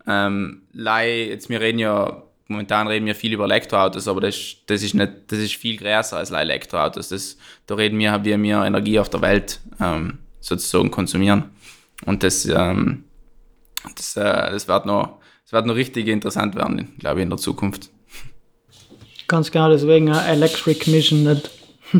ähm, 0.08 0.64
Lei, 0.74 1.28
jetzt 1.28 1.50
wir 1.50 1.62
reden 1.62 1.80
ja, 1.80 2.24
momentan 2.48 2.88
reden 2.88 3.06
wir 3.06 3.16
viel 3.16 3.34
über 3.34 3.46
Elektroautos, 3.46 4.08
aber 4.08 4.22
das, 4.22 4.56
das 4.66 4.82
ist 4.82 4.96
nicht, 4.96 5.12
das 5.28 5.40
ist 5.40 5.56
viel 5.56 5.78
größer 5.78 6.18
als 6.18 6.32
Elektroautos. 6.32 7.10
Das, 7.10 7.38
da 7.68 7.76
reden 7.76 8.00
wir, 8.00 8.26
wie 8.26 8.42
wir 8.42 8.66
Energie 8.66 9.00
auf 9.00 9.10
der 9.10 9.22
Welt 9.22 9.60
ähm, 9.80 10.18
sozusagen 10.40 10.90
konsumieren. 10.92 11.52
Und 12.06 12.24
das, 12.24 12.46
ähm, 12.46 13.04
das, 13.96 14.18
äh, 14.18 14.52
das 14.52 14.68
wird 14.68 14.86
noch, 14.86 15.19
das 15.50 15.54
wird 15.54 15.66
noch 15.66 15.76
richtig 15.76 16.08
interessant 16.08 16.56
werden, 16.56 16.90
glaube 17.00 17.22
ich, 17.22 17.24
in 17.24 17.32
der 17.32 17.40
Zukunft. 17.40 17.90
Ganz 19.28 19.50
genau, 19.50 19.68
deswegen 19.72 20.08
Electric 20.08 20.88
Mission 20.92 21.24
nicht. 21.24 21.50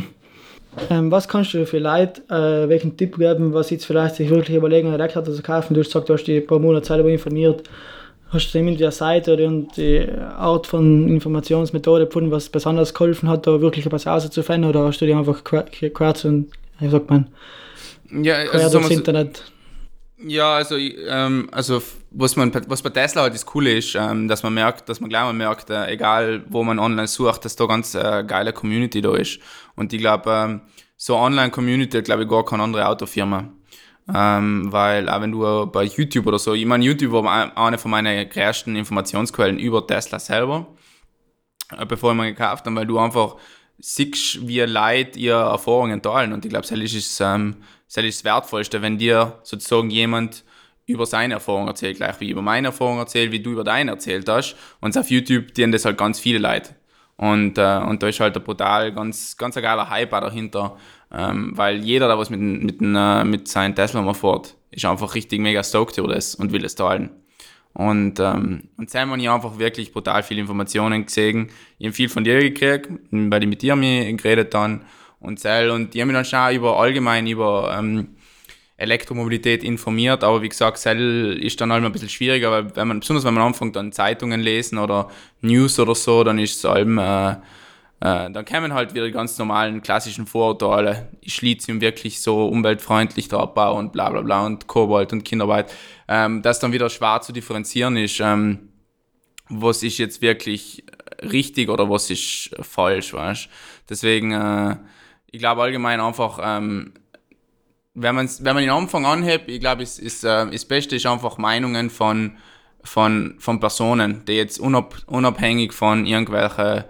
ähm, 0.92 1.10
was 1.10 1.28
kannst 1.28 1.56
du 1.56 1.66
für 1.66 1.80
Leute, 1.80 2.22
äh, 2.30 2.70
welchen 2.70 2.96
Tipp 2.96 3.18
geben, 3.18 3.52
was 3.52 3.72
jetzt 3.72 3.88
vielleicht 3.88 4.18
sich 4.18 4.30
wirklich 4.30 4.56
überlegen, 4.56 4.90
ein 4.90 4.94
Elektroauto 4.94 5.34
zu 5.34 5.42
kaufen? 5.42 5.74
Du 5.74 5.80
hast 5.80 5.88
gesagt, 5.88 6.10
du 6.10 6.14
hast 6.14 6.26
die 6.26 6.42
paar 6.42 6.60
Monate 6.60 6.84
Zeit 6.84 7.04
informiert. 7.04 7.64
Hast 8.30 8.54
du 8.54 8.60
irgendwie 8.60 8.84
eine 8.84 8.92
Seite 8.92 9.34
oder 9.34 9.50
die 9.76 10.08
Art 10.38 10.68
von 10.68 11.08
Informationsmethode 11.08 12.06
gefunden, 12.06 12.30
was 12.30 12.50
besonders 12.50 12.94
geholfen 12.94 13.30
hat, 13.30 13.48
da 13.48 13.62
wirklich 13.62 13.84
etwas 13.84 14.06
auszufinden? 14.06 14.70
Oder 14.70 14.84
hast 14.84 15.02
du 15.02 15.08
dir 15.08 15.18
einfach 15.18 15.44
quer 15.44 15.66
und, 16.24 16.52
wie 16.78 16.90
sagt 16.90 17.10
man, 17.10 17.28
ja, 18.12 18.36
also 18.36 18.78
durchs 18.78 18.92
Internet? 18.92 19.42
Ja, 20.22 20.56
also, 20.56 20.76
ähm, 20.76 21.48
also 21.52 21.82
was, 22.12 22.36
man, 22.36 22.52
was 22.68 22.82
bei 22.82 22.90
Tesla 22.90 23.22
halt 23.22 23.34
das 23.34 23.46
Coole 23.46 23.78
ist, 23.78 23.96
ähm, 23.96 24.28
dass 24.28 24.44
man 24.44 24.54
merkt, 24.54 24.90
dass 24.90 25.00
man 25.00 25.10
gleich 25.10 25.24
mal 25.24 25.34
merkt, 25.34 25.70
äh, 25.70 25.88
egal 25.88 26.44
wo 26.50 26.62
man 26.64 26.78
online 26.78 27.08
sucht, 27.08 27.46
dass 27.46 27.56
da 27.56 27.66
ganz 27.66 27.96
äh, 27.96 28.26
geile 28.28 28.52
Community 28.52 29.02
da 29.02 29.16
ist. 29.16 29.40
Und 29.76 29.94
ich 29.94 30.00
glaube, 30.00 30.30
ähm, 30.30 30.62
so 30.98 31.16
Online-Community, 31.16 32.02
glaube 32.02 32.24
ich, 32.24 32.30
gar 32.30 32.44
keine 32.44 32.64
andere 32.64 32.86
Autofirma. 32.88 33.48
Ähm, 34.14 34.72
weil 34.72 35.08
auch 35.08 35.22
wenn 35.22 35.32
du 35.32 35.68
bei 35.68 35.84
YouTube 35.84 36.28
oder 36.28 36.40
so, 36.40 36.54
ich 36.54 36.66
meine, 36.66 36.84
YouTube 36.84 37.14
war 37.14 37.58
eine 37.58 37.78
von 37.78 37.92
meinen 37.92 38.28
größten 38.30 38.76
Informationsquellen 38.76 39.58
über 39.58 39.88
Tesla 39.88 40.20
selber, 40.20 40.68
äh, 41.78 41.86
bevor 41.86 42.12
ich 42.12 42.18
mir 42.18 42.34
gekauft 42.34 42.66
habe, 42.66 42.76
weil 42.76 42.88
du 42.88 43.00
einfach 43.00 43.38
siehst, 43.78 44.46
wie 44.46 44.60
Leute 44.62 45.18
ihre 45.18 45.52
Erfahrungen 45.52 46.02
teilen. 46.02 46.34
Und 46.34 46.44
ich 46.44 46.50
glaube, 46.50 46.68
das 46.68 46.94
ist, 46.94 47.22
ähm, 47.22 47.56
ist 47.98 48.20
das 48.20 48.24
Wertvollste, 48.24 48.82
wenn 48.82 48.98
dir 48.98 49.40
sozusagen 49.44 49.90
jemand 49.90 50.44
über 50.86 51.06
seine 51.06 51.36
Erfahrung 51.36 51.68
erzählt, 51.68 51.98
gleich 51.98 52.20
wie 52.20 52.30
über 52.30 52.42
meine 52.42 52.68
Erfahrung 52.68 52.98
erzählt, 52.98 53.32
wie 53.32 53.40
du 53.40 53.52
über 53.52 53.64
deine 53.64 53.92
erzählt 53.92 54.28
hast. 54.28 54.56
Und 54.80 54.98
auf 54.98 55.10
YouTube 55.10 55.54
dienen 55.54 55.72
das 55.72 55.86
halt 55.86 55.98
ganz 55.98 56.20
viele 56.20 56.40
Leute. 56.40 56.76
Und, 57.18 57.58
äh, 57.58 57.78
und 57.78 58.02
da 58.02 58.08
ist 58.08 58.20
halt 58.20 58.36
ein 58.36 58.44
brutal, 58.44 58.94
ganz, 58.94 59.36
ganz 59.38 59.58
ein 59.58 59.64
geiler 59.64 59.90
Hype 59.90 60.12
dahinter. 60.12 60.78
Ähm, 61.12 61.52
weil 61.56 61.78
jeder, 61.84 62.08
der 62.08 62.18
was 62.18 62.30
mit, 62.30 62.40
mit, 62.40 62.82
äh, 62.82 63.24
mit 63.24 63.48
seinem 63.48 63.76
Tesla 63.76 64.02
mal 64.02 64.14
fährt, 64.14 64.56
ist 64.72 64.86
einfach 64.86 65.16
richtig 65.16 65.40
mega 65.42 65.64
stoked 65.64 65.98
über 65.98 66.08
das 66.08 66.36
und 66.36 66.52
will 66.52 66.64
es 66.64 66.76
teilen. 66.76 67.10
Und, 67.74 68.20
ähm, 68.20 68.70
und 68.78 68.90
Sam 68.90 69.12
habe 69.12 69.22
ich 69.22 69.30
einfach 69.30 69.60
wirklich 69.60 69.92
brutal 69.92 70.24
viele 70.24 70.42
Informationen 70.42 71.06
gesehen. 71.06 71.50
Ich 71.78 71.88
habe 71.88 71.94
viel 71.94 72.10
von 72.10 72.24
dir 72.24 72.40
gekriegt, 72.40 72.90
weil 73.12 73.44
ich 73.44 73.50
mit 73.50 73.62
dir 73.62 73.76
geredet 73.76 74.54
dann 74.54 74.86
und 75.20 75.40
Cell 75.40 75.70
und 75.70 75.94
die 75.94 76.02
haben 76.02 76.08
mich 76.08 76.16
dann 76.16 76.26
schon 76.26 76.56
über 76.56 76.80
allgemein 76.80 77.28
über 77.28 77.76
ähm, 77.78 78.16
Elektromobilität 78.78 79.64
informiert, 79.64 80.24
aber 80.24 80.42
wie 80.42 80.50
gesagt, 80.50 80.78
Cell 80.78 81.38
ist 81.42 81.60
dann 81.60 81.72
halt 81.72 81.84
ein 81.84 81.92
bisschen 81.92 82.10
schwieriger, 82.10 82.52
weil 82.52 82.76
wenn 82.76 82.88
man, 82.88 83.00
besonders 83.02 83.26
wenn 83.26 83.34
man 83.34 83.44
anfängt 83.44 83.76
dann 83.76 83.92
Zeitungen 83.92 84.40
lesen 84.40 84.78
oder 84.78 85.10
News 85.42 85.80
oder 85.80 85.96
so, 85.96 86.24
dann 86.24 86.40
ist 86.40 86.58
es 86.58 86.66
allem 86.66 86.98
äh, 86.98 87.36
äh, 88.02 88.32
dann 88.32 88.46
kämen 88.46 88.74
halt 88.74 88.94
wieder 88.94 89.06
die 89.06 89.12
ganz 89.12 89.38
normalen 89.38 89.82
klassischen 89.82 90.26
Vorurteile. 90.26 91.10
Ist 91.22 91.42
Lithium 91.42 91.82
wirklich 91.82 92.22
so 92.22 92.48
umweltfreundlich 92.48 93.28
der 93.28 93.40
Abbau 93.40 93.78
und 93.78 93.92
bla 93.92 94.10
bla 94.10 94.22
bla 94.22 94.46
und 94.46 94.68
Kobalt 94.68 95.12
und 95.12 95.24
Kinderarbeit. 95.24 95.74
Ähm, 96.08 96.42
das 96.42 96.60
dann 96.60 96.72
wieder 96.72 96.90
schwer 96.90 97.20
zu 97.22 97.34
differenzieren 97.34 97.98
ist, 97.98 98.20
ähm, 98.22 98.70
was 99.50 99.84
ist 99.84 99.98
jetzt 99.98 100.22
wirklich 100.22 100.86
richtig 101.22 101.70
oder 101.70 101.90
was 101.90 102.10
ist 102.10 102.56
falsch, 102.62 103.14
weißt 103.14 103.50
Deswegen, 103.90 104.32
äh, 104.32 104.78
ich 105.32 105.40
glaube 105.40 105.62
allgemein 105.62 106.00
einfach, 106.00 106.40
ähm, 106.42 106.94
wenn, 107.94 108.16
man's, 108.16 108.44
wenn 108.44 108.56
man 108.56 108.64
den 108.64 108.72
Anfang 108.72 109.06
anhebt, 109.06 109.50
ich 109.50 109.60
glaube, 109.60 109.84
ist, 109.84 110.00
ist, 110.00 110.24
äh, 110.24 110.50
das 110.50 110.66
Beste 110.66 110.96
ist 110.96 111.06
einfach 111.06 111.38
Meinungen 111.38 111.90
von, 111.90 112.38
von, 112.84 113.36
von 113.40 113.60
Personen, 113.60 114.24
die 114.26 114.34
jetzt 114.34 114.60
unab, 114.60 114.96
unabhängig 115.08 115.74
von 115.74 116.06
irgendwelchen 116.06 116.86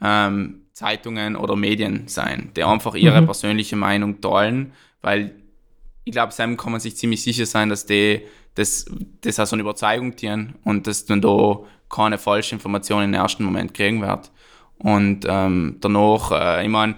ähm, 0.00 0.62
Zeitungen 0.72 1.36
oder 1.36 1.56
Medien 1.56 2.08
sein, 2.08 2.50
die 2.56 2.64
einfach 2.64 2.94
ihre 2.94 3.20
mhm. 3.20 3.26
persönliche 3.26 3.76
Meinung 3.76 4.20
teilen, 4.20 4.72
weil 5.00 5.34
ich 6.04 6.12
glaube, 6.12 6.32
Sam 6.32 6.56
kann 6.56 6.72
man 6.72 6.80
sich 6.80 6.96
ziemlich 6.96 7.22
sicher 7.22 7.46
sein, 7.46 7.68
dass 7.68 7.86
die 7.86 8.22
das, 8.54 8.86
das 9.20 9.38
auch 9.38 9.46
so 9.46 9.54
eine 9.56 9.62
Überzeugung 9.62 10.16
tun 10.16 10.54
und 10.64 10.86
dass 10.86 11.04
dann 11.04 11.20
da 11.20 11.60
keine 11.88 12.18
falsche 12.18 12.54
Informationen 12.54 13.04
im 13.04 13.14
ersten 13.14 13.44
Moment 13.44 13.74
kriegen 13.74 14.00
wird. 14.00 14.30
Und 14.78 15.24
ähm, 15.28 15.76
danach, 15.80 16.32
äh, 16.32 16.64
ich 16.64 16.68
meine, 16.68 16.96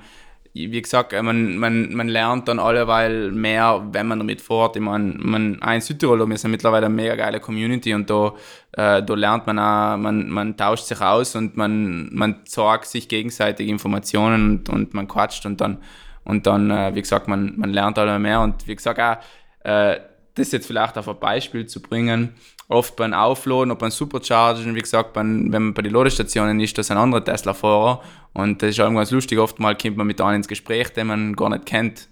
wie 0.55 0.81
gesagt, 0.81 1.13
äh, 1.13 1.23
man, 1.23 1.57
man, 1.57 1.93
man 1.95 2.09
lernt 2.09 2.47
dann 2.47 2.61
alleweil 2.61 3.33
mehr, 3.33 3.85
wenn 3.91 4.07
man 4.07 4.21
damit 4.21 4.41
fährt. 4.41 4.77
Ich 4.77 4.83
meine, 4.83 5.15
man, 5.19 5.61
ein 5.61 5.81
Südtirol, 5.81 6.29
wir 6.29 6.39
sind 6.39 6.53
mittlerweile 6.53 6.87
eine 6.87 6.95
mega 6.95 7.17
geile 7.17 7.41
Community 7.41 7.93
und 7.93 8.09
da, 8.09 8.35
äh, 8.73 9.03
da 9.03 9.15
lernt 9.15 9.49
man 9.49 9.59
auch, 9.59 9.97
man, 9.97 10.31
man 10.31 10.57
tauscht 10.57 10.85
sich 10.85 11.01
aus 11.01 11.35
und 11.35 11.57
man, 11.57 12.09
man 12.15 12.47
zeigt 12.47 12.87
sich 12.87 13.09
gegenseitig 13.09 13.69
Informationen 13.69 14.51
und, 14.51 14.69
und 14.69 14.95
man 14.95 15.09
quatscht 15.09 15.45
und 15.45 15.61
dann, 15.61 15.79
und 16.25 16.47
dann 16.47 16.71
äh, 16.71 16.95
wie 16.95 17.03
gesagt, 17.03 17.27
man, 17.27 17.55
man 17.57 17.71
lernt 17.71 17.99
alle 17.99 18.19
mehr 18.21 18.41
und 18.41 18.69
wie 18.69 18.77
gesagt 18.77 19.01
auch, 19.01 19.69
äh, 19.69 19.99
das 20.37 20.53
jetzt 20.53 20.67
vielleicht 20.67 20.97
auf 20.99 21.09
ein 21.09 21.19
Beispiel 21.19 21.67
zu 21.67 21.83
bringen, 21.83 22.35
oft 22.69 22.97
beim 22.97 23.13
Aufladen 23.13 23.71
oder 23.71 23.79
beim 23.79 23.91
Superchargen, 23.91 24.75
wie 24.75 24.81
gesagt, 24.81 25.13
beim, 25.13 25.53
wenn 25.53 25.65
man 25.65 25.75
bei 25.75 25.83
den 25.83 25.93
Ladestationen 25.93 26.61
ist, 26.61 26.77
das 26.79 26.91
ein 26.91 26.97
anderer 26.97 27.25
Tesla-Fahrer 27.25 28.01
und 28.33 28.63
das 28.63 28.71
ist 28.71 28.81
auch 28.81 28.93
ganz 28.93 29.11
lustig, 29.11 29.39
oftmals 29.39 29.83
kommt 29.83 29.97
man 29.97 30.07
mit 30.07 30.21
einem 30.21 30.37
ins 30.37 30.49
Gespräch, 30.49 30.93
den 30.93 31.09
man 31.09 31.37
gar 31.37 31.51
nicht 31.51 31.67
kennt 31.67 32.09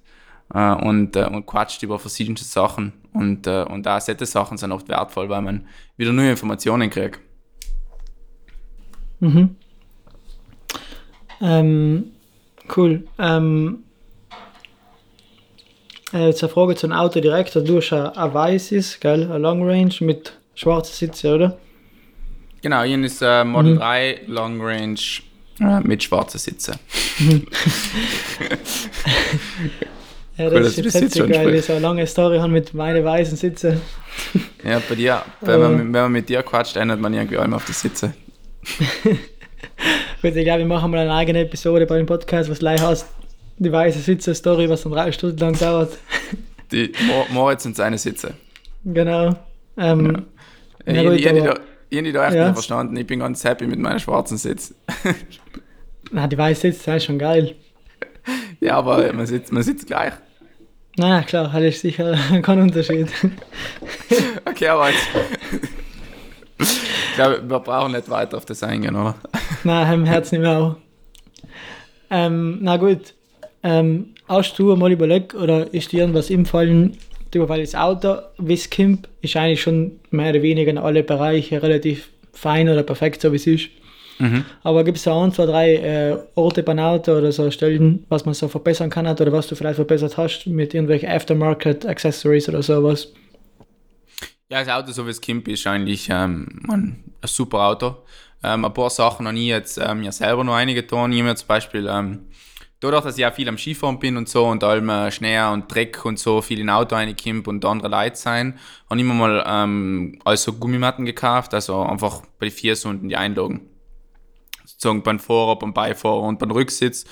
äh, 0.54 0.72
und, 0.72 1.16
äh, 1.16 1.24
und 1.24 1.46
quatscht 1.46 1.82
über 1.82 1.98
verschiedene 1.98 2.38
Sachen 2.38 2.92
und, 3.12 3.46
äh, 3.46 3.64
und 3.64 3.86
auch 3.88 4.00
solche 4.00 4.26
Sachen 4.26 4.58
sind 4.58 4.72
oft 4.72 4.88
wertvoll, 4.88 5.28
weil 5.28 5.42
man 5.42 5.66
wieder 5.96 6.12
neue 6.12 6.30
Informationen 6.30 6.90
kriegt. 6.90 7.20
Mhm. 9.20 9.56
Ähm, 11.40 12.10
cool. 12.76 13.04
Ähm, 13.18 13.84
äh, 16.12 16.26
jetzt 16.26 16.42
eine 16.42 16.52
Frage 16.52 16.74
zum 16.76 16.92
Auto 16.92 17.20
direkt. 17.20 17.54
Du 17.56 17.76
hast 17.78 17.92
ein, 17.92 18.06
ein 18.08 18.34
weißes, 18.34 19.00
gell? 19.00 19.30
Ein 19.30 19.42
Long 19.42 19.62
Range 19.68 19.94
mit 20.00 20.38
schwarzen 20.54 20.94
Sitzen, 20.94 21.34
oder? 21.34 21.58
Genau, 22.62 22.82
hier 22.82 23.02
ist 23.04 23.22
äh, 23.22 23.44
Model 23.44 23.74
mhm. 23.74 23.78
3 23.78 24.20
Long 24.26 24.60
Range 24.60 24.98
äh, 25.60 25.80
mit 25.80 26.02
schwarzen 26.02 26.38
Sitzen. 26.38 26.76
ja, 30.38 30.48
das 30.48 30.52
cool, 30.52 30.60
ist 30.60 30.76
jetzt 30.76 31.00
witzig, 31.00 31.22
weil 31.28 31.54
ich 31.54 31.64
so 31.64 31.72
eine 31.72 31.82
lange 31.82 32.06
Story 32.06 32.38
habe 32.38 32.52
mit 32.52 32.72
meinen 32.72 33.04
weißen 33.04 33.36
Sitzen. 33.36 33.80
ja, 34.64 34.80
bei 34.88 34.94
dir, 34.94 35.22
wenn 35.40 35.60
man, 35.60 35.78
wenn 35.78 35.90
man 35.90 36.12
mit 36.12 36.28
dir 36.28 36.42
quatscht, 36.42 36.76
ändert 36.76 37.00
man 37.00 37.12
irgendwie 37.12 37.36
immer 37.36 37.56
auf 37.56 37.64
die 37.64 37.72
Sitze. 37.72 38.14
Gut, 40.22 40.36
ich 40.36 40.44
glaube, 40.44 40.60
wir 40.60 40.66
machen 40.66 40.90
mal 40.90 41.00
eine 41.00 41.12
eigene 41.12 41.40
Episode 41.40 41.84
bei 41.86 41.96
dem 41.96 42.06
Podcast, 42.06 42.48
was 42.48 42.60
du 42.60 42.68
heißt, 42.68 43.06
die 43.58 43.72
weiße 43.72 43.98
Sitze-Story, 43.98 44.68
was 44.68 44.82
dann 44.82 44.92
drei 44.92 45.10
Stunden 45.10 45.38
lang 45.38 45.58
dauert. 45.58 45.98
Die 46.70 46.92
Moritz 47.30 47.66
und 47.66 47.74
seine 47.76 47.98
Sitze. 47.98 48.34
Genau. 48.84 49.36
Ähm, 49.76 50.06
ja. 50.06 50.22
Ja, 50.86 51.02
gut, 51.02 51.20
ich, 51.20 51.26
habe 51.28 52.12
da 52.12 52.26
echt 52.26 52.34
ja. 52.34 52.44
nicht 52.46 52.54
verstanden. 52.54 52.96
Ich 52.96 53.06
bin 53.06 53.20
ganz 53.20 53.44
happy 53.44 53.66
mit 53.66 53.78
meinem 53.78 53.98
schwarzen 53.98 54.36
Sitz. 54.36 54.74
Na, 56.10 56.26
die 56.26 56.38
weiße 56.38 56.72
Sitze 56.72 56.96
ist 56.96 57.04
schon 57.04 57.18
geil. 57.18 57.54
Ja, 58.60 58.76
aber 58.76 59.12
man 59.12 59.26
sitzt, 59.26 59.52
man 59.52 59.62
sitzt 59.62 59.86
gleich. 59.86 60.12
Na 60.96 61.22
klar, 61.22 61.52
hat 61.52 61.62
ich 61.62 61.80
sicher 61.80 62.16
keinen 62.42 62.62
Unterschied. 62.62 63.08
okay, 64.44 64.68
aber 64.68 64.90
jetzt. 64.90 65.08
ich 66.58 67.14
glaube, 67.14 67.42
wir 67.48 67.60
brauchen 67.60 67.92
nicht 67.92 68.10
weiter 68.10 68.36
auf 68.36 68.44
das 68.44 68.62
eingehen, 68.62 68.94
oder? 68.94 69.14
Nein, 69.64 69.92
im 69.92 70.04
Herzen 70.04 70.36
nicht 70.36 70.48
mehr 70.48 70.58
auch. 70.58 70.76
Ähm, 72.10 72.58
na 72.60 72.76
gut, 72.76 73.14
ähm, 73.62 74.14
hast 74.28 74.58
du 74.58 74.76
mal 74.76 74.92
überlegt 74.92 75.34
oder 75.34 75.72
ist 75.72 75.92
dir 75.92 76.00
irgendwas 76.00 76.30
empfallen, 76.30 76.98
weil 77.34 77.60
das 77.60 77.74
Auto, 77.74 78.16
wie 78.38 78.54
es 78.54 78.70
kommt, 78.70 79.08
ist 79.20 79.36
eigentlich 79.36 79.62
schon 79.62 80.00
mehr 80.10 80.30
oder 80.30 80.42
weniger 80.42 80.70
in 80.70 80.78
alle 80.78 81.02
Bereiche 81.02 81.62
relativ 81.62 82.10
fein 82.32 82.68
oder 82.68 82.82
perfekt, 82.82 83.22
so 83.22 83.32
wie 83.32 83.36
es 83.36 83.46
ist. 83.46 83.68
Mhm. 84.18 84.44
Aber 84.62 84.84
gibt 84.84 84.98
es 84.98 85.04
da 85.04 85.20
ein, 85.22 85.32
zwei, 85.32 85.46
drei 85.46 85.74
äh, 85.74 86.18
Orte 86.34 86.62
beim 86.62 86.78
Auto 86.78 87.12
oder 87.16 87.32
so 87.32 87.50
Stellen, 87.50 88.04
was 88.08 88.24
man 88.24 88.34
so 88.34 88.48
verbessern 88.48 88.90
kann 88.90 89.06
oder 89.06 89.32
was 89.32 89.48
du 89.48 89.54
vielleicht 89.54 89.76
verbessert 89.76 90.16
hast 90.16 90.46
mit 90.46 90.74
irgendwelchen 90.74 91.08
Aftermarket 91.08 91.86
Accessories 91.86 92.48
oder 92.48 92.62
sowas? 92.62 93.08
Ja, 94.50 94.62
das 94.62 94.68
Auto, 94.68 94.92
so 94.92 95.06
wie 95.06 95.10
es 95.10 95.20
kommt, 95.20 95.48
ist 95.48 95.66
eigentlich 95.66 96.08
ähm, 96.10 96.46
ein, 96.68 97.04
ein 97.20 97.28
super 97.28 97.68
Auto. 97.68 97.96
Ähm, 98.44 98.64
ein 98.64 98.74
paar 98.74 98.90
Sachen 98.90 99.26
habe 99.26 99.38
ich 99.38 99.46
jetzt 99.46 99.78
ähm, 99.78 100.00
mir 100.00 100.12
selber 100.12 100.44
noch 100.44 100.54
einige 100.54 100.82
getan. 100.82 101.12
Ich 101.12 101.18
habe 101.18 101.30
mir 101.30 101.36
zum 101.36 101.48
Beispiel 101.48 101.88
ähm, 101.88 102.26
dadurch, 102.82 103.04
dass 103.04 103.16
ich 103.16 103.24
auch 103.24 103.32
viel 103.32 103.48
am 103.48 103.56
Skifahren 103.56 103.98
bin 103.98 104.16
und 104.16 104.28
so 104.28 104.44
und 104.46 104.64
allem 104.64 104.88
äh, 104.88 105.10
Schnee 105.10 105.40
und 105.40 105.72
Dreck 105.72 106.04
und 106.04 106.18
so 106.18 106.42
viel 106.42 106.58
in 106.58 106.68
Auto 106.68 106.96
reinkommt 106.96 107.46
und 107.46 107.64
andere 107.64 107.88
Leute 107.88 108.16
sein, 108.16 108.58
habe 108.90 109.00
ich 109.00 109.06
mir 109.06 109.14
mal 109.14 109.44
ähm, 109.46 110.18
also 110.24 110.52
Gummimatten 110.54 111.04
gekauft, 111.04 111.54
also 111.54 111.80
einfach 111.80 112.22
bei 112.38 112.46
den 112.46 112.54
vier 112.54 112.74
Stunden 112.74 113.08
die 113.08 113.16
Einlagen. 113.16 113.68
Sozusagen 114.64 115.02
beim 115.02 115.20
Fahrer, 115.20 115.58
beim 115.58 115.72
Beifahrer 115.72 116.22
und 116.22 116.38
beim 116.38 116.50
Rücksitz, 116.50 117.04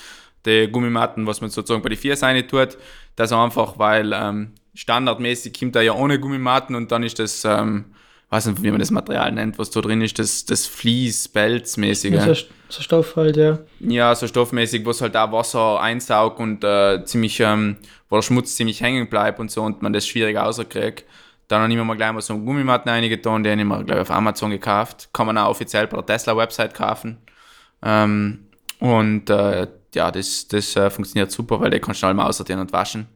die 0.44 0.68
Gummimatten, 0.68 1.26
was 1.26 1.40
man 1.40 1.50
sozusagen 1.50 1.83
bei 1.83 1.90
den 1.90 1.98
vier 1.98 2.16
Seine 2.16 2.46
tut, 2.46 2.76
das 3.14 3.33
einfach, 3.33 3.78
weil 3.78 4.12
ähm, 4.12 4.54
standardmäßig 4.74 5.59
kommt 5.59 5.76
er 5.76 5.83
ja 5.83 5.92
ohne 5.92 6.18
Gummimatten 6.18 6.74
und 6.74 6.90
dann 6.90 7.04
ist 7.04 7.18
das 7.18 7.44
ähm, 7.44 7.94
weiß 8.31 8.47
nicht, 8.47 8.62
wie 8.62 8.71
man 8.71 8.79
das 8.79 8.93
Material 8.93 9.33
nennt, 9.33 9.59
was 9.59 9.71
da 9.71 9.81
drin 9.81 10.01
ist, 10.03 10.19
das, 10.19 10.45
das 10.45 10.66
Vlies, 10.66 11.29
Pelzmäßige. 11.29 12.12
Ja, 12.12 12.35
so, 12.35 12.43
so, 12.69 12.83
Stoff 12.83 13.16
halt, 13.16 13.37
ja. 13.37 13.59
Ja, 13.81 14.14
so 14.14 14.27
stoffmäßig, 14.29 14.85
wo 14.87 14.90
es 14.90 15.01
halt 15.03 15.16
auch 15.16 15.33
Wasser 15.33 15.81
einsaugt 15.81 16.38
und 16.38 16.62
äh, 16.62 17.05
ziemlich, 17.05 17.40
ähm, 17.40 17.77
wo 18.09 18.16
der 18.16 18.23
Schmutz 18.23 18.55
ziemlich 18.55 18.81
hängen 18.81 19.11
bleibt 19.11 19.40
und 19.40 19.51
so 19.51 19.62
und 19.62 19.83
man 19.83 19.93
das 19.93 20.07
schwierig 20.07 20.37
rauskriegt. 20.37 21.05
Dann 21.49 21.62
habe 21.62 21.73
ich 21.73 21.77
mir 21.77 21.85
mal 21.85 21.97
gleich 21.97 22.12
mal 22.12 22.21
so 22.21 22.35
einen 22.35 22.47
Gummimatten 22.47 22.88
reingetan, 22.88 23.43
den 23.43 23.59
ich 23.59 23.64
mir, 23.64 23.83
glaube 23.83 23.95
ich, 23.95 24.09
auf 24.09 24.11
Amazon 24.12 24.51
gekauft. 24.51 25.09
Kann 25.12 25.27
man 25.27 25.37
auch 25.37 25.51
offiziell 25.51 25.88
bei 25.88 25.97
der 25.97 26.07
Tesla-Website 26.07 26.75
kaufen. 26.75 27.19
Ähm, 27.83 28.47
und 28.79 29.29
äh, 29.29 29.66
ja, 29.93 30.12
das, 30.12 30.47
das 30.47 30.77
äh, 30.77 30.88
funktioniert 30.90 31.33
super, 31.33 31.61
weil 31.61 31.71
den 31.71 31.81
kannst 31.81 32.01
du 32.01 32.07
schnell 32.07 32.14
mal 32.14 32.29
aussortieren 32.29 32.61
und 32.61 32.73
waschen. 32.73 33.09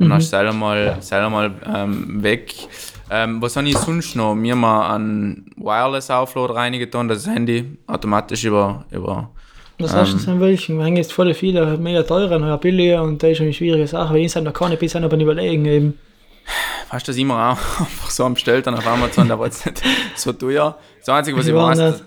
Und 0.00 0.06
mhm. 0.06 0.10
dann 0.10 0.18
hast 0.18 0.26
du 0.26 0.30
selber 0.30 0.52
mal, 0.54 0.96
selber 1.00 1.28
mal 1.28 1.50
ähm, 1.74 2.22
weg. 2.22 2.54
Ähm, 3.10 3.42
was 3.42 3.54
habe 3.56 3.68
ich 3.68 3.76
sonst 3.76 4.16
noch? 4.16 4.34
Mir 4.34 4.56
mal 4.56 4.94
einen 4.94 5.50
Wireless-Aufload 5.56 6.54
reingetan, 6.54 7.06
das 7.06 7.26
Handy 7.26 7.76
automatisch 7.86 8.44
über. 8.44 8.86
über 8.90 9.28
was 9.78 9.92
ähm, 9.92 9.98
hast 9.98 10.12
du 10.14 10.18
denn 10.18 10.34
ähm, 10.34 10.40
welchen? 10.40 10.78
Wir 10.78 10.86
haben 10.86 10.96
jetzt 10.96 11.12
voll 11.12 11.34
viele, 11.34 11.76
mega 11.76 12.02
teure, 12.02 12.36
und 12.36 12.60
billige 12.60 13.02
und 13.02 13.22
das 13.22 13.32
ist 13.32 13.40
eine 13.42 13.52
schwierige 13.52 13.86
Sache. 13.86 14.14
Weil 14.14 14.20
ich 14.20 14.34
noch 14.34 14.54
keine 14.54 14.78
bisher 14.78 15.02
aber 15.02 15.18
überlegen 15.18 15.66
eben. 15.66 15.98
Weißt 16.90 17.06
du, 17.06 17.12
das 17.12 17.18
immer 17.18 17.34
auch 17.34 17.80
einfach 17.80 18.10
so 18.10 18.24
am 18.24 18.34
bestellt 18.34 18.66
dann 18.66 18.74
auf 18.74 18.86
Amazon, 18.86 19.28
da 19.28 19.38
war 19.38 19.46
jetzt 19.46 19.66
nicht 19.66 19.82
so 20.16 20.32
teuer. 20.32 20.78
Das 21.00 21.08
Einzige, 21.10 21.36
was 21.36 21.46
ich 21.46 21.54
weiß, 21.54 22.02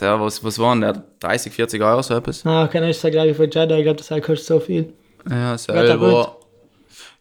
der, 0.00 0.20
was, 0.20 0.44
was 0.44 0.58
waren 0.58 0.80
der? 0.80 1.02
30, 1.20 1.52
40 1.52 1.82
Euro 1.82 2.02
so 2.02 2.14
etwas? 2.14 2.44
Ah, 2.46 2.68
keine 2.68 2.90
ich 2.90 3.00
glaube 3.00 3.28
ich, 3.28 3.36
für 3.36 3.48
Jedi, 3.48 3.74
ich 3.74 3.82
glaube, 3.82 3.96
das 3.96 4.08
kostet 4.08 4.46
so 4.46 4.60
viel. 4.60 4.92
Ja, 5.28 5.56
selber. 5.56 6.36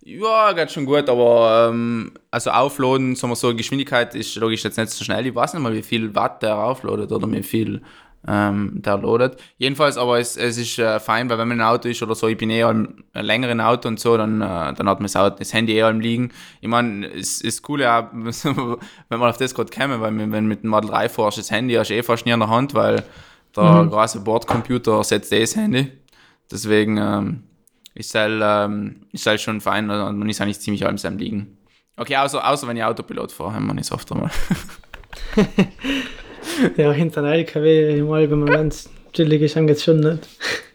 Ja, 0.08 0.54
geht 0.54 0.72
schon 0.72 0.86
gut, 0.86 1.10
aber 1.10 1.70
ähm, 1.72 2.12
also 2.30 2.52
aufladen, 2.52 3.16
sagen 3.16 3.32
wir 3.32 3.36
so, 3.36 3.56
Geschwindigkeit 3.56 4.14
ist 4.14 4.36
logisch 4.36 4.64
jetzt 4.64 4.78
nicht 4.78 4.92
so 4.92 5.04
schnell. 5.04 5.26
Ich 5.26 5.34
weiß 5.34 5.56
nicht 5.56 5.64
mal, 5.64 5.74
wie 5.74 5.82
viel 5.82 6.14
Watt 6.14 6.44
der 6.44 6.60
aufladet 6.60 7.12
oder 7.12 7.32
wie 7.32 7.42
viel 7.42 7.82
ähm, 8.28 8.84
der 8.84 9.00
loadet. 9.00 9.42
Jedenfalls, 9.58 9.98
aber 9.98 10.20
es, 10.20 10.38
es 10.38 10.60
ist 10.60 10.78
äh, 10.78 11.00
fein, 11.00 11.28
weil 11.28 11.40
wenn 11.40 11.48
man 11.48 11.60
ein 11.60 11.68
Auto 11.68 11.90
ist 11.90 12.04
oder 12.04 12.14
so, 12.14 12.28
ich 12.28 12.38
bin 12.38 12.52
eh 12.52 12.64
ein 12.64 13.04
länger 13.14 13.50
im 13.50 13.60
Auto 13.60 13.88
und 13.88 14.00
so, 14.00 14.16
dann, 14.16 14.42
äh, 14.42 14.74
dann 14.76 14.88
hat 14.88 15.00
man 15.00 15.10
das, 15.12 15.54
Handy 15.54 15.74
eh 15.74 15.82
am 15.82 16.00
liegen. 16.00 16.32
Ich 16.62 16.68
meine, 16.68 17.08
es 17.08 17.42
ist 17.42 17.68
cool, 17.68 17.82
ja, 17.82 18.12
wenn 18.14 18.80
man 19.10 19.30
auf 19.30 19.38
das 19.38 19.56
gerade 19.56 19.72
käme, 19.72 20.02
weil 20.02 20.16
wenn 20.16 20.32
du 20.32 20.42
mit 20.42 20.62
dem 20.62 20.70
Model 20.70 20.92
3 20.92 21.10
fährst, 21.10 21.40
das 21.40 21.50
Handy 21.50 21.74
hast 21.74 21.90
du 21.90 21.96
eh 21.96 22.04
fast 22.04 22.28
nie 22.28 22.32
in 22.32 22.40
der 22.40 22.50
Hand, 22.50 22.76
weil 22.76 23.04
der 23.56 23.64
mhm. 23.64 23.90
große 23.90 24.20
Bordcomputer 24.20 25.04
setzt 25.04 25.34
eh 25.34 25.42
das 25.42 25.56
Handy. 25.56 25.92
Deswegen, 26.52 26.98
ähm, 26.98 27.44
ist 27.96 28.14
halt, 28.14 28.42
ähm, 28.44 29.08
ist 29.12 29.26
halt 29.26 29.42
schon 29.42 29.62
fein 29.62 29.90
und 29.90 30.20
man 30.20 30.30
ist 30.30 30.42
eigentlich 30.42 30.60
ziemlich 30.60 30.86
allem 30.86 30.98
seinem 30.98 31.18
liegen. 31.18 31.58
Okay, 31.98 32.18
außer, 32.18 32.46
außer 32.46 32.68
wenn 32.68 32.78
ich 32.78 32.84
Autopilot 32.84 33.32
fahre, 33.32 33.60
man 33.62 33.78
ist 33.78 33.92
oft 33.92 34.12
einmal. 34.12 34.30
ja, 36.78 36.92
hinter 36.92 37.24
einem 37.24 37.34
LKW, 37.34 38.02
mal, 38.04 38.30
wenn 38.30 38.40
man 38.40 38.50
ganz 38.50 38.90
chillig 39.14 39.42
ist, 39.42 39.56
dann 39.56 39.66
geht's 39.66 39.86
schon 39.86 40.02
nicht. 40.02 40.28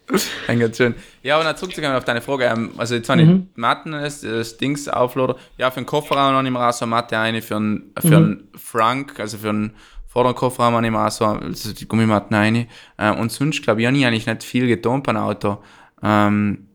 dann 0.46 0.58
geht's 0.58 0.78
schon. 0.78 0.94
Ja, 1.22 1.38
und 1.38 1.44
dann 1.44 1.58
zurückzukommen 1.58 1.94
auf 1.94 2.06
deine 2.06 2.22
Frage, 2.22 2.44
ähm, 2.44 2.70
also 2.78 2.94
jetzt 2.94 3.10
habe 3.10 3.20
ich 3.20 3.28
mhm. 3.28 3.48
Matten, 3.54 3.92
das, 3.92 4.22
das 4.22 4.56
Dings 4.56 4.88
auflader. 4.88 5.36
Ja, 5.58 5.70
für 5.70 5.80
den 5.80 5.86
Kofferraum 5.86 6.42
ich 6.44 6.50
mir 6.50 6.66
auch 6.66 6.72
so 6.72 6.86
eine 6.86 6.90
Matte 6.90 7.18
eine, 7.18 7.42
für 7.42 7.56
einen, 7.56 7.92
für 7.98 8.06
mhm. 8.08 8.14
einen 8.14 8.48
Frank, 8.56 9.20
also 9.20 9.36
für 9.36 9.50
einen 9.50 9.74
vorderen 10.06 10.34
Kofferraum 10.34 10.74
habe 10.74 10.86
ich 10.86 10.90
mir 10.90 11.06
auch 11.06 11.10
so 11.10 11.26
also 11.26 11.74
die 11.74 11.86
Gummimatten 11.86 12.34
eine. 12.34 12.66
Äh, 12.96 13.10
und 13.12 13.30
sonst, 13.30 13.62
glaube 13.62 13.82
ich, 13.82 13.86
habe 13.86 13.98
ich 13.98 14.06
eigentlich 14.06 14.26
nicht 14.26 14.42
viel 14.42 14.66
getan 14.66 15.02
beim 15.02 15.18
Auto. 15.18 15.58
Ähm, 16.02 16.69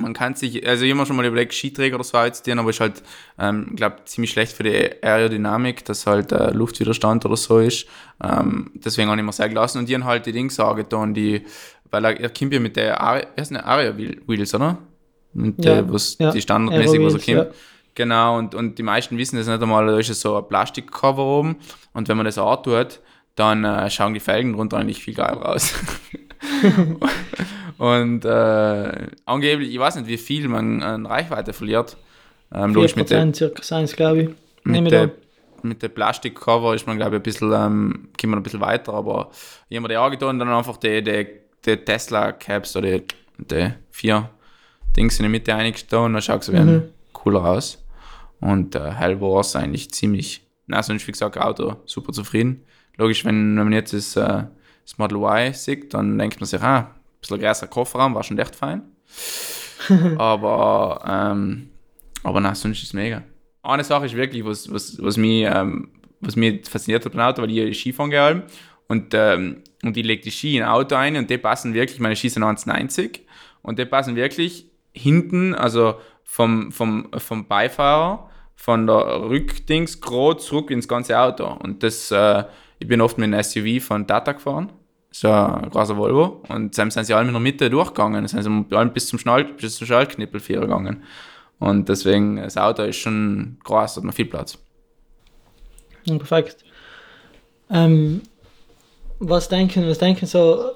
man 0.00 0.12
kann 0.12 0.34
sich, 0.34 0.66
also 0.66 0.84
ich 0.84 0.90
habe 0.90 1.00
mir 1.00 1.06
schon 1.06 1.16
mal 1.16 1.24
überlegt, 1.24 1.54
Skiträger 1.54 1.96
oder 1.96 2.04
so 2.04 2.18
auszuziehen, 2.18 2.58
aber 2.58 2.70
ist 2.70 2.80
halt, 2.80 3.02
ähm, 3.38 3.74
glaube 3.76 3.96
ziemlich 4.04 4.30
schlecht 4.30 4.52
für 4.52 4.62
die 4.62 5.02
Aerodynamik, 5.02 5.84
dass 5.84 6.06
halt 6.06 6.32
äh, 6.32 6.50
Luftwiderstand 6.50 7.24
oder 7.26 7.36
so 7.36 7.58
ist. 7.58 7.86
Ähm, 8.22 8.70
deswegen 8.74 9.10
habe 9.10 9.20
ich 9.20 9.24
mir 9.24 9.32
sehr 9.32 9.48
gelassen 9.48 9.78
und 9.78 9.88
die 9.88 9.94
haben 9.94 10.04
halt 10.04 10.26
die 10.26 10.32
Dinge 10.32 10.52
angetan, 10.58 11.14
die, 11.14 11.44
weil 11.90 12.04
er, 12.04 12.20
er 12.20 12.30
kommt 12.30 12.52
ja 12.52 12.60
mit 12.60 12.76
der 12.76 13.00
Aria, 13.00 13.26
Aria 13.64 13.96
Wheels, 13.96 14.54
oder? 14.54 14.78
Und 15.34 15.64
ja, 15.64 15.78
äh, 15.78 15.92
was 15.92 16.16
ja, 16.18 16.30
die 16.32 16.42
standardmäßig, 16.42 17.00
was 17.02 17.14
er 17.14 17.20
kommt. 17.20 17.48
Ja. 17.48 17.58
Genau, 17.94 18.38
und, 18.38 18.54
und 18.54 18.78
die 18.78 18.82
meisten 18.82 19.18
wissen 19.18 19.36
das 19.36 19.46
nicht 19.46 19.62
einmal, 19.62 19.86
da 19.86 19.98
ist 19.98 20.08
so 20.20 20.36
ein 20.36 20.48
Plastikcover 20.48 21.24
oben 21.24 21.56
und 21.92 22.08
wenn 22.08 22.16
man 22.16 22.24
das 22.26 22.38
antut, 22.38 23.00
dann 23.34 23.64
äh, 23.64 23.90
schauen 23.90 24.14
die 24.14 24.20
Felgen 24.20 24.52
drunter 24.52 24.78
eigentlich 24.78 25.02
viel 25.02 25.14
geil 25.14 25.34
raus. 25.34 25.74
und 27.80 28.26
äh, 28.26 29.06
angeblich, 29.24 29.72
ich 29.72 29.78
weiß 29.78 29.96
nicht, 29.96 30.06
wie 30.06 30.18
viel 30.18 30.48
man 30.48 30.82
an 30.82 31.06
Reichweite 31.06 31.54
verliert. 31.54 31.96
Ähm, 32.52 32.74
4% 32.74 32.96
mit 32.98 33.08
der, 33.08 33.32
circa 33.32 33.62
sein 33.62 33.86
glaube 33.86 34.20
ich. 34.20 34.28
Mit 34.64 34.90
der, 34.90 35.12
mit 35.62 35.82
der 35.82 35.88
Plastikcover 35.88 36.74
ist 36.74 36.86
man, 36.86 36.98
glaube 36.98 37.16
ich, 37.16 37.20
ein 37.20 37.22
bisschen, 37.22 37.50
ähm, 37.54 38.08
kommt 38.20 38.32
man 38.32 38.40
ein 38.40 38.42
bisschen 38.42 38.60
weiter, 38.60 38.92
aber 38.92 39.30
jemand 39.70 39.92
der 39.92 40.02
angetan 40.02 40.38
dann 40.38 40.50
einfach 40.50 40.76
die, 40.76 41.02
die, 41.02 41.26
die 41.64 41.76
Tesla-Caps 41.78 42.76
oder 42.76 42.98
die, 42.98 43.04
die 43.38 43.72
vier 43.90 44.28
Dings 44.94 45.18
in 45.18 45.22
der 45.22 45.30
Mitte 45.30 45.54
eingetan, 45.54 46.12
dann 46.12 46.20
schaut 46.20 46.42
es 46.42 46.48
mhm. 46.48 46.90
cooler 47.14 47.46
aus. 47.46 47.82
Und 48.42 48.74
äh, 48.74 48.90
hell 48.92 49.22
war 49.22 49.40
es 49.40 49.56
eigentlich 49.56 49.90
ziemlich, 49.90 50.46
na, 50.66 50.82
sonst 50.82 51.08
wie 51.08 51.12
gesagt, 51.12 51.38
Auto 51.38 51.76
super 51.86 52.12
zufrieden. 52.12 52.62
Logisch, 52.98 53.24
wenn, 53.24 53.56
wenn 53.56 53.64
man 53.64 53.72
jetzt 53.72 53.94
das, 53.94 54.16
äh, 54.16 54.44
das 54.84 54.98
Model 54.98 55.16
Y 55.16 55.54
sieht, 55.54 55.94
dann 55.94 56.18
denkt 56.18 56.40
man 56.40 56.46
sich, 56.46 56.60
ah, 56.60 56.94
bisschen 57.20 57.40
größer 57.40 57.66
Kofferraum, 57.66 58.14
war 58.14 58.22
schon 58.22 58.38
echt 58.38 58.56
fein. 58.56 58.82
aber, 60.18 61.02
ähm, 61.06 61.70
aber 62.22 62.40
na, 62.40 62.54
sonst 62.54 62.78
ist 62.78 62.88
es 62.88 62.92
mega. 62.92 63.22
Eine 63.62 63.84
Sache 63.84 64.06
ist 64.06 64.16
wirklich, 64.16 64.44
was, 64.44 64.72
was, 64.72 65.02
was, 65.02 65.16
mich, 65.16 65.44
ähm, 65.44 65.90
was 66.20 66.36
mich 66.36 66.66
fasziniert 66.68 67.04
hat 67.04 67.12
beim 67.12 67.20
Auto, 67.20 67.42
weil 67.42 67.50
ich 67.50 67.78
Skifahren 67.78 68.10
gehe 68.10 68.42
und, 68.88 69.14
ähm, 69.14 69.62
und 69.82 69.96
ich 69.96 70.04
lege 70.04 70.22
die 70.22 70.30
Ski 70.30 70.56
in 70.56 70.62
ein 70.62 70.68
Auto 70.68 70.94
ein 70.96 71.16
und 71.16 71.30
die 71.30 71.38
passen 71.38 71.74
wirklich, 71.74 72.00
meine 72.00 72.16
Ski 72.16 72.28
sind 72.28 72.42
1,90 72.42 73.20
und 73.62 73.78
die 73.78 73.84
passen 73.84 74.16
wirklich 74.16 74.70
hinten, 74.92 75.54
also 75.54 75.96
vom, 76.24 76.72
vom, 76.72 77.10
vom 77.16 77.46
Beifahrer, 77.46 78.30
von 78.54 78.86
der 78.86 79.22
Rückdings 79.22 80.00
gerade 80.00 80.38
zurück 80.38 80.70
ins 80.70 80.86
ganze 80.86 81.18
Auto. 81.18 81.46
Und 81.46 81.82
das, 81.82 82.10
äh, 82.10 82.44
ich 82.78 82.88
bin 82.88 83.00
oft 83.00 83.18
mit 83.18 83.32
einem 83.32 83.42
SUV 83.42 83.82
von 83.84 84.06
Tata 84.06 84.32
gefahren, 84.32 84.72
so 85.10 85.30
ein 85.30 85.70
großer 85.70 85.96
Volvo, 85.96 86.42
und 86.48 86.76
dann 86.76 86.90
sind 86.90 87.04
sie 87.04 87.14
alle 87.14 87.26
in 87.26 87.32
der 87.32 87.40
Mitte 87.40 87.68
durchgegangen, 87.68 88.26
sind 88.28 88.42
sie 88.42 88.84
bis 88.90 89.08
zum, 89.08 89.18
Schnall, 89.18 89.44
bis 89.44 89.76
zum 89.76 89.86
Schaltknippel 89.86 90.40
gegangen. 90.40 91.02
Und 91.58 91.88
deswegen, 91.88 92.36
das 92.36 92.56
Auto 92.56 92.82
ist 92.82 92.96
schon 92.96 93.58
groß, 93.64 93.96
hat 93.96 94.04
man 94.04 94.12
viel 94.12 94.26
Platz. 94.26 94.58
Perfekt. 96.06 96.64
Ähm, 97.70 98.22
was 99.18 99.48
denken, 99.48 99.86
was 99.86 99.98
denken 99.98 100.26
so 100.26 100.72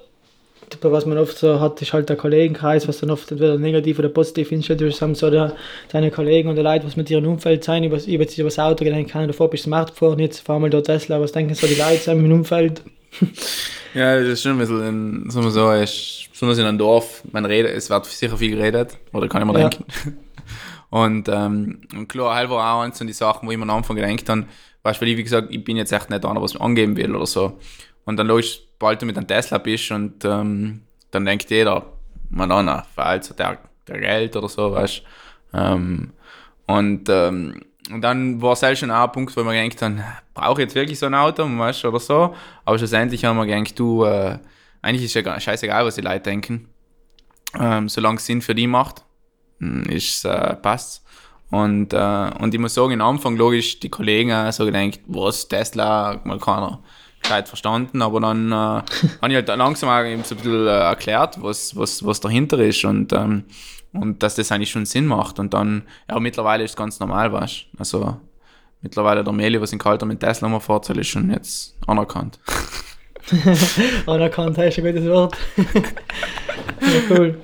was 0.82 1.06
man 1.06 1.18
oft 1.18 1.36
so 1.36 1.60
hat, 1.60 1.80
ist 1.82 1.92
halt 1.92 2.08
der 2.08 2.16
Kollegenkreis, 2.16 2.88
was 2.88 2.98
dann 2.98 3.10
oft 3.10 3.30
entweder 3.30 3.58
negativ 3.58 3.98
oder 3.98 4.08
positiv 4.08 4.50
einstellt. 4.52 5.00
haben 5.00 5.14
so 5.14 5.30
der, 5.30 5.54
deine 5.90 6.10
Kollegen 6.10 6.54
die 6.54 6.62
Leute, 6.62 6.86
was 6.86 6.96
mit 6.96 7.10
ihrem 7.10 7.26
Umfeld 7.26 7.64
sein, 7.64 7.84
über, 7.84 7.96
über, 8.06 8.24
über 8.24 8.44
das 8.44 8.58
Auto 8.58 8.84
gedacht 8.84 9.08
kann, 9.08 9.26
davor 9.26 9.50
bist 9.50 9.64
du 9.64 9.68
smart 9.68 9.90
gefahren, 9.90 10.18
jetzt 10.18 10.40
fahr 10.40 10.58
mal 10.58 10.70
dort 10.70 10.86
Tesla, 10.86 11.20
was 11.20 11.32
denken 11.32 11.54
so 11.54 11.66
die 11.66 11.74
Leute 11.74 12.10
im 12.10 12.32
Umfeld? 12.32 12.82
ja, 13.94 14.18
das 14.18 14.28
ist 14.28 14.42
schon 14.42 14.52
ein 14.52 14.58
bisschen, 14.58 14.82
ein, 14.82 15.30
sagen 15.30 15.46
wir 15.46 15.50
so, 15.50 15.70
ist, 15.72 16.28
besonders 16.30 16.58
in 16.58 16.66
einem 16.66 16.78
Dorf, 16.78 17.22
man 17.32 17.44
redet, 17.44 17.76
es 17.76 17.90
wird 17.90 18.06
sicher 18.06 18.36
viel 18.36 18.56
geredet, 18.56 18.98
oder 19.12 19.28
kann 19.28 19.42
ich 19.42 19.52
mir 19.52 19.60
ja. 19.60 19.68
denken. 19.68 19.84
Und, 20.90 21.28
ähm, 21.28 21.80
und 21.92 22.06
klar, 22.06 22.36
halt 22.36 22.50
war 22.50 22.72
auch 22.72 22.82
eins 22.82 22.98
von 22.98 23.08
die 23.08 23.12
Sachen, 23.12 23.48
wo 23.48 23.50
ich 23.50 23.58
mir 23.58 23.64
am 23.64 23.70
Anfang 23.70 23.96
gedacht 23.96 24.28
habe, 24.28 24.46
weißt 24.84 25.00
du, 25.00 25.02
weil 25.02 25.08
ich, 25.08 25.16
wie 25.16 25.24
gesagt, 25.24 25.48
ich 25.50 25.64
bin 25.64 25.76
jetzt 25.76 25.90
echt 25.90 26.08
nicht 26.08 26.24
einer, 26.24 26.40
was 26.40 26.54
mir 26.54 26.60
angeben 26.60 26.96
will 26.96 27.16
oder 27.16 27.26
so. 27.26 27.58
Und 28.04 28.16
dann 28.16 28.28
logisch, 28.28 28.60
bald 28.78 29.02
du 29.02 29.06
mit 29.06 29.16
einem 29.16 29.26
Tesla 29.26 29.58
bist 29.58 29.90
und 29.90 30.24
ähm, 30.24 30.82
dann 31.10 31.24
denkt 31.24 31.50
jeder, 31.50 31.84
man 32.30 32.48
na, 32.48 32.86
verhält 32.94 33.36
der, 33.36 33.58
der 33.88 33.98
Geld 33.98 34.36
oder 34.36 34.48
so, 34.48 34.70
weißt 34.70 35.02
ähm, 35.52 36.12
und, 36.66 37.08
ähm, 37.08 37.64
und 37.90 38.00
dann 38.00 38.40
war 38.40 38.52
es 38.52 38.62
halt 38.62 38.78
schon 38.78 38.90
auch 38.90 39.04
ein 39.04 39.12
Punkt, 39.12 39.36
wo 39.36 39.44
wir 39.44 39.52
gedacht 39.52 39.82
haben, 39.82 40.02
brauche 40.32 40.62
ich 40.62 40.66
jetzt 40.66 40.74
wirklich 40.74 40.98
so 40.98 41.06
ein 41.06 41.14
Auto, 41.14 41.44
weißt 41.44 41.84
oder 41.84 42.00
so. 42.00 42.34
Aber 42.64 42.78
schlussendlich 42.78 43.24
haben 43.24 43.36
wir 43.36 43.46
gedacht, 43.46 43.78
du, 43.78 44.04
äh, 44.04 44.38
eigentlich 44.80 45.04
ist 45.04 45.14
ja 45.14 45.40
scheißegal, 45.40 45.84
was 45.84 45.96
die 45.96 46.00
Leute 46.00 46.20
denken. 46.20 46.68
Ähm, 47.58 47.88
solange 47.88 48.16
es 48.16 48.26
Sinn 48.26 48.40
für 48.40 48.54
die 48.54 48.66
macht, 48.66 49.04
hm, 49.60 49.84
ist 49.84 50.24
äh, 50.24 50.56
passt. 50.56 51.04
Und, 51.50 51.92
äh, 51.92 52.30
und 52.40 52.54
ich 52.54 52.60
muss 52.60 52.74
sagen, 52.74 53.00
am 53.00 53.16
Anfang 53.16 53.36
logisch, 53.36 53.78
die 53.80 53.90
Kollegen 53.90 54.50
so 54.50 54.64
gedacht, 54.64 55.00
was, 55.06 55.46
Tesla, 55.46 56.20
mal 56.24 56.38
keiner 56.38 56.80
gescheit 57.22 57.48
verstanden, 57.48 58.02
aber 58.02 58.20
dann 58.20 58.50
äh, 58.50 58.54
habe 58.54 58.84
ich 59.28 59.34
halt 59.34 59.48
langsam 59.48 59.88
auch 59.88 60.04
eben 60.04 60.24
so 60.24 60.34
ein 60.34 60.38
bisschen 60.38 60.66
äh, 60.66 60.70
erklärt, 60.70 61.42
was, 61.42 61.76
was, 61.76 62.04
was 62.04 62.20
dahinter 62.20 62.58
ist 62.58 62.84
und, 62.84 63.12
ähm, 63.12 63.44
und 63.94 64.22
dass 64.22 64.34
das 64.34 64.52
eigentlich 64.52 64.70
schon 64.70 64.86
Sinn 64.86 65.06
macht. 65.06 65.38
Und 65.38 65.54
dann, 65.54 65.84
ja, 66.08 66.18
mittlerweile 66.20 66.64
ist 66.64 66.72
es 66.72 66.76
ganz 66.76 67.00
normal, 67.00 67.32
weißt 67.32 67.66
Also 67.78 68.16
mittlerweile 68.80 69.24
der 69.24 69.32
Meli, 69.32 69.60
was 69.60 69.72
in 69.72 69.78
Kalter 69.78 70.06
mit 70.06 70.20
Tesla 70.20 70.48
mal 70.48 70.60
fährt, 70.60 70.88
ist 70.90 71.08
schon 71.08 71.30
jetzt 71.30 71.76
anerkannt. 71.86 72.38
anerkannt, 74.06 74.58
ist 74.58 74.78
ein 74.78 74.84
gutes 74.84 75.08
Wort. 75.08 75.36
ja, 75.56 77.00
cool. 77.10 77.40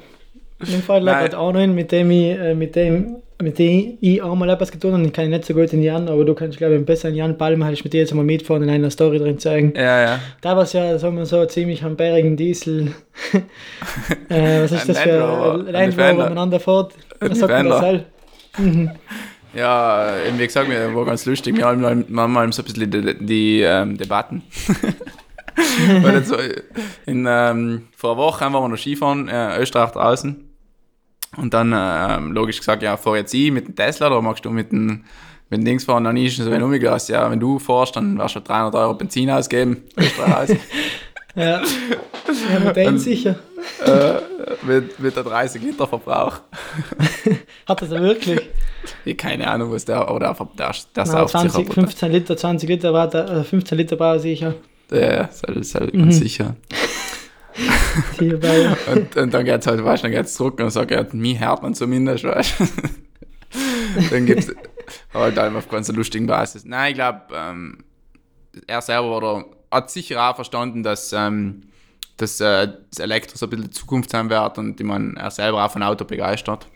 Im 0.60 0.82
Fall 0.82 1.00
gerade 1.00 1.38
auch 1.38 1.52
noch 1.52 1.66
mit 1.66 1.92
dem 1.92 2.10
ich, 2.10 2.38
äh, 2.38 2.54
mit 2.54 2.76
dem 2.76 3.16
mit 3.42 3.58
dem 3.58 3.98
ich 4.00 4.22
auch 4.22 4.34
mal 4.34 4.48
etwas 4.50 4.70
getan 4.70 4.92
habe. 4.92 5.04
Ich 5.04 5.12
kann 5.12 5.30
nicht 5.30 5.44
so 5.44 5.54
gut 5.54 5.72
in 5.72 5.82
Jan, 5.82 6.08
aber 6.08 6.24
du 6.24 6.34
kannst, 6.34 6.58
glaube 6.58 6.76
ich, 6.76 6.84
besser 6.84 7.08
in 7.08 7.14
Jan 7.14 7.38
Palmer, 7.38 7.66
habe 7.66 7.74
ich 7.74 7.84
mit 7.84 7.92
dir 7.92 8.00
jetzt 8.00 8.14
mal 8.14 8.24
mitfahren 8.24 8.62
in 8.62 8.70
einer 8.70 8.90
Story 8.90 9.18
drin 9.18 9.38
zeigen. 9.38 9.72
Ja, 9.74 10.02
ja. 10.02 10.20
Da 10.40 10.56
war 10.56 10.64
es 10.64 10.72
ja, 10.72 10.98
sagen 10.98 11.16
wir 11.16 11.26
so, 11.26 11.44
ziemlich 11.46 11.82
am 11.82 11.96
bärigen 11.96 12.36
Diesel. 12.36 12.94
äh, 14.28 14.62
was 14.62 14.72
ist 14.72 14.88
das 14.88 14.98
für 14.98 15.64
ein 15.66 15.72
Land 15.72 15.98
Rover 15.98 16.14
miteinander 16.14 16.60
fährt? 16.60 16.92
Was 17.20 17.38
sagt 17.38 17.52
man 17.52 17.68
das 17.68 17.80
halt? 17.80 18.04
Mhm. 18.58 18.90
Ja, 19.54 20.12
wie 20.36 20.46
gesagt, 20.46 20.68
mir 20.68 20.94
war 20.94 21.04
ganz 21.04 21.26
lustig. 21.26 21.56
Wir 21.56 21.66
haben 21.66 21.80
mal 22.08 22.52
so 22.52 22.62
ein 22.62 22.64
bisschen 22.64 22.90
die, 22.90 23.14
die 23.24 23.60
ähm, 23.62 23.96
Debatten. 23.96 24.42
Weil 26.02 26.24
so 26.24 26.36
in, 27.06 27.26
ähm, 27.28 27.88
vor 27.96 28.12
einer 28.12 28.20
Woche 28.20 28.40
waren 28.44 28.52
wir 28.52 28.68
noch 28.68 28.78
Skifahren, 28.78 29.28
äh, 29.28 29.58
Österreich 29.58 29.90
draußen. 29.90 30.49
Und 31.36 31.54
dann 31.54 31.72
äh, 31.72 32.18
logisch 32.32 32.58
gesagt, 32.58 32.82
ja, 32.82 32.96
fahr 32.96 33.16
jetzt 33.16 33.32
ich 33.34 33.52
mit 33.52 33.68
dem 33.68 33.76
Tesla 33.76 34.08
oder 34.08 34.20
magst 34.20 34.44
du 34.44 34.50
mit 34.50 34.72
dem, 34.72 35.04
mit 35.48 35.60
dem 35.60 35.64
Dings 35.64 35.84
fahren? 35.84 36.04
Dann 36.04 36.16
ist 36.16 36.38
es 36.38 36.44
so 36.44 36.50
umgelassen, 36.50 37.12
ja, 37.12 37.30
wenn 37.30 37.38
du 37.38 37.58
fährst, 37.58 37.96
dann 37.96 38.18
wirst 38.18 38.34
du 38.34 38.40
300 38.40 38.74
Euro 38.74 38.94
Benzin 38.94 39.30
ausgeben. 39.30 39.84
ja, 41.36 41.62
ja 41.62 41.62
mit 42.64 42.76
dem 42.76 42.98
sicher. 42.98 43.36
Äh, 43.84 44.14
mit, 44.62 44.98
mit 44.98 45.14
der 45.14 45.22
30 45.22 45.62
Liter 45.62 45.86
Verbrauch. 45.86 46.40
Hat 47.68 47.82
das 47.82 47.90
wirklich? 47.90 48.40
Ich 49.04 49.16
keine 49.16 49.46
Ahnung, 49.48 49.70
was 49.70 49.84
der, 49.84 50.10
oder 50.10 50.36
der, 50.58 50.74
der 50.96 51.06
Nein, 51.06 51.28
20, 51.28 51.72
15 51.72 52.12
Liter, 52.12 52.36
20 52.36 52.68
Liter 52.68 52.92
war 52.92 53.08
der, 53.08 53.44
15 53.44 53.78
Liter 53.78 53.96
brauche 53.96 54.18
sicher. 54.18 54.54
Ja, 54.90 55.28
das 55.28 55.42
ist 55.42 55.74
halt 55.76 55.92
ganz 55.92 56.16
mhm. 56.16 56.18
sicher 56.18 56.56
und, 58.92 59.16
und 59.16 59.34
dann 59.34 59.44
geht 59.44 59.60
es 59.60 59.66
halt, 59.66 59.84
weißt 59.84 60.02
du, 60.02 60.06
dann 60.06 60.12
geht 60.12 60.26
es 60.26 60.34
zurück 60.34 60.58
und 60.60 60.70
sagt, 60.70 60.90
ja, 60.90 61.04
mich 61.12 61.40
hört 61.40 61.62
man 61.62 61.74
zumindest, 61.74 62.24
weißt 62.24 62.54
Dann 64.10 64.26
gibt 64.26 64.44
es 64.44 64.54
halt 65.12 65.38
einfach 65.38 65.58
auf 65.58 65.68
ganz 65.68 65.88
lustigen 65.88 66.26
Basis. 66.26 66.64
Nein, 66.64 66.90
ich 66.90 66.94
glaube, 66.94 67.22
ähm, 67.34 67.78
er 68.66 68.80
selber 68.80 69.16
oder 69.16 69.44
hat 69.70 69.90
sicher 69.90 70.30
auch 70.30 70.34
verstanden, 70.34 70.82
dass, 70.82 71.12
ähm, 71.12 71.62
dass 72.16 72.40
äh, 72.40 72.68
das 72.90 72.98
Elektro 73.00 73.36
so 73.36 73.46
ein 73.46 73.50
bisschen 73.50 73.64
die 73.66 73.70
Zukunft 73.70 74.10
sein 74.10 74.30
wird 74.30 74.58
und 74.58 74.80
ich 74.80 74.86
meine, 74.86 75.14
er 75.16 75.30
selber 75.30 75.64
auch 75.64 75.70
von 75.70 75.82
Auto 75.82 76.04
begeistert. 76.04 76.66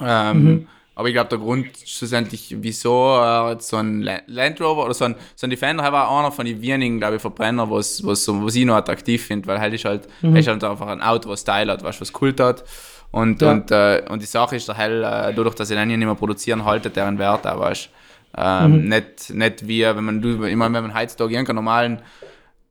Ähm, 0.00 0.44
mhm. 0.44 0.68
Aber 0.94 1.08
ich 1.08 1.14
glaube, 1.14 1.30
der 1.30 1.38
Grund 1.38 1.68
schlussendlich, 1.86 2.54
wieso 2.58 3.16
er 3.16 3.58
so 3.60 3.78
ein 3.78 4.02
Land 4.26 4.60
Rover 4.60 4.84
oder 4.84 4.94
so 4.94 5.06
ein, 5.06 5.14
so 5.34 5.46
ein 5.46 5.50
Defender 5.50 5.90
war 5.90 6.10
einer 6.10 6.30
von 6.30 6.44
den 6.44 6.60
wenigen, 6.60 6.98
glaube 6.98 7.16
ich, 7.16 7.22
Verbrenner, 7.22 7.70
was, 7.70 8.04
was, 8.04 8.28
was 8.28 8.54
ich 8.54 8.66
noch 8.66 8.76
attraktiv 8.76 9.24
finde, 9.24 9.46
weil 9.48 9.58
halt 9.58 9.72
ist 9.72 9.86
halt, 9.86 10.06
mhm. 10.20 10.36
ist 10.36 10.48
halt 10.48 10.62
einfach 10.62 10.88
ein 10.88 11.00
Auto, 11.00 11.30
was 11.30 11.40
Style 11.40 11.72
hat, 11.72 11.82
was, 11.82 12.00
was 12.00 12.12
Kult 12.12 12.40
hat. 12.40 12.64
Und, 13.10 13.40
ja. 13.40 13.52
und, 13.52 13.70
äh, 13.70 14.02
und 14.08 14.20
die 14.20 14.26
Sache 14.26 14.56
ist, 14.56 14.68
der 14.68 14.76
Hell, 14.76 15.02
äh, 15.02 15.34
dadurch, 15.34 15.54
dass 15.54 15.68
sie 15.68 15.74
dann 15.74 15.88
nicht 15.88 15.98
mehr 15.98 16.14
produzieren, 16.14 16.64
haltet 16.64 16.96
deren 16.96 17.18
Wert 17.18 17.46
auch, 17.46 17.58
weißt 17.58 17.88
ähm, 18.36 18.82
mhm. 18.82 18.88
nicht, 18.88 19.30
nicht 19.30 19.68
wie, 19.68 19.82
wenn 19.82 20.04
man, 20.04 20.18
ich 20.22 20.56
meine, 20.56 20.74
wenn 20.74 20.84
man 20.84 20.94
heutzutage 20.94 21.34
irgendeinen 21.34 21.56
normalen 21.56 22.02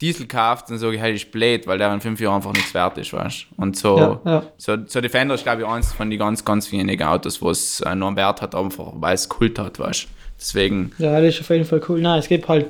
Diesel 0.01 0.27
kauft, 0.27 0.69
dann 0.69 0.77
sage 0.79 0.95
ich, 0.95 1.01
hey, 1.01 1.13
ist 1.13 1.31
blöd, 1.31 1.67
weil 1.67 1.77
der 1.77 1.93
in 1.93 2.01
fünf 2.01 2.19
Jahren 2.19 2.35
einfach 2.35 2.53
nichts 2.53 2.73
wert 2.73 2.97
ist, 2.97 3.13
weißt 3.13 3.47
Und 3.57 3.77
so, 3.77 3.97
ja, 3.97 4.21
ja. 4.25 4.43
so, 4.57 4.75
so 4.87 4.99
Defender 4.99 5.35
ist, 5.35 5.43
glaube 5.43 5.61
ich, 5.61 5.67
eins 5.67 5.93
von 5.93 6.09
den 6.09 6.19
ganz, 6.19 6.43
ganz 6.43 6.71
wenigen 6.71 7.03
Autos, 7.03 7.41
wo 7.41 7.51
es 7.51 7.81
äh, 7.81 7.95
noch 7.95 8.07
einen 8.07 8.17
Wert 8.17 8.41
hat, 8.41 8.55
einfach 8.55 8.93
weil 8.95 9.13
es 9.13 9.29
Kult 9.29 9.59
hat, 9.59 9.79
weißt 9.79 10.07
Deswegen. 10.41 10.91
Ja, 10.97 11.21
das 11.21 11.35
ist 11.35 11.41
auf 11.41 11.49
jeden 11.51 11.65
Fall 11.65 11.81
cool. 11.87 12.01
Nein, 12.01 12.17
es 12.17 12.27
gibt 12.27 12.47
halt, 12.47 12.65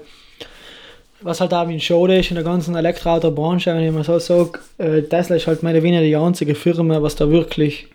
was 1.22 1.40
halt 1.40 1.54
auch 1.54 1.68
wie 1.70 1.74
ein 1.74 1.80
Show 1.80 2.06
ist 2.08 2.30
in 2.30 2.36
der 2.36 2.44
ganzen 2.44 2.76
Elektroautobranche, 2.76 3.74
wenn 3.74 3.84
ich 3.84 3.94
mal 3.94 4.04
so 4.04 4.20
sage, 4.20 4.60
äh, 4.78 5.02
Tesla 5.04 5.38
ist 5.38 5.48
halt 5.48 5.64
meine 5.64 5.82
weniger 5.82 6.04
die 6.04 6.16
einzige 6.18 6.54
Firma, 6.54 7.02
was 7.02 7.16
da 7.16 7.30
wirklich 7.30 7.88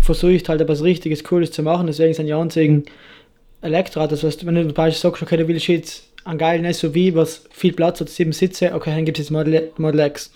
versucht, 0.00 0.48
halt 0.48 0.60
etwas 0.60 0.82
Richtiges, 0.84 1.24
Cooles 1.24 1.50
zu 1.50 1.64
machen. 1.64 1.88
Deswegen 1.88 2.14
sind 2.14 2.26
die 2.26 2.34
einzigen 2.34 2.84
Elektroautos, 3.62 4.22
was, 4.22 4.46
wenn 4.46 4.54
du 4.54 4.62
zum 4.62 4.74
Beispiel 4.74 5.00
sagst, 5.00 5.22
okay, 5.22 5.36
du 5.36 5.48
willst 5.48 5.66
jetzt 5.66 6.09
einen 6.24 6.38
geilen 6.38 6.72
SUV, 6.72 7.14
was 7.14 7.44
viel 7.50 7.72
Platz 7.72 8.00
hat, 8.00 8.08
sieben 8.08 8.32
Sitze, 8.32 8.72
okay, 8.74 8.90
dann 8.90 9.04
gibt 9.04 9.18
es 9.18 9.26
jetzt 9.26 9.30
Model, 9.30 9.70
Model 9.76 10.00
X. 10.00 10.32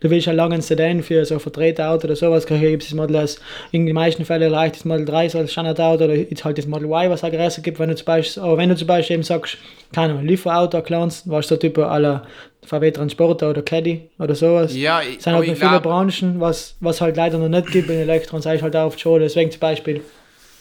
du 0.00 0.10
willst 0.10 0.28
einen 0.28 0.36
langen 0.36 0.60
Sedan 0.60 1.02
für 1.02 1.24
so 1.24 1.34
ein 1.34 1.40
Vertreterauto 1.40 2.04
oder 2.04 2.16
sowas, 2.16 2.46
gibt 2.46 2.82
es 2.82 2.88
das 2.88 2.96
Model 2.96 3.16
S. 3.16 3.40
In 3.72 3.86
den 3.86 3.94
meisten 3.94 4.24
Fällen 4.24 4.52
reicht 4.52 4.76
das 4.76 4.84
Model 4.84 5.04
3 5.04 5.28
so 5.28 5.38
als 5.38 5.52
Standardauto 5.52 6.04
oder 6.04 6.14
jetzt 6.14 6.44
halt 6.44 6.58
das 6.58 6.66
Model 6.66 6.86
Y, 6.86 7.10
was 7.10 7.24
Aggressor 7.24 7.62
gibt, 7.62 7.78
wenn 7.78 7.88
du 7.88 7.96
zum 7.96 8.06
Beispiel, 8.06 8.42
aber 8.42 8.56
wenn 8.56 8.68
du 8.68 8.76
zum 8.76 8.86
Beispiel 8.86 9.14
eben 9.14 9.22
sagst, 9.22 9.58
keine 9.92 10.12
Ahnung, 10.12 10.26
Lieferauto, 10.26 10.82
Clans, 10.82 11.22
was 11.26 11.48
so 11.48 11.56
Typ 11.56 11.78
aller 11.78 12.24
VW 12.64 12.90
Transporter 12.90 13.50
oder 13.50 13.62
Caddy 13.62 14.10
oder 14.18 14.34
sowas. 14.34 14.76
Ja, 14.76 15.00
ich, 15.00 15.22
sind 15.22 15.32
halt 15.32 15.48
noch 15.48 15.56
viele 15.56 15.80
Branchen, 15.80 16.40
was, 16.40 16.76
was 16.80 17.00
halt 17.00 17.16
leider 17.16 17.38
noch 17.38 17.48
nicht 17.48 17.72
gibt 17.72 17.88
in 17.88 17.96
Elektron, 17.96 18.42
sage 18.42 18.56
ich 18.56 18.62
halt 18.62 18.76
auch 18.76 18.86
oft 18.86 19.00
schon. 19.00 19.20
Deswegen 19.20 19.50
zum 19.50 19.60
Beispiel, 19.60 20.02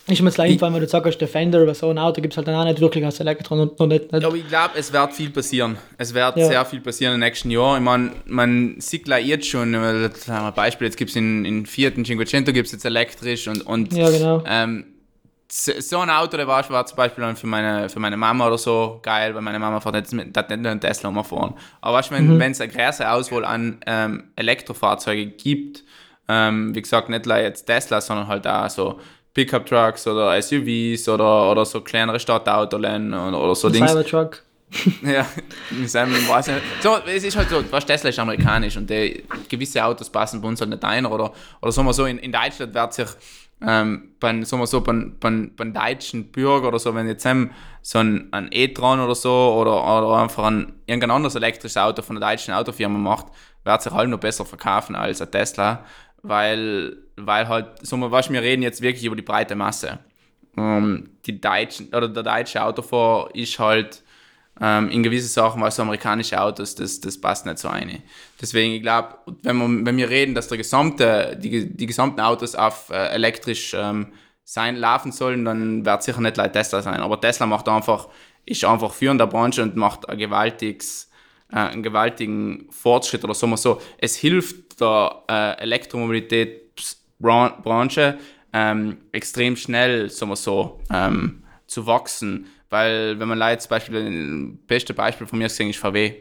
ist 0.07 0.21
mir 0.21 0.29
jetzt 0.29 0.39
einfallen, 0.39 0.73
wenn 0.73 0.81
du 0.81 0.87
sagst, 0.87 1.19
Defender 1.19 1.61
oder 1.61 1.75
so 1.75 1.89
ein 1.89 1.97
Auto 1.97 2.21
gibt 2.21 2.33
es 2.33 2.37
halt 2.37 2.47
dann 2.47 2.55
auch 2.55 2.63
nicht 2.63 2.79
wirklich 2.79 3.03
als 3.03 3.19
Elektron 3.19 3.59
und 3.59 3.79
noch 3.79 3.87
nicht. 3.87 4.11
nicht. 4.11 4.25
Aber 4.25 4.35
ich 4.35 4.47
glaube, 4.47 4.71
es 4.77 4.93
wird 4.93 5.13
viel 5.13 5.29
passieren. 5.29 5.77
Es 5.97 6.13
wird 6.13 6.37
ja. 6.37 6.47
sehr 6.47 6.65
viel 6.65 6.79
passieren 6.79 7.15
im 7.15 7.19
nächsten 7.19 7.51
Jahr. 7.51 7.75
Ich 7.77 7.83
meine, 7.83 8.11
man 8.25 8.75
sieht 8.79 9.03
gleich 9.03 9.25
jetzt 9.25 9.47
schon, 9.47 9.75
ein 9.75 10.53
Beispiel, 10.55 10.87
jetzt 10.87 10.97
gibt 10.97 11.09
es 11.09 11.15
in, 11.17 11.43
in 11.43 11.59
und 11.59 12.05
Cinquecento 12.05 12.53
gibt 12.53 12.67
es 12.67 12.71
jetzt 12.71 12.85
elektrisch 12.85 13.47
und, 13.47 13.61
und 13.65 13.93
ja, 13.93 14.09
genau. 14.09 14.43
ähm, 14.47 14.85
so 15.49 15.99
ein 15.99 16.09
Auto, 16.09 16.37
der 16.37 16.47
war, 16.47 16.69
war 16.69 16.85
zum 16.85 16.97
Beispiel 16.97 17.23
dann 17.23 17.35
für 17.35 17.47
meine, 17.47 17.89
für 17.89 17.99
meine 17.99 18.17
Mama 18.17 18.47
oder 18.47 18.57
so 18.57 18.99
geil, 19.01 19.33
weil 19.33 19.41
meine 19.41 19.59
Mama 19.59 19.79
fährt 19.79 19.95
jetzt 19.95 20.13
mit, 20.13 20.35
nicht 20.35 20.37
einen 20.37 20.79
Tesla 20.79 21.09
umfahren. 21.09 21.53
Aber 21.81 21.97
weißt 21.97 22.11
du, 22.11 22.15
wenn 22.15 22.35
mhm. 22.35 22.41
es 22.41 22.61
eine 22.61 22.71
große 22.71 23.09
Auswahl 23.09 23.45
an 23.45 23.79
ähm, 23.85 24.25
Elektrofahrzeugen 24.35 25.33
gibt, 25.37 25.83
ähm, 26.27 26.75
wie 26.75 26.81
gesagt, 26.81 27.09
nicht 27.09 27.25
nur 27.25 27.37
jetzt 27.37 27.65
Tesla, 27.65 28.01
sondern 28.01 28.27
halt 28.27 28.45
auch 28.45 28.69
so 28.69 28.99
Pickup 29.37 29.67
Trucks 29.67 30.07
oder 30.07 30.41
SUVs 30.41 31.07
oder, 31.07 31.51
oder 31.51 31.63
so 31.63 31.81
kleinere 31.81 32.19
Stadtautos 32.19 32.79
oder, 32.79 33.53
so 33.55 33.69
Dinge. 33.69 33.87
Cybertruck. 33.87 34.41
ja, 35.03 35.27
mit 35.69 35.89
seinem, 35.91 36.27
weiß 36.27 36.47
nicht. 36.47 36.61
So, 36.81 36.97
es 37.05 37.23
ist 37.23 37.37
halt 37.37 37.47
so, 37.47 37.63
was 37.69 37.85
Tesla 37.85 38.09
ist 38.09 38.17
amerikanisch 38.17 38.75
und 38.77 38.89
die, 38.89 39.23
gewisse 39.47 39.85
Autos 39.85 40.09
passen 40.09 40.41
bei 40.41 40.47
uns 40.47 40.59
halt 40.59 40.71
nicht 40.71 40.83
ein 40.83 41.05
oder, 41.05 41.31
oder 41.61 41.71
sagen 41.71 41.87
wir 41.87 41.93
so, 41.93 42.05
in, 42.05 42.17
in 42.17 42.31
Deutschland 42.31 42.73
wird 42.73 42.93
sich 42.93 43.07
ähm, 43.61 44.15
beim, 44.19 44.43
sagen 44.43 44.59
wir 44.59 44.65
so, 44.65 44.81
beim, 44.81 45.15
beim, 45.19 45.51
beim 45.55 45.71
deutschen 45.71 46.31
Bürger 46.31 46.69
oder 46.69 46.79
so, 46.79 46.95
wenn 46.95 47.07
jetzt 47.07 47.27
so 47.83 47.99
ein, 47.99 48.27
ein 48.31 48.49
E-Tron 48.51 48.99
oder 48.99 49.13
so 49.13 49.55
oder, 49.55 49.75
oder 49.99 50.17
einfach 50.17 50.45
ein 50.45 50.73
irgendein 50.87 51.11
anderes 51.11 51.35
elektrisches 51.35 51.77
Auto 51.77 52.01
von 52.01 52.19
der 52.19 52.27
deutschen 52.27 52.55
Autofirma 52.55 52.97
macht, 52.97 53.27
wird 53.63 53.83
sich 53.83 53.93
halt 53.93 54.09
noch 54.09 54.19
besser 54.19 54.45
verkaufen 54.45 54.95
als 54.95 55.21
ein 55.21 55.29
Tesla 55.29 55.85
weil, 56.23 56.97
weil 57.15 57.47
halt, 57.47 57.85
so, 57.85 57.99
was 58.11 58.29
wir 58.29 58.41
reden 58.41 58.63
jetzt 58.63 58.81
wirklich 58.81 59.05
über 59.05 59.15
die 59.15 59.21
breite 59.21 59.55
Masse. 59.55 59.99
Um, 60.55 61.09
die 61.25 61.39
Deutschen, 61.39 61.93
oder 61.93 62.09
der 62.09 62.23
deutsche 62.23 62.63
Autofahrer 62.63 63.29
ist 63.35 63.59
halt 63.59 64.01
ähm, 64.59 64.89
in 64.89 65.03
gewissen 65.03 65.27
Sachen, 65.27 65.61
was 65.61 65.75
so 65.75 65.83
amerikanische 65.83 66.41
Autos, 66.41 66.75
das, 66.75 66.99
das 66.99 67.19
passt 67.19 67.45
nicht 67.45 67.59
so 67.59 67.67
eine. 67.67 68.01
Deswegen, 68.41 68.73
ich 68.73 68.81
glaube, 68.81 69.17
wenn, 69.43 69.85
wenn 69.85 69.97
wir 69.97 70.09
reden, 70.09 70.33
dass 70.33 70.47
der 70.47 70.57
gesamte, 70.57 71.37
die, 71.41 71.71
die 71.75 71.85
gesamten 71.85 72.21
Autos 72.21 72.55
auf 72.55 72.89
äh, 72.89 73.09
elektrisch 73.09 73.75
ähm, 73.77 74.13
sein, 74.43 74.77
laufen 74.77 75.11
sollen, 75.11 75.45
dann 75.45 75.85
wird 75.85 76.03
sicher 76.03 76.21
nicht 76.21 76.35
Tesla 76.35 76.81
sein. 76.81 77.01
Aber 77.01 77.19
Tesla 77.19 77.45
macht 77.45 77.67
einfach, 77.69 78.07
ist 78.45 78.63
einfach 78.63 78.93
führend 78.93 79.21
der 79.21 79.27
Branche 79.27 79.61
und 79.61 79.75
macht 79.75 80.09
ein 80.09 80.17
gewaltiges, 80.17 81.06
äh, 81.51 81.57
einen 81.57 81.83
gewaltigen 81.83 82.67
Fortschritt 82.69 83.23
oder 83.23 83.33
sagen 83.33 83.51
wir 83.51 83.57
so. 83.57 83.81
Es 83.97 84.15
hilft 84.15 84.79
der 84.81 85.23
äh, 85.29 85.61
Elektromobilitätsbranche 85.61 88.17
ähm, 88.53 88.97
extrem 89.11 89.55
schnell, 89.55 90.09
sagen 90.09 90.31
wir 90.31 90.35
so, 90.35 90.81
ähm, 90.91 91.43
zu 91.67 91.85
wachsen. 91.85 92.47
Weil, 92.69 93.17
wenn 93.19 93.29
man 93.29 93.59
zum 93.59 93.69
Beispiel, 93.69 94.03
das 94.03 94.13
beste 94.67 94.93
Beispiel 94.93 95.27
von 95.27 95.39
mir 95.39 95.45
gesehen 95.45 95.69
ist 95.69 95.79
VW. 95.79 96.13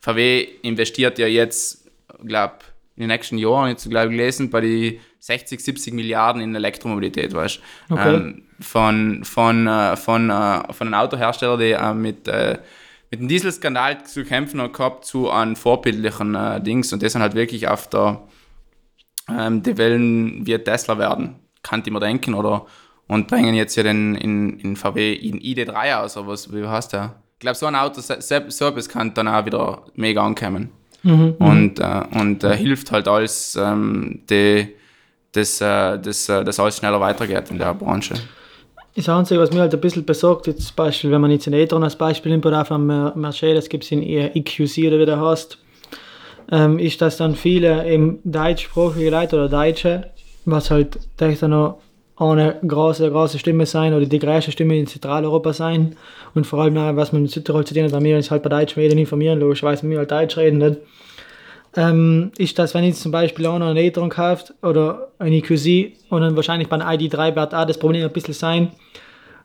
VW 0.00 0.46
investiert 0.62 1.18
ja 1.18 1.26
jetzt, 1.26 1.88
glaube 2.24 2.56
in 2.96 3.02
den 3.02 3.08
nächsten 3.08 3.38
Jahren, 3.38 3.70
jetzt 3.70 3.88
glaube 3.88 4.12
ich 4.12 4.18
gelesen, 4.18 4.50
bei 4.50 4.60
die 4.60 5.00
60, 5.18 5.60
70 5.60 5.94
Milliarden 5.94 6.42
in 6.42 6.54
Elektromobilität, 6.54 7.34
weißt 7.34 7.60
okay. 7.90 8.14
ähm, 8.14 8.42
von, 8.60 9.24
von, 9.24 9.66
äh, 9.66 9.96
von, 9.96 10.30
äh, 10.30 10.72
von 10.72 10.86
einem 10.86 10.94
Autohersteller, 10.94 11.56
die 11.56 11.72
äh, 11.72 11.94
mit 11.94 12.28
äh, 12.28 12.58
mit 13.14 13.20
dem 13.20 13.28
Dieselskandal 13.28 14.04
zu 14.04 14.24
kämpfen 14.24 14.60
hat 14.60 14.72
gehabt 14.72 15.04
zu 15.04 15.30
einem 15.30 15.54
vorbildlichen 15.54 16.34
äh, 16.34 16.60
Dings 16.60 16.92
und 16.92 17.02
das 17.02 17.12
sind 17.12 17.22
halt 17.22 17.34
wirklich 17.34 17.68
auf 17.68 17.88
der 17.88 18.22
ähm, 19.30 19.62
die 19.62 19.78
Wellen 19.78 20.44
wie 20.46 20.58
Tesla 20.58 20.98
werden, 20.98 21.36
kann 21.62 21.82
ich 21.84 21.92
mir 21.92 22.00
denken 22.00 22.34
oder 22.34 22.66
und 23.06 23.28
bringen 23.28 23.54
jetzt 23.54 23.76
ja 23.76 23.84
den 23.84 24.16
in, 24.16 24.58
in 24.58 24.76
VW 24.76 25.12
in 25.12 25.38
ID3 25.38 25.96
aus, 25.96 26.16
oder 26.16 26.28
was, 26.28 26.52
wie 26.52 26.66
heißt 26.66 26.92
der? 26.92 27.14
Ich 27.34 27.40
glaube, 27.40 27.56
so 27.56 27.66
ein 27.66 27.76
Auto, 27.76 28.00
so, 28.00 28.14
so 28.18 28.66
etwas 28.66 28.88
kann 28.88 29.14
dann 29.14 29.28
auch 29.28 29.44
wieder 29.44 29.84
mega 29.94 30.24
ankommen. 30.24 30.70
Mhm, 31.02 31.34
und 31.38 31.80
äh, 31.80 32.02
und 32.14 32.42
äh, 32.42 32.56
hilft 32.56 32.90
halt 32.90 33.06
alles, 33.06 33.56
ähm, 33.56 34.22
die, 34.30 34.68
dass, 35.32 35.60
äh, 35.60 35.98
das, 35.98 36.28
äh, 36.30 36.42
das 36.42 36.58
alles 36.58 36.78
schneller 36.78 36.98
weitergeht 36.98 37.50
in 37.50 37.58
der 37.58 37.74
Branche. 37.74 38.14
Das 38.96 39.08
Einzige, 39.08 39.40
was 39.40 39.50
mir 39.50 39.60
halt 39.60 39.74
ein 39.74 39.80
bisschen 39.80 40.04
besorgt, 40.04 40.46
jetzt 40.46 40.68
zum 40.68 40.76
Beispiel, 40.76 41.10
wenn 41.10 41.20
man 41.20 41.32
jetzt 41.32 41.48
in 41.48 41.52
e-tron 41.52 41.82
als 41.82 41.96
Beispiel 41.96 42.30
nimmt 42.30 42.46
oder 42.46 42.64
von 42.64 42.86
Mercedes 42.86 43.68
gibt 43.68 43.82
es 43.84 43.90
in 43.90 44.02
EQC 44.02 44.86
oder 44.86 45.00
wie 45.00 45.06
der 45.06 45.20
heißt, 45.20 45.58
ähm, 46.52 46.78
ist, 46.78 47.00
dass 47.02 47.16
dann 47.16 47.34
viele 47.34 47.86
eben 47.88 48.20
deutschsprachige 48.22 49.10
Leute 49.10 49.36
oder 49.36 49.48
Deutsche, 49.48 50.10
was 50.44 50.70
halt 50.70 50.98
vielleicht 51.16 51.42
noch 51.42 51.78
eine 52.16 52.60
große, 52.66 53.10
große 53.10 53.40
Stimme 53.40 53.66
sein 53.66 53.92
oder 53.94 54.06
die 54.06 54.18
größte 54.20 54.52
Stimme 54.52 54.78
in 54.78 54.86
Zentraleuropa 54.86 55.52
sein. 55.52 55.96
Und 56.34 56.46
vor 56.46 56.62
allem 56.62 56.96
was 56.96 57.12
man 57.12 57.22
in 57.22 57.28
Südtirol 57.28 57.64
zu 57.64 57.74
tun 57.74 57.84
hat, 57.84 57.92
weil 57.92 58.04
wir 58.04 58.16
uns 58.16 58.30
halt 58.30 58.44
bei 58.44 58.48
deutschen 58.48 58.80
Medien 58.80 58.98
informieren, 58.98 59.40
logischerweise, 59.40 59.88
wir 59.88 59.98
halt 59.98 60.12
Deutsch 60.12 60.36
reden 60.36 60.58
nicht, 60.58 60.76
ähm, 61.76 62.30
ist, 62.38 62.58
dass 62.58 62.74
wenn 62.74 62.84
ich 62.84 62.96
zum 62.96 63.12
Beispiel 63.12 63.46
auch 63.46 63.58
noch 63.58 63.68
einen 63.68 63.76
e-tron 63.76 64.08
kauft 64.08 64.54
oder 64.62 65.08
eine 65.18 65.36
EQC 65.36 65.92
und 66.10 66.20
dann 66.20 66.36
wahrscheinlich 66.36 66.68
beim 66.68 66.80
ID3 66.80 67.34
wird 67.34 67.54
auch 67.54 67.66
das 67.66 67.78
Problem 67.78 68.04
ein 68.04 68.12
bisschen 68.12 68.34
sein 68.34 68.70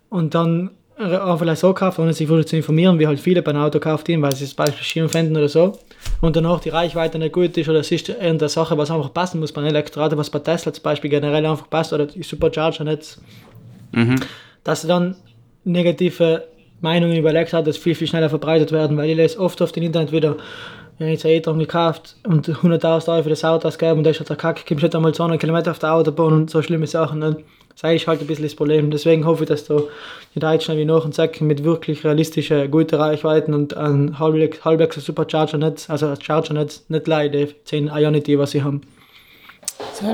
und 0.10 0.36
dann 0.36 0.72
auch 1.00 1.40
vielleicht 1.40 1.62
so 1.62 1.74
kaufen, 1.74 2.02
ohne 2.02 2.14
sich 2.14 2.28
zu 2.28 2.58
informieren, 2.58 3.00
wie 3.00 3.08
halt 3.08 3.20
viele 3.20 3.42
beim 3.42 3.56
Auto 3.56 3.80
kaufen, 3.80 4.22
weil 4.22 4.36
sie 4.36 4.46
zum 4.46 4.58
Beispiel 4.58 4.84
Schirm 4.84 5.10
finden 5.10 5.38
oder 5.38 5.48
so 5.48 5.80
und 6.20 6.36
danach 6.36 6.60
die 6.60 6.70
Reichweite 6.70 7.18
nicht 7.18 7.32
gut 7.32 7.58
ist 7.58 7.70
oder 7.70 7.80
es 7.80 7.92
ist 7.92 8.10
irgendeine 8.10 8.50
Sache, 8.50 8.78
was 8.78 8.92
einfach 8.92 9.14
passen 9.14 9.40
muss 9.40 9.54
bei 9.54 9.62
einem 9.62 9.70
Elektroauto, 9.70 10.18
was 10.18 10.30
bei 10.30 10.40
Tesla 10.40 10.74
zum 10.74 10.84
Beispiel 10.84 11.10
generell 11.10 11.46
einfach 11.46 11.70
passt 11.70 11.94
oder 11.94 12.06
die 12.06 12.22
Supercharger 12.22 12.84
nicht, 12.84 13.18
mhm. 13.94 14.18
dass 14.66 14.86
dann 14.86 15.16
negative 15.64 16.44
Meinungen 16.82 17.18
über 17.18 17.30
Elektroautos 17.30 17.78
viel, 17.78 17.96
viel 17.96 18.08
schneller 18.08 18.30
verbreitet 18.30 18.72
werden, 18.74 18.98
weil 18.98 19.10
ich 19.10 19.16
lese 19.16 19.40
oft 19.40 19.62
auf 19.62 19.72
dem 19.72 19.84
Internet 19.84 20.12
wieder, 20.12 20.36
ich 21.08 21.14
jetzt 21.14 21.26
ein 21.26 21.32
E-Tron 21.32 21.60
gekauft 21.60 22.16
und 22.28 22.48
100.000 22.48 23.14
Euro 23.14 23.24
für 23.24 23.30
das 23.30 23.46
Auto 23.46 23.68
ausgeben 23.68 24.00
und 24.00 24.04
da 24.04 24.10
ist 24.10 24.20
halt 24.20 24.30
der 24.30 24.36
Kack, 24.36 24.66
kommst 24.68 24.84
nicht 24.84 24.96
einmal 24.96 25.14
200 25.14 25.40
Kilometer 25.40 25.72
auf 25.72 25.80
der 25.80 25.94
Autobahn 25.94 26.34
und 26.34 26.50
so 26.50 26.62
schlimme 26.62 26.88
Sachen. 26.88 27.20
Nicht? 27.20 27.38
Das 27.82 27.94
ist 27.94 28.08
halt 28.08 28.20
ein 28.20 28.28
bisschen 28.28 28.44
das 28.44 28.56
Problem. 28.56 28.92
Deswegen 28.92 29.26
hoffe 29.26 29.44
ich, 29.44 29.50
dass 29.50 29.64
da 29.64 29.80
die 30.36 30.40
Deutschen 30.40 30.78
wie 30.78 30.84
noch 30.84 31.12
sagen, 31.14 31.48
mit 31.48 31.64
wirklich 31.64 32.04
realistischen, 32.04 32.70
guten 32.70 32.96
Reichweiten 32.96 33.54
und 33.54 33.78
ein 33.78 34.20
halbwegs, 34.20 35.06
Supercharger-Netz, 35.06 35.90
also 35.90 36.08
ein 36.08 36.22
Charger-Netz, 36.22 36.84
nicht 36.90 37.08
leider 37.08 37.48
10 37.64 37.88
Ionity, 37.88 38.38
was 38.38 38.52
sie 38.52 38.64
haben. 38.64 38.82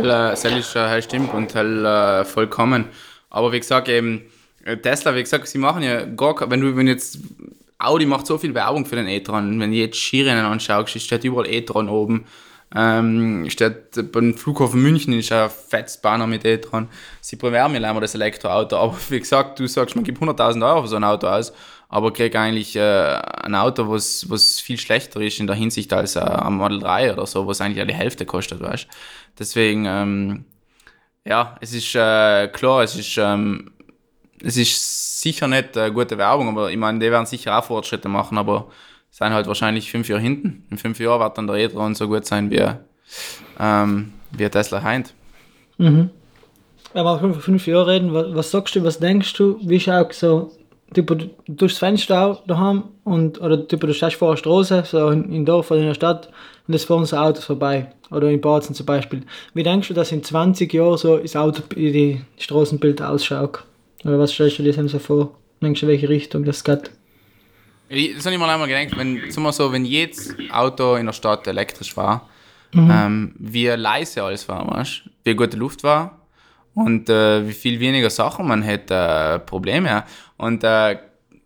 Das, 0.03 0.45
äh, 0.45 0.59
ist 0.59 0.75
äh, 0.75 1.01
stimmt 1.01 1.33
und 1.33 1.55
äh, 1.55 2.23
vollkommen. 2.23 2.85
Aber 3.31 3.51
wie 3.51 3.59
gesagt, 3.59 3.89
eben 3.89 4.21
Tesla, 4.83 5.15
wie 5.15 5.23
gesagt, 5.23 5.47
sie 5.47 5.57
machen 5.57 5.83
ja 5.83 6.05
gar 6.05 6.49
wenn 6.49 6.61
du, 6.61 6.75
wenn 6.75 6.87
jetzt 6.87 7.19
Audi 7.77 8.05
macht 8.05 8.25
so 8.25 8.37
viel 8.37 8.53
Werbung 8.53 8.85
für 8.85 8.95
den 8.95 9.07
e-tron, 9.07 9.59
wenn 9.59 9.71
du 9.71 9.77
jetzt 9.77 9.97
Skirennen 9.97 10.45
anschaust, 10.45 10.99
steht 10.99 11.23
überall 11.23 11.47
e-tron 11.47 11.89
oben 11.89 12.25
ähm, 12.75 13.49
steht 13.49 14.11
beim 14.11 14.35
Flughafen 14.35 14.81
München 14.81 15.13
ist 15.13 15.31
ein 15.31 15.49
fettes 15.49 16.01
mit 16.27 16.43
E-Tron. 16.45 16.89
Sie 17.21 17.37
bewerben 17.37 17.73
mir 17.73 17.79
leider 17.79 18.01
das 18.01 18.15
Elektroauto. 18.15 18.75
Aber 18.77 18.97
wie 19.09 19.19
gesagt, 19.19 19.59
du 19.59 19.67
sagst, 19.67 19.95
man 19.95 20.03
gibt 20.03 20.21
100.000 20.21 20.65
Euro 20.67 20.81
für 20.81 20.87
so 20.89 20.95
ein 20.97 21.03
Auto 21.03 21.27
aus, 21.27 21.53
aber 21.87 22.11
kriegt 22.11 22.35
eigentlich 22.35 22.75
äh, 22.75 22.81
ein 22.81 23.55
Auto, 23.55 23.89
was, 23.89 24.29
was 24.29 24.59
viel 24.59 24.77
schlechter 24.77 25.21
ist 25.21 25.39
in 25.39 25.47
der 25.47 25.55
Hinsicht 25.55 25.93
als 25.93 26.15
äh, 26.17 26.19
ein 26.19 26.53
Model 26.53 26.79
3 26.79 27.13
oder 27.13 27.25
so, 27.25 27.47
was 27.47 27.61
eigentlich 27.61 27.85
die 27.87 27.93
Hälfte 27.93 28.25
kostet, 28.25 28.59
weißt 28.61 28.87
Deswegen, 29.39 29.85
ähm, 29.85 30.45
ja, 31.25 31.57
es 31.61 31.73
ist 31.73 31.95
äh, 31.95 32.47
klar, 32.49 32.83
es 32.83 32.95
ist, 32.95 33.17
ähm, 33.17 33.71
es 34.45 34.57
ist 34.57 35.21
sicher 35.21 35.47
nicht 35.47 35.75
äh, 35.75 35.91
gute 35.91 36.17
Werbung, 36.17 36.49
aber 36.49 36.71
ich 36.71 36.77
meine, 36.77 36.99
die 36.99 37.09
werden 37.09 37.25
sicher 37.25 37.57
auch 37.57 37.63
Fortschritte 37.63 38.07
machen, 38.07 38.37
aber 38.37 38.67
sind 39.09 39.33
halt 39.33 39.47
wahrscheinlich 39.47 39.89
fünf 39.89 40.07
Jahre 40.07 40.21
hinten. 40.21 40.65
In 40.69 40.77
fünf 40.77 40.99
Jahren 40.99 41.19
wird 41.19 41.37
dann 41.37 41.47
der 41.47 41.55
E-Tron 41.55 41.95
so 41.95 42.07
gut 42.07 42.25
sein 42.25 42.51
wie, 42.51 42.63
ähm, 43.59 44.13
wie 44.31 44.49
Tesla 44.49 44.83
heint. 44.83 45.13
Mhm. 45.77 46.09
Wenn 46.93 47.03
wir 47.03 47.19
fünf, 47.19 47.43
fünf 47.43 47.67
Jahre 47.67 47.87
reden, 47.87 48.13
was, 48.13 48.35
was, 48.35 48.51
sagst 48.51 48.75
du, 48.75 48.83
was 48.83 48.99
denkst 48.99 49.33
du, 49.33 49.57
wie 49.63 49.79
schaut 49.79 50.13
so, 50.13 50.51
typ, 50.93 51.29
durchs 51.47 51.77
Fenster 51.77 52.39
daheim 52.45 52.83
und, 53.03 53.41
oder 53.41 53.67
typ, 53.67 53.81
du 53.81 53.93
stehst 53.93 54.17
vor 54.17 54.31
der 54.31 54.37
Straße, 54.37 54.83
so 54.85 55.09
in, 55.09 55.31
in 55.31 55.45
Dorf 55.45 55.71
oder 55.71 55.79
in 55.79 55.87
der 55.87 55.93
Stadt 55.95 56.29
und 56.67 56.73
es 56.73 56.85
fahren 56.85 57.05
so 57.05 57.17
Autos 57.17 57.45
vorbei. 57.45 57.91
Oder 58.11 58.29
in 58.29 58.39
Bautzen 58.39 58.75
zum 58.75 58.85
Beispiel. 58.85 59.23
Wie 59.55 59.63
denkst 59.63 59.87
du, 59.87 59.95
dass 59.95 60.11
in 60.11 60.23
20 60.23 60.71
Jahren 60.71 60.97
so 60.97 61.17
das 61.17 61.35
Auto, 61.35 61.63
die 61.75 62.21
Straßenbild 62.37 63.01
ausschaut? 63.01 63.63
Oder 64.05 64.19
was 64.19 64.31
stellst 64.31 64.59
du 64.59 64.63
dir 64.63 64.87
so 64.87 64.99
vor? 64.99 65.37
Denkst 65.61 65.81
du, 65.81 65.87
welche 65.87 66.07
Richtung 66.07 66.45
das 66.45 66.63
geht? 66.63 66.91
Das 67.89 68.25
habe 68.25 68.35
ich 68.35 68.39
mir 68.39 68.47
einmal 68.47 68.67
gedacht, 68.67 68.97
wenn, 68.97 69.31
sagen 69.31 69.43
wir 69.43 69.51
so, 69.51 69.71
wenn 69.71 69.83
jedes 69.83 70.35
Auto 70.51 70.95
in 70.95 71.07
der 71.07 71.13
Stadt 71.13 71.47
elektrisch 71.47 71.97
war, 71.97 72.29
mhm. 72.71 72.91
ähm, 72.91 73.35
wie 73.39 73.67
leise 73.67 74.23
alles 74.23 74.47
war, 74.47 74.67
weißt? 74.67 75.03
wie 75.23 75.35
gute 75.35 75.57
Luft 75.57 75.83
war 75.83 76.21
und 76.75 77.09
äh, 77.09 77.47
wie 77.47 77.53
viel 77.53 77.79
weniger 77.79 78.09
Sachen 78.09 78.47
man 78.47 78.61
hätte, 78.61 78.93
äh, 78.93 79.39
Probleme. 79.39 80.03
Und 80.37 80.63
äh, 80.63 80.97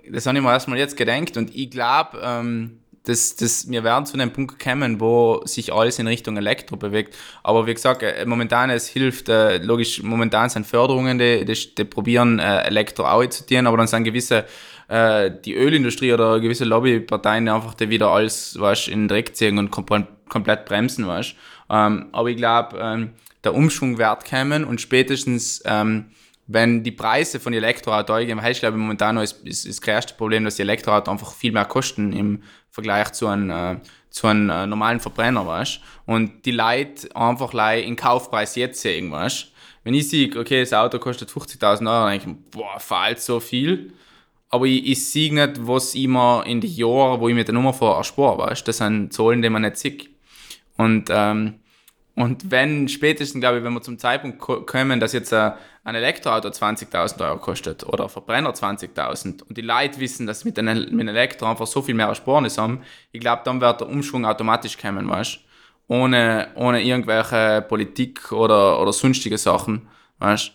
das 0.10 0.26
habe 0.26 0.38
ich 0.38 0.43
mir 0.43 0.51
erstmal 0.51 0.80
jetzt 0.80 0.97
gedenkt 0.97 1.38
und 1.38 1.55
ich 1.55 1.70
glaube, 1.70 2.20
ähm, 2.22 2.80
dass, 3.04 3.36
dass 3.36 3.70
wir 3.70 3.84
werden 3.84 4.06
zu 4.06 4.14
einem 4.14 4.32
Punkt 4.32 4.60
kommen, 4.60 5.00
wo 5.00 5.41
sich 5.45 5.74
alles 5.74 6.00
in 6.00 6.08
Richtung 6.08 6.38
Elektro 6.38 6.76
bewegt. 6.76 7.16
Aber 7.43 7.66
wie 7.68 7.74
gesagt, 7.74 8.04
äh, 8.04 8.26
momentan 8.26 8.70
es 8.70 8.88
hilft, 8.88 9.30
äh, 9.30 9.58
logisch, 9.58 10.04
momentan 10.04 10.50
sind 10.50 10.68
Förderungen, 10.68 11.18
die, 11.18 11.45
die, 11.45 11.76
die 11.76 11.86
probieren 11.86 12.39
äh, 12.39 12.64
Elektro 12.64 13.06
auch 13.06 13.26
zu 13.26 13.45
dienen, 13.45 13.68
aber 13.68 13.78
dann 13.78 13.88
sind 13.88 14.04
gewisse, 14.04 14.45
die 14.91 15.54
Ölindustrie 15.54 16.14
oder 16.14 16.39
gewisse 16.39 16.66
Lobbyparteien 16.66 17.47
einfach 17.47 17.76
die 17.76 17.91
wieder 17.91 18.08
alles 18.10 18.60
weißt, 18.60 18.88
in 18.88 19.02
den 19.02 19.08
Dreck 19.08 19.36
ziehen 19.36 19.60
und 19.60 19.70
komplett, 19.70 20.08
komplett 20.30 20.66
bremsen. 20.66 21.06
Weißt. 21.06 21.36
Ähm, 21.70 22.08
aber 22.12 22.30
ich 22.30 22.38
glaube, 22.38 22.80
ähm, 22.82 23.12
der 23.43 23.54
Umschwung 23.54 24.00
wird 24.00 24.28
kommen 24.28 24.64
und 24.64 24.82
spätestens 24.82 25.62
ähm, 25.66 26.06
wenn 26.52 26.82
die 26.82 26.91
Preise 26.91 27.39
von 27.39 27.54
Elektroautos 27.54 28.16
eingehen, 28.16 28.39
glaube 28.39 28.76
ich, 28.76 28.82
momentan 28.82 29.18
ist, 29.18 29.45
ist, 29.45 29.68
ist 29.68 29.78
das 29.78 29.82
größte 29.82 30.16
Problem, 30.16 30.45
dass 30.45 30.56
die 30.56 30.64
Elektroautos 30.64 31.12
einfach 31.12 31.32
viel 31.34 31.52
mehr 31.52 31.66
kosten 31.66 32.12
im 32.12 32.41
Vergleich 32.72 33.12
zu 33.12 33.28
einem, 33.28 33.52
äh, 33.52 33.80
zu 34.10 34.26
einem 34.26 34.50
äh, 34.50 34.66
normalen 34.66 35.00
Verbrenner, 35.00 35.45
weißt 35.45 35.80
Und 36.08 36.45
die 36.45 36.52
Leute 36.52 37.16
einfach 37.16 37.54
in 37.78 37.95
Kaufpreis 37.95 38.56
jetzt 38.56 38.82
sehen, 38.82 39.12
weißt 39.12 39.52
Wenn 39.84 39.93
ich 39.93 40.10
sehe, 40.10 40.36
okay, 40.39 40.62
das 40.62 40.74
Auto 40.74 40.97
kostet 40.97 41.30
50.000 41.30 41.62
Euro, 41.62 42.08
dann 42.08 42.20
denke 42.20 42.30
ich, 42.32 42.52
boah, 42.52 42.80
fällt 42.80 43.20
so 43.20 43.39
viel. 43.39 43.93
Aber 44.50 44.66
ich, 44.66 44.88
ich 44.88 45.08
sehe 45.08 45.32
nicht, 45.32 45.68
was 45.68 45.93
ich 45.93 46.08
mir 46.08 46.43
in 46.47 46.62
den 46.62 46.72
Jahren, 46.72 47.20
wo 47.22 47.30
ich 47.30 47.36
mit 47.36 47.47
der 47.47 47.54
Nummer 47.54 47.74
vor 47.74 47.95
erspare, 47.95 48.39
weißt 48.39 48.68
Das 48.68 48.78
sind 48.78 49.14
Zahlen, 49.14 49.43
die 49.43 49.52
man 49.52 49.62
nicht 49.62 49.78
sieht. 49.78 50.10
Und, 50.78 51.10
ähm, 51.12 51.60
und 52.20 52.51
wenn 52.51 52.89
spätestens, 52.89 53.39
glaube 53.39 53.59
ich, 53.59 53.63
wenn 53.63 53.72
wir 53.72 53.82
zum 53.82 53.97
Zeitpunkt 53.97 54.39
kommen, 54.39 54.99
dass 54.99 55.13
jetzt 55.13 55.32
ein 55.34 55.55
Elektroauto 55.86 56.49
20.000 56.49 57.26
Euro 57.26 57.38
kostet 57.38 57.86
oder 57.86 58.03
ein 58.03 58.09
Verbrenner 58.09 58.51
20.000 58.51 59.43
und 59.43 59.55
die 59.55 59.61
Leute 59.61 60.01
wissen, 60.01 60.28
dass 60.28 60.43
mit 60.43 60.59
einem, 60.59 60.80
mit 60.80 60.91
einem 60.91 61.07
Elektro 61.07 61.45
einfach 61.45 61.65
so 61.65 61.82
viel 61.82 61.95
mehr 61.95 62.07
Ersparnis 62.07 62.57
haben, 62.57 62.82
ich 63.13 63.22
glaube, 63.22 63.43
dann 63.45 63.61
wird 63.61 63.80
der 63.80 63.88
Umschwung 63.88 64.26
automatisch 64.26 64.78
kommen, 64.78 65.07
weißt 65.07 65.39
ohne, 65.88 66.49
ohne 66.55 66.84
irgendwelche 66.84 67.65
Politik 67.65 68.34
oder, 68.34 68.82
oder 68.82 68.91
sonstige 68.91 69.38
Sachen, 69.38 69.88
weißt 70.17 70.51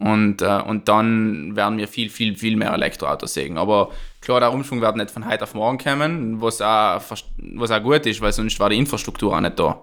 und, 0.00 0.42
äh, 0.42 0.62
und 0.66 0.88
dann 0.88 1.54
werden 1.54 1.78
wir 1.78 1.86
viel, 1.86 2.10
viel, 2.10 2.36
viel 2.36 2.56
mehr 2.56 2.72
Elektroautos 2.72 3.34
sehen. 3.34 3.56
Aber 3.56 3.92
klar, 4.20 4.40
der 4.40 4.52
Umschwung 4.52 4.80
wird 4.80 4.96
nicht 4.96 5.12
von 5.12 5.28
heute 5.28 5.44
auf 5.44 5.54
morgen 5.54 5.78
kommen, 5.78 6.42
was 6.42 6.60
auch, 6.60 7.00
was 7.38 7.70
auch 7.70 7.82
gut 7.84 8.04
ist, 8.04 8.20
weil 8.20 8.32
sonst 8.32 8.58
war 8.58 8.70
die 8.70 8.78
Infrastruktur 8.78 9.36
auch 9.36 9.40
nicht 9.40 9.60
da. 9.60 9.80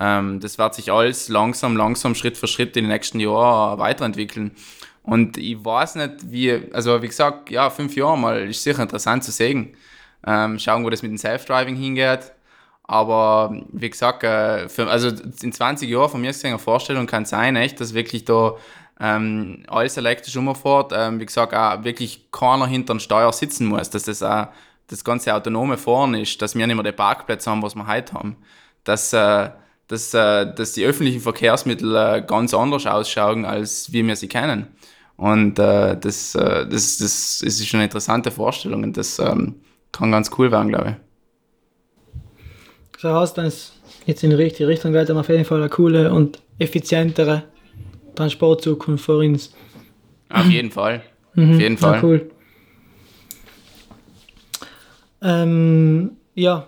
Ähm, 0.00 0.40
das 0.40 0.58
wird 0.58 0.74
sich 0.74 0.90
alles 0.90 1.28
langsam, 1.28 1.76
langsam, 1.76 2.14
Schritt 2.14 2.36
für 2.36 2.46
Schritt 2.46 2.76
in 2.76 2.84
den 2.84 2.92
nächsten 2.92 3.20
Jahren 3.20 3.78
weiterentwickeln. 3.78 4.52
Und 5.02 5.36
ich 5.36 5.62
weiß 5.62 5.96
nicht, 5.96 6.30
wie, 6.30 6.72
also 6.72 7.02
wie 7.02 7.08
gesagt, 7.08 7.50
ja, 7.50 7.70
fünf 7.70 7.94
Jahre 7.94 8.18
mal 8.18 8.48
ist 8.48 8.62
sicher 8.62 8.82
interessant 8.82 9.22
zu 9.22 9.30
sehen. 9.30 9.76
Ähm, 10.26 10.58
schauen, 10.58 10.84
wo 10.84 10.90
das 10.90 11.02
mit 11.02 11.10
dem 11.10 11.18
Self-Driving 11.18 11.76
hingeht. 11.76 12.32
Aber 12.84 13.54
wie 13.72 13.90
gesagt, 13.90 14.24
äh, 14.24 14.68
für, 14.68 14.88
also 14.88 15.08
in 15.08 15.52
20 15.52 15.88
Jahren 15.88 16.10
von 16.10 16.20
mir 16.20 16.28
gesehen 16.28 16.50
eine 16.50 16.58
Vorstellung 16.58 17.06
kann 17.06 17.24
sein, 17.24 17.56
echt, 17.56 17.80
dass 17.80 17.94
wirklich 17.94 18.24
da 18.24 18.56
ähm, 19.00 19.64
alles 19.68 19.96
elektrisch 19.96 20.36
umfährt. 20.36 20.92
Ähm, 20.94 21.20
wie 21.20 21.26
gesagt, 21.26 21.54
auch 21.54 21.84
wirklich 21.84 22.30
keiner 22.30 22.66
hinter 22.66 22.94
dem 22.94 23.00
Steuer 23.00 23.32
sitzen 23.32 23.66
muss, 23.66 23.90
dass 23.90 24.04
das 24.04 24.22
auch 24.22 24.48
das 24.86 25.04
ganze 25.04 25.34
Autonome 25.34 25.78
Fahren 25.78 26.14
ist, 26.14 26.40
dass 26.42 26.54
wir 26.54 26.66
nicht 26.66 26.76
mehr 26.76 26.84
die 26.84 26.92
Parkplätze 26.92 27.50
haben, 27.50 27.62
was 27.62 27.74
wir 27.74 27.86
heute 27.86 28.14
haben. 28.14 28.36
Dass, 28.84 29.12
äh, 29.12 29.50
dass, 29.88 30.14
äh, 30.14 30.52
dass 30.54 30.72
die 30.72 30.84
öffentlichen 30.84 31.20
Verkehrsmittel 31.20 31.94
äh, 31.94 32.22
ganz 32.26 32.54
anders 32.54 32.86
ausschauen, 32.86 33.44
als 33.44 33.92
wie 33.92 34.06
wir 34.06 34.16
sie 34.16 34.28
kennen. 34.28 34.68
Und 35.16 35.58
äh, 35.58 35.96
das, 35.96 36.34
äh, 36.34 36.66
das, 36.66 36.98
das, 36.98 37.42
ist 37.42 37.66
schon 37.66 37.78
eine 37.78 37.84
interessante 37.84 38.30
Vorstellung 38.30 38.82
und 38.82 38.96
das 38.96 39.18
ähm, 39.18 39.56
kann 39.92 40.10
ganz 40.10 40.30
cool 40.38 40.50
werden, 40.50 40.70
glaube 40.70 40.90
ich. 40.90 43.00
So 43.00 43.14
heißt, 43.14 43.36
wenn 43.36 43.46
es 43.46 43.72
jetzt 44.06 44.24
in 44.24 44.30
die 44.30 44.36
richtige 44.36 44.68
Richtung 44.68 44.92
geht, 44.92 45.08
dann 45.08 45.18
auf 45.18 45.28
jeden 45.28 45.44
Fall 45.44 45.58
eine 45.58 45.68
coole 45.68 46.12
und 46.12 46.40
effizientere 46.58 47.44
Transportzukunft 48.14 49.04
für 49.04 49.18
uns. 49.18 49.52
Auf 50.30 50.46
jeden 50.46 50.70
Fall. 50.70 51.02
Mhm. 51.34 51.54
Auf 51.54 51.60
jeden 51.60 51.78
Fall. 51.78 51.94
Ja, 51.94 52.02
cool. 52.02 52.30
Ähm, 55.22 56.10
ja, 56.34 56.66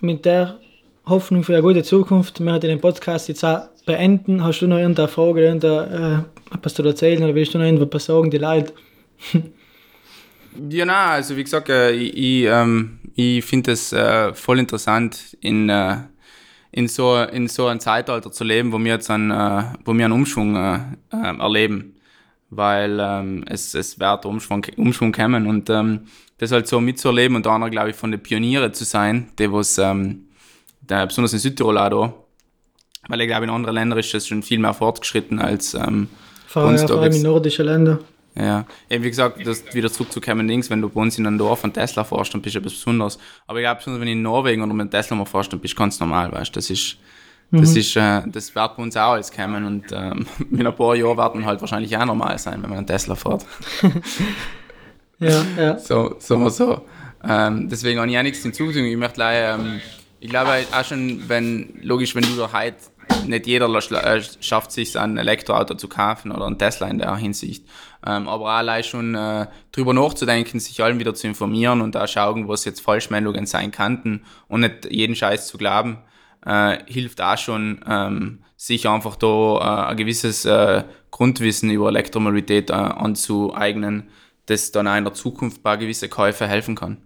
mit 0.00 0.24
der 0.24 0.58
Hoffnung 1.06 1.44
für 1.44 1.52
eine 1.52 1.62
gute 1.62 1.82
Zukunft. 1.82 2.40
Wir 2.40 2.46
werden 2.46 2.68
den 2.68 2.80
Podcast 2.80 3.28
jetzt 3.28 3.44
auch 3.44 3.68
beenden. 3.84 4.42
Hast 4.42 4.60
du 4.60 4.66
noch 4.66 4.78
irgendeine 4.78 5.08
Frage, 5.08 5.42
irgendeine, 5.42 6.26
äh, 6.50 6.58
was 6.62 6.74
du 6.74 6.82
erzählen 6.82 7.22
oder 7.22 7.34
willst 7.34 7.52
du 7.52 7.58
noch 7.58 7.66
irgendwas 7.66 8.06
sagen, 8.06 8.30
die 8.30 8.38
Leute? 8.38 8.72
ja, 10.70 10.84
nein, 10.86 11.10
also 11.10 11.36
wie 11.36 11.44
gesagt, 11.44 11.68
äh, 11.68 11.92
ich, 11.92 12.46
ähm, 12.46 13.00
ich 13.14 13.44
finde 13.44 13.72
es 13.72 13.92
äh, 13.92 14.32
voll 14.32 14.58
interessant, 14.58 15.36
in, 15.40 15.68
äh, 15.68 15.96
in, 16.72 16.88
so, 16.88 17.22
in 17.22 17.48
so 17.48 17.66
einem 17.66 17.80
Zeitalter 17.80 18.32
zu 18.32 18.44
leben, 18.44 18.72
wo 18.72 18.78
wir 18.78 18.92
jetzt 18.92 19.10
einen, 19.10 19.30
äh, 19.30 19.64
wo 19.84 19.92
wir 19.92 20.06
einen 20.06 20.14
Umschwung 20.14 20.56
äh, 20.56 20.78
äh, 21.12 21.38
erleben. 21.38 21.96
Weil 22.48 22.98
ähm, 23.00 23.44
es, 23.48 23.74
es 23.74 23.98
wird 23.98 24.24
Umschwung, 24.24 24.64
Umschwung 24.76 25.12
kommen 25.12 25.46
und 25.46 25.68
ähm, 25.68 26.06
das 26.38 26.52
halt 26.52 26.66
so 26.66 26.80
mitzuerleben 26.80 27.36
und 27.36 27.46
einer, 27.46 27.68
glaube 27.68 27.90
ich, 27.90 27.96
von 27.96 28.10
den 28.10 28.22
Pionieren 28.22 28.72
zu 28.72 28.84
sein, 28.84 29.28
die 29.38 29.52
was 29.52 29.76
ähm, 29.78 30.28
der, 30.88 31.06
besonders 31.06 31.32
in 31.32 31.38
Südtirol 31.38 31.78
auch 31.78 31.90
da, 31.90 32.14
weil 33.08 33.20
ich 33.20 33.28
glaube, 33.28 33.44
in 33.44 33.50
anderen 33.50 33.74
Ländern 33.74 33.98
ist 33.98 34.12
das 34.14 34.26
schon 34.26 34.42
viel 34.42 34.58
mehr 34.58 34.74
fortgeschritten 34.74 35.38
als 35.38 35.74
ähm, 35.74 36.08
vor, 36.46 36.64
uns. 36.64 36.82
Ja, 36.82 36.88
vor 36.88 37.00
allem 37.00 37.12
in 37.12 37.22
nordischen 37.22 37.66
Ländern. 37.66 37.98
Ja, 38.36 38.64
eben 38.90 39.04
wie 39.04 39.10
gesagt, 39.10 39.46
das 39.46 39.62
wieder 39.74 39.92
zurückzukommen, 39.92 40.48
links, 40.48 40.68
wenn 40.68 40.80
du 40.80 40.88
bei 40.88 41.00
uns 41.00 41.16
in 41.18 41.26
einem 41.26 41.38
Dorf 41.38 41.60
von 41.60 41.72
Tesla 41.72 42.02
fährst, 42.02 42.34
dann 42.34 42.42
bist 42.42 42.56
du 42.56 42.58
etwas 42.58 42.72
Besonderes. 42.72 43.18
Aber 43.46 43.58
ich 43.60 43.62
glaube, 43.62 43.78
besonders 43.78 44.00
wenn 44.00 44.06
du 44.06 44.12
in 44.12 44.22
Norwegen 44.22 44.62
oder 44.62 44.74
mit 44.74 44.90
Tesla 44.90 45.16
mal 45.16 45.24
fährst, 45.24 45.52
dann 45.52 45.60
bist 45.60 45.74
du 45.74 45.78
ganz 45.78 46.00
normal, 46.00 46.32
weißt 46.32 46.50
du, 46.50 46.58
das 46.58 46.68
ist, 46.68 46.96
das 47.52 47.70
mhm. 47.70 47.76
ist, 47.76 47.96
äh, 47.96 48.22
das 48.26 48.52
wird 48.54 48.76
bei 48.76 48.82
uns 48.82 48.96
auch 48.96 49.12
alles 49.12 49.30
kommen 49.30 49.64
und 49.64 49.84
ähm, 49.92 50.26
in 50.50 50.66
ein 50.66 50.74
paar 50.74 50.96
Jahren 50.96 51.16
werden 51.16 51.46
halt 51.46 51.60
wahrscheinlich 51.60 51.96
auch 51.96 52.04
normal 52.04 52.36
sein, 52.38 52.60
wenn 52.60 52.70
man 52.70 52.78
einen 52.78 52.86
Tesla 52.88 53.14
fährt. 53.14 53.46
ja, 55.20 55.44
ja. 55.56 55.78
So, 55.78 56.16
so 56.18 56.36
mal 56.36 56.50
so. 56.50 56.82
Ähm, 57.22 57.68
deswegen 57.68 58.00
habe 58.00 58.10
ich 58.10 58.18
auch 58.18 58.22
nichts 58.22 58.42
hinzuzufügen. 58.42 58.86
Ich 58.86 58.96
möchte 58.96 59.20
leider, 59.20 59.54
ähm, 59.54 59.80
ich 60.20 60.30
glaube 60.30 60.64
auch 60.72 60.84
schon, 60.84 61.28
wenn, 61.28 61.78
logisch, 61.82 62.14
wenn 62.14 62.24
du 62.24 62.36
da 62.36 62.52
heute, 62.52 62.76
nicht 63.26 63.46
jeder 63.46 63.68
äh, 63.68 64.22
schafft 64.40 64.72
sich 64.72 64.98
ein 64.98 65.18
Elektroauto 65.18 65.74
zu 65.74 65.88
kaufen 65.88 66.32
oder 66.32 66.46
ein 66.46 66.58
Tesla 66.58 66.88
in 66.88 66.98
der 66.98 67.16
Hinsicht. 67.16 67.66
Ähm, 68.06 68.28
aber 68.28 68.50
allein 68.50 68.84
schon 68.84 69.14
äh, 69.14 69.46
drüber 69.72 69.94
nachzudenken, 69.94 70.60
sich 70.60 70.82
allen 70.82 70.98
wieder 70.98 71.14
zu 71.14 71.26
informieren 71.26 71.80
und 71.80 71.94
da 71.94 72.06
schauen, 72.06 72.48
was 72.48 72.64
jetzt 72.64 72.80
Falschmeldungen 72.80 73.46
sein 73.46 73.70
könnten 73.70 74.24
und 74.48 74.60
nicht 74.60 74.90
jeden 74.90 75.16
Scheiß 75.16 75.46
zu 75.46 75.58
glauben, 75.58 75.98
äh, 76.44 76.78
hilft 76.86 77.20
auch 77.20 77.38
schon, 77.38 77.80
ähm, 77.86 78.44
sich 78.56 78.88
einfach 78.88 79.16
da 79.16 79.26
äh, 79.86 79.90
ein 79.90 79.96
gewisses 79.96 80.44
äh, 80.44 80.84
Grundwissen 81.10 81.70
über 81.70 81.88
Elektromobilität 81.88 82.70
anzueignen, 82.70 84.08
das 84.46 84.72
dann 84.72 84.88
auch 84.88 84.96
in 84.96 85.04
der 85.04 85.14
Zukunft 85.14 85.62
bei 85.62 85.76
gewissen 85.76 86.10
Käufen 86.10 86.48
helfen 86.48 86.74
kann. 86.74 86.98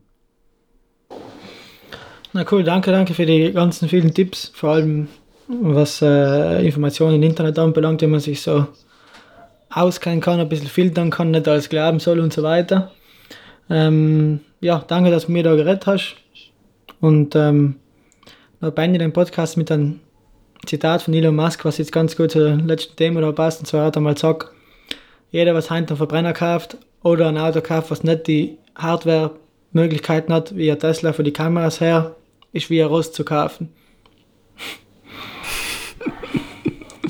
Na 2.32 2.44
cool, 2.50 2.62
danke, 2.62 2.90
danke 2.90 3.14
für 3.14 3.26
die 3.26 3.52
ganzen 3.52 3.88
vielen 3.88 4.12
Tipps, 4.12 4.52
vor 4.54 4.70
allem 4.70 5.08
was 5.48 6.02
äh, 6.02 6.64
Informationen 6.64 7.16
im 7.16 7.22
Internet 7.22 7.58
anbelangt, 7.58 8.02
wenn 8.02 8.10
man 8.10 8.20
sich 8.20 8.42
so 8.42 8.66
auskennen 9.70 10.20
kann, 10.20 10.38
ein 10.38 10.48
bisschen 10.48 10.68
filtern 10.68 11.10
kann, 11.10 11.30
nicht 11.30 11.48
alles 11.48 11.68
glauben 11.68 12.00
soll 12.00 12.20
und 12.20 12.32
so 12.32 12.42
weiter. 12.42 12.92
Ähm, 13.70 14.40
ja, 14.60 14.84
danke, 14.86 15.10
dass 15.10 15.26
du 15.26 15.32
mir 15.32 15.42
da 15.42 15.54
geredet 15.54 15.86
hast. 15.86 16.16
Und 17.00 17.34
ähm, 17.34 17.76
noch 18.60 18.72
beende 18.72 18.98
den 18.98 19.12
Podcast 19.12 19.56
mit 19.56 19.70
einem 19.70 20.00
Zitat 20.66 21.02
von 21.02 21.14
Elon 21.14 21.36
Musk, 21.36 21.64
was 21.64 21.78
jetzt 21.78 21.92
ganz 21.92 22.16
gut 22.16 22.32
zur 22.32 22.56
letzten 22.56 22.96
Thema 22.96 23.20
da 23.20 23.32
passt. 23.32 23.60
Und 23.60 23.66
zwar 23.66 23.86
hat 23.86 23.96
er 23.96 24.02
mal 24.02 24.14
gesagt, 24.14 24.50
jeder, 25.30 25.54
was 25.54 25.70
heute 25.70 25.88
einen 25.88 25.96
Verbrenner 25.96 26.32
kauft 26.32 26.76
oder 27.02 27.28
ein 27.28 27.38
Auto 27.38 27.60
kauft, 27.60 27.90
was 27.90 28.02
nicht 28.02 28.26
die 28.26 28.58
Hardware-Möglichkeiten 28.74 30.32
hat, 30.32 30.56
wie 30.56 30.70
ein 30.70 30.78
Tesla 30.78 31.12
für 31.12 31.22
die 31.22 31.32
Kameras 31.32 31.80
her, 31.80 32.16
ist 32.52 32.70
wie 32.70 32.82
ein 32.82 32.88
Rost 32.88 33.14
zu 33.14 33.24
kaufen. 33.24 33.72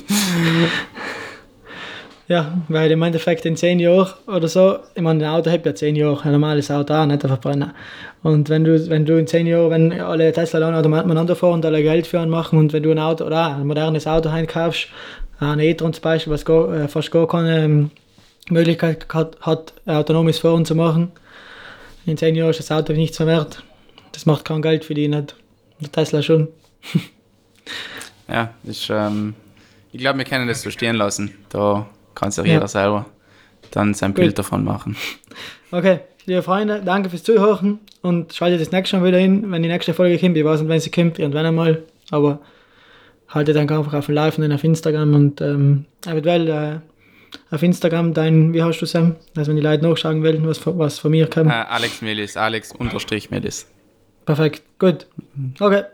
ja, 2.29 2.59
weil 2.69 2.91
im 2.91 3.03
Endeffekt 3.03 3.45
in 3.47 3.57
10 3.57 3.81
Jahren 3.81 4.13
oder 4.27 4.49
so, 4.49 4.79
ich 4.95 5.03
meine, 5.03 5.27
ein 5.27 5.35
Auto 5.35 5.51
hat 5.51 5.67
ja 5.67 5.75
10 5.75 5.97
Jahre, 5.97 6.23
ein 6.25 6.33
normales 6.33 6.71
Auto 6.71 6.95
auch, 6.95 7.07
nicht 7.07 7.25
ein 7.25 7.29
Verbrenner. 7.29 7.75
Und 8.23 8.49
wenn 8.49 8.65
du, 8.65 8.89
wenn 8.89 9.07
du 9.07 9.19
in 9.19 9.27
10 9.27 9.47
Jahren, 9.47 9.71
wenn 9.71 10.01
alle 10.01 10.33
Tesla 10.33 10.59
automatisiert 10.59 11.07
miteinander 11.07 11.37
fahren 11.37 11.55
und 11.55 11.65
alle 11.65 11.83
Geld 11.83 12.07
für 12.07 12.21
einen 12.21 12.31
machen 12.31 12.59
und 12.59 12.73
wenn 12.73 12.83
du 12.83 12.91
ein 12.91 12.99
Auto 12.99 13.25
oder 13.25 13.57
ein 13.57 13.67
modernes 13.67 14.07
Auto 14.07 14.29
einkaufst, 14.29 14.89
ein 15.41 15.61
e-tron 15.61 15.93
zum 15.93 16.03
Beispiel, 16.03 16.33
was 16.33 16.45
gar, 16.45 16.73
äh, 16.75 16.89
fast 16.89 17.11
gar 17.11 17.29
keine 17.29 17.65
ähm, 17.65 17.91
Möglichkeit 18.51 19.07
hat, 19.13 19.37
hat, 19.41 19.73
autonomes 19.87 20.39
Fahren 20.39 20.65
zu 20.65 20.75
machen, 20.75 21.13
in 22.07 22.17
10 22.17 22.35
Jahren 22.35 22.51
ist 22.51 22.59
das 22.59 22.73
Auto 22.73 22.93
nichts 22.93 23.19
mehr 23.19 23.29
wert. 23.29 23.63
Das 24.13 24.27
macht 24.27 24.45
kein 24.45 24.63
Geld 24.63 24.85
für 24.85 24.95
die 24.95 25.09
nicht. 25.09 25.35
Der 25.81 25.93
Tesla 25.93 26.23
schon. 26.23 26.49
ja, 28.29 28.53
ist, 28.65 28.89
ähm, 28.91 29.35
ich 29.93 30.01
glaube, 30.01 30.19
wir 30.19 30.25
können 30.25 30.49
das 30.49 30.63
so 30.63 30.71
stehen 30.71 30.97
lassen. 30.97 31.35
Da 31.51 31.87
kann 32.15 32.31
sich 32.31 32.45
jeder 32.45 32.69
selber 32.69 33.07
dann 33.71 33.95
sein 33.95 34.11
Gut. 34.13 34.17
Bild 34.23 34.39
davon 34.39 34.65
machen. 34.65 34.97
Okay, 35.71 36.01
liebe 36.25 36.43
Freunde, 36.43 36.81
danke 36.83 37.11
fürs 37.11 37.23
Zuhören 37.25 37.79
und 38.01 38.33
schaltet 38.33 38.59
das 38.63 38.73
nächste 38.73 38.97
Mal 38.97 39.09
wieder 39.09 39.19
hin, 39.19 39.51
wenn 39.53 39.63
die 39.63 39.69
nächste 39.69 39.93
Folge 39.93 40.19
kommt. 40.19 40.35
Ich 40.35 40.43
weiß 40.43 40.61
nicht, 40.61 40.71
wenn 40.71 40.81
sie 40.81 40.91
kommt, 40.91 41.19
irgendwann 41.19 41.45
einmal, 41.45 41.83
aber 42.11 42.39
haltet 43.29 43.55
dann 43.55 43.69
einfach 43.69 43.93
auf 43.93 44.07
dem 44.07 44.15
Laufenden 44.15 44.51
auf 44.53 44.65
Instagram 44.65 45.13
und 45.15 45.43
ähm, 45.43 45.85
eventuell 46.07 46.49
äh, 46.49 47.55
auf 47.55 47.63
Instagram 47.63 48.15
dein, 48.15 48.55
wie 48.55 48.63
hast 48.63 48.81
du 48.81 48.87
Sam, 48.87 49.17
dass 49.35 49.47
wenn 49.47 49.57
die 49.57 49.63
Leute 49.63 49.87
nachschauen 49.87 50.23
wollen, 50.25 50.47
was, 50.47 50.57
von- 50.57 50.79
was 50.79 50.99
von 50.99 51.11
mir 51.11 51.27
Äh, 51.27 51.31
kommt. 51.31 51.51
Alex 51.53 52.01
Melis, 52.01 52.39
Alex 52.39 52.73
unterstrich 52.73 53.31
Melis. 53.31 53.67
Perfekt, 54.29 54.63
gut. 54.79 55.07
Okay. 55.59 55.85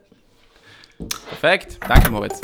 Perfekt. 1.28 1.78
Danke, 1.88 2.10
Moritz. 2.10 2.40